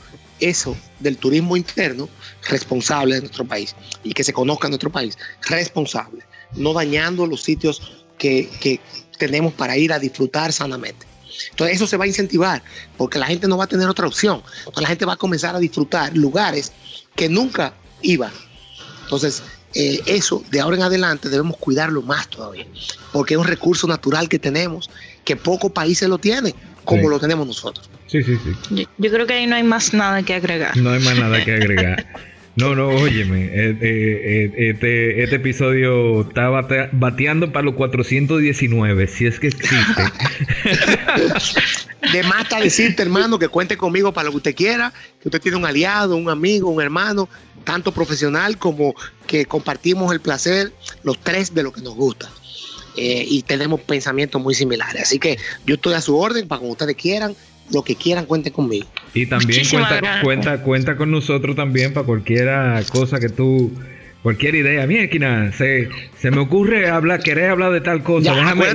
[0.42, 2.08] eso del turismo interno
[2.48, 5.16] responsable de nuestro país y que se conozca nuestro país
[5.48, 6.24] responsable,
[6.54, 8.80] no dañando los sitios que, que
[9.18, 11.06] tenemos para ir a disfrutar sanamente.
[11.50, 12.62] Entonces eso se va a incentivar
[12.96, 14.42] porque la gente no va a tener otra opción.
[14.76, 16.72] la gente va a comenzar a disfrutar lugares
[17.16, 18.30] que nunca iba
[19.04, 19.42] Entonces,
[19.74, 22.66] eh, eso de ahora en adelante debemos cuidarlo más todavía,
[23.12, 24.90] porque es un recurso natural que tenemos,
[25.24, 27.88] que pocos países lo tienen, como lo tenemos nosotros.
[28.06, 28.86] Sí, sí, sí.
[28.98, 30.76] Yo, creo que ahí no hay más nada que agregar.
[30.76, 32.06] No hay más nada que agregar.
[32.54, 39.40] No, no, óyeme, eh, eh, este, este episodio está bateando para los 419, si es
[39.40, 40.02] que existe.
[42.12, 44.92] de más está decirte, hermano, que cuente conmigo para lo que usted quiera,
[45.22, 47.26] que usted tiene un aliado, un amigo, un hermano,
[47.64, 48.94] tanto profesional como
[49.26, 52.28] que compartimos el placer, los tres de lo que nos gusta.
[52.96, 55.02] Eh, y tenemos pensamientos muy similares.
[55.02, 57.34] Así que yo estoy a su orden para cuando ustedes quieran
[57.70, 58.86] lo que quieran, cuente conmigo.
[59.14, 62.48] Y también cuenta, cuenta, cuenta con nosotros también para cualquier
[62.90, 63.72] cosa que tú
[64.22, 64.86] cualquier idea.
[64.86, 65.88] Mira, se,
[66.20, 68.32] se me ocurre hablar, querer hablar de tal cosa.
[68.32, 68.74] Déjame,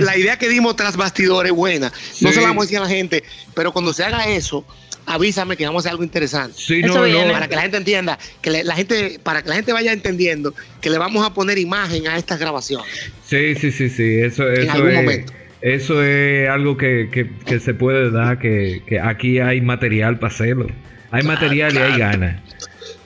[0.00, 1.92] la, idea, que dimos tras bastidores buena.
[2.20, 3.24] No se la vamos a decir a la gente,
[3.54, 4.64] pero cuando se haga eso,
[5.10, 6.54] avísame que vamos a hacer algo interesante.
[6.56, 9.92] Sí, no, Para que la gente entienda, que la gente, para que la gente vaya
[9.92, 13.10] entendiendo que le vamos a poner imagen a estas grabaciones.
[13.26, 14.20] Sí, sí, sí, sí.
[14.20, 15.32] Eso, eso en algún momento.
[15.62, 17.30] Eso es algo que,
[17.60, 20.68] se puede dar, que, aquí hay material para hacerlo.
[21.10, 22.40] Hay material y hay ganas.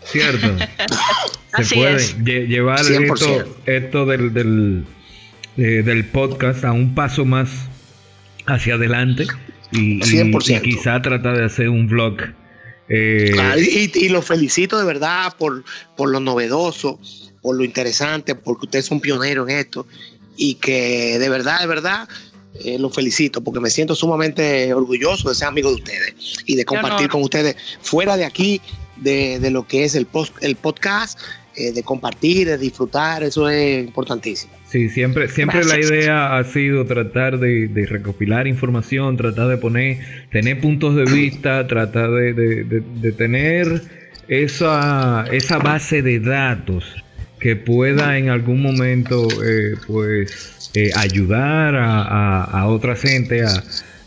[0.04, 0.54] ¿Cierto?
[1.62, 2.80] se puede llevar
[3.64, 4.84] esto, del,
[5.56, 7.68] eh, del, podcast a un paso más
[8.46, 9.26] hacia adelante
[9.74, 10.00] y,
[10.62, 12.16] quizá tratar de hacer un vlog.
[12.88, 15.64] Eh, y, lo felicito de verdad por,
[15.96, 17.00] por lo novedoso,
[17.42, 19.86] por lo interesante, porque ustedes son pioneros en esto
[20.36, 22.08] y que de verdad, de verdad,
[22.64, 26.14] eh, los felicito porque me siento sumamente orgulloso de ser amigo de ustedes
[26.46, 28.60] y de compartir con ustedes fuera de aquí,
[28.96, 31.18] de, lo que es el, post, el podcast,
[31.56, 34.52] eh, de compartir, de disfrutar, eso es importantísimo.
[34.68, 39.98] Sí, siempre, siempre la idea ha sido tratar de, recopilar información, tratar de poner,
[40.30, 43.82] tener puntos de vista, tratar de, tener
[44.28, 46.84] esa, esa base de datos
[47.38, 53.44] que pueda en algún momento eh, pues eh, ayudar a, otra gente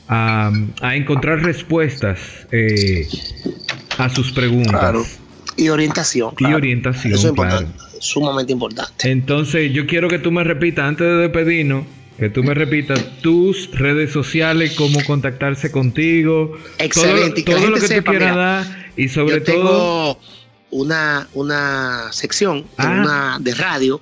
[0.09, 0.51] a,
[0.93, 2.19] encontrar respuestas
[2.51, 3.07] eh,
[3.97, 5.19] a sus preguntas.
[5.57, 6.33] Y orientación.
[6.37, 7.65] Y orientación, Eso es
[7.99, 9.09] sumamente importante.
[9.09, 11.85] Entonces, yo quiero que tú me repitas, antes de despedirnos,
[12.17, 16.57] que tú me repitas tus redes sociales, cómo contactarse contigo.
[16.77, 17.43] Excelente.
[17.43, 20.19] Todo, lo que tú quieras dar y sobre todo...
[20.69, 22.89] Una, una sección ah.
[22.89, 24.01] una de radio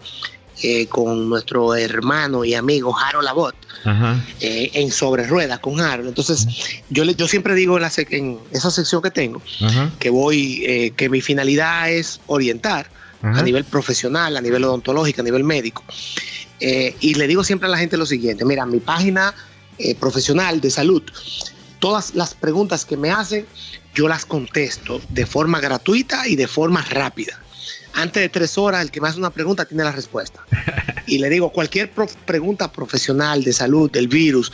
[0.61, 3.56] eh, con nuestro hermano y amigo Harold Labot
[4.40, 6.07] eh, en Sobre Ruedas con Harold.
[6.07, 6.48] Entonces,
[6.90, 9.41] yo, le, yo siempre digo en, la en esa sección que tengo
[9.99, 12.90] que voy, eh, que mi finalidad es orientar
[13.22, 15.84] a nivel profesional, a nivel odontológico, a nivel médico.
[16.60, 19.34] y le digo siempre a la gente lo siguiente: mira, mi página
[19.99, 21.03] profesional de salud,
[21.80, 23.45] todas las preguntas que me hacen,
[23.94, 27.41] yo las contesto de forma gratuita y de forma rápida
[27.96, 30.46] antes de tres horas, el que me hace una pregunta tiene la respuesta.
[31.08, 31.92] Y le digo, cualquier
[32.26, 34.52] pregunta profesional de salud, del virus,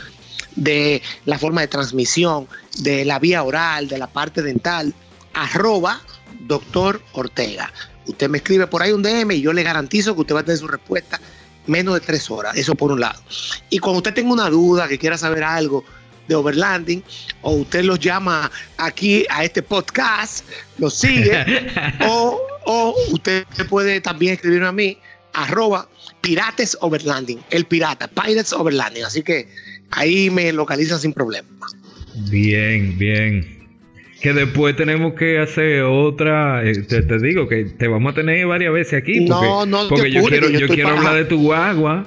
[0.54, 2.46] de la forma de transmisión,
[2.80, 4.92] de la vía oral, de la parte dental,
[5.32, 6.02] arroba
[6.40, 7.72] doctor Ortega.
[8.06, 10.42] Usted me escribe por ahí un DM y yo le garantizo que usted va a
[10.42, 11.18] tener su respuesta
[11.66, 12.54] menos de tres horas.
[12.54, 13.22] Eso por un lado.
[13.70, 15.84] Y cuando usted tenga una duda, que quiera saber algo
[16.28, 17.02] de Overlanding,
[17.40, 20.44] o usted los llama aquí a este podcast,
[20.76, 21.72] lo sigue,
[22.06, 24.98] o o usted puede también escribirme a mí,
[25.32, 25.88] arroba
[26.20, 29.04] Pirates Overlanding, el pirata, Pirates Overlanding.
[29.04, 29.48] Así que
[29.90, 31.48] ahí me localiza sin problema.
[32.30, 33.62] Bien, bien.
[34.20, 36.62] Que después tenemos que hacer otra.
[36.64, 39.26] Eh, te, digo que te vamos a tener varias veces aquí.
[39.26, 42.06] Porque, no, no, porque yo quiero, yo, quiero hablar de tu guagua.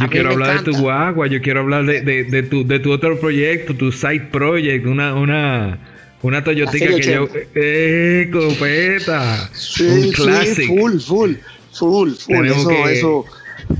[0.00, 1.26] Yo quiero hablar de tu guagua.
[1.26, 5.80] Yo quiero hablar de, de, tu, de tu otro proyecto, tu side project, una, una
[6.22, 7.28] una Toyotica que yo.
[7.54, 9.50] ¡Eh, copeta!
[9.52, 10.74] Sí, un clásico.
[10.74, 11.32] full, full,
[11.72, 12.46] full, full.
[12.46, 13.24] eso, eso.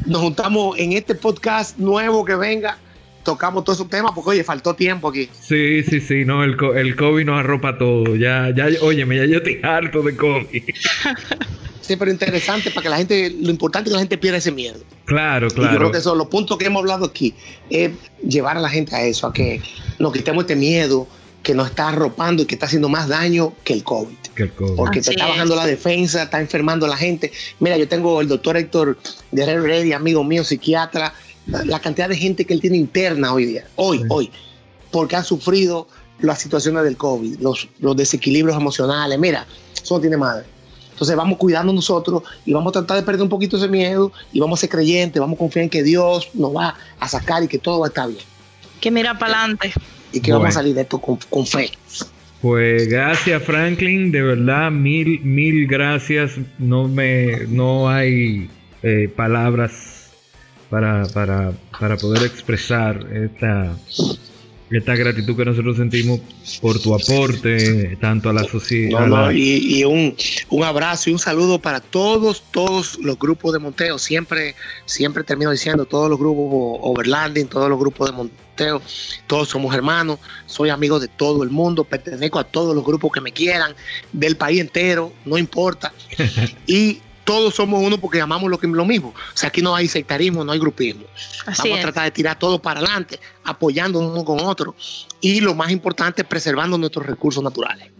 [0.06, 2.78] Nos juntamos en este podcast nuevo que venga.
[3.24, 5.28] Tocamos todos esos temas porque, oye, faltó tiempo aquí.
[5.38, 8.16] Sí, sí, sí, no, el, el COVID nos arropa todo.
[8.16, 10.62] Ya, ya, óyeme, ya yo estoy harto de COVID.
[11.88, 14.52] Sí, pero interesante para que la gente, lo importante es que la gente pierda ese
[14.52, 14.78] miedo.
[15.06, 15.72] Claro, claro.
[15.72, 17.32] yo creo que son los puntos que hemos hablado aquí,
[17.70, 17.92] es
[18.22, 19.62] llevar a la gente a eso, a que
[19.98, 21.08] nos quitemos este miedo,
[21.42, 24.16] que nos está arropando y que está haciendo más daño que el COVID.
[24.76, 27.32] Porque te está bajando la defensa, está enfermando a la gente.
[27.60, 28.98] Mira, yo tengo el doctor Héctor
[29.32, 31.14] de Reddy, amigo mío, psiquiatra,
[31.46, 34.30] la, cantidad de gente que él tiene interna hoy día, hoy, hoy,
[34.90, 35.88] porque ha sufrido
[36.20, 39.18] las situaciones del COVID, los, los desequilibrios emocionales.
[39.18, 39.46] Mira,
[39.82, 40.44] eso no tiene madre.
[40.90, 44.40] Entonces vamos cuidando nosotros y vamos a tratar de perder un poquito ese miedo y
[44.40, 47.48] vamos a ser creyentes, vamos a confiar en que Dios nos va a sacar y
[47.48, 48.24] que todo va a estar bien.
[48.80, 49.72] Que mira para adelante
[50.12, 51.70] y que vamos a salir de esto con, fe.
[52.40, 56.32] Pues gracias Franklin, de verdad mil mil gracias.
[56.58, 58.48] No me no hay
[58.82, 60.10] eh, palabras
[60.70, 63.76] para, para, para poder expresar esta
[64.70, 66.20] esta gratitud que nosotros sentimos
[66.60, 69.30] por tu aporte tanto a la sociedad.
[69.32, 70.14] y, un,
[70.62, 73.98] abrazo y un saludo para todos, todos los grupos de Monteo.
[73.98, 74.54] Siempre,
[74.84, 78.82] siempre termino diciendo, todos los grupos Overlanding, todos los grupos de Monteo,
[79.26, 83.20] todos somos hermanos, soy amigo de todo el mundo, pertenezco a todos los grupos que
[83.20, 83.74] me quieran,
[84.12, 85.92] del país entero, no importa.
[86.66, 89.10] y todos somos uno porque amamos lo, que, lo mismo.
[89.10, 91.04] O sea, aquí no hay sectarismo, no hay grupismo.
[91.44, 94.74] Vamos a tratar de tirar todo para adelante, apoyando uno con otro.
[95.20, 97.90] Y lo más importante, preservando nuestros recursos naturales.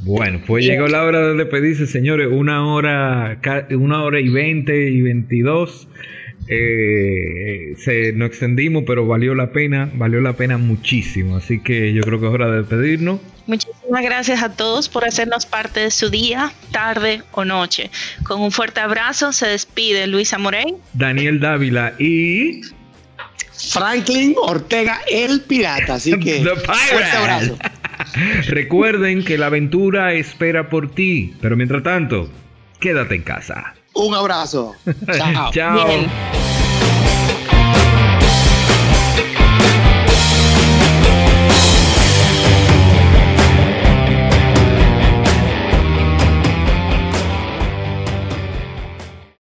[0.00, 2.28] Bueno, pues llegó la hora de despedirse, señores.
[2.32, 3.38] Una hora,
[3.72, 5.86] una hora y veinte y veintidós.
[6.46, 11.36] Eh, se nos extendimos, pero valió la pena, valió la pena muchísimo.
[11.36, 13.20] Así que yo creo que es hora de despedirnos.
[13.46, 17.90] Muchísimas gracias a todos por hacernos parte de su día, tarde o noche.
[18.22, 22.62] Con un fuerte abrazo se despide Luisa Morey, Daniel Dávila y
[23.52, 25.94] Franklin Ortega el Pirata.
[25.94, 27.58] Así que fuerte abrazo.
[28.48, 32.30] Recuerden que la aventura espera por ti, pero mientras tanto,
[32.80, 33.74] quédate en casa.
[33.94, 34.74] Un abrazo.
[35.16, 35.50] Chao.
[35.52, 36.53] Chao.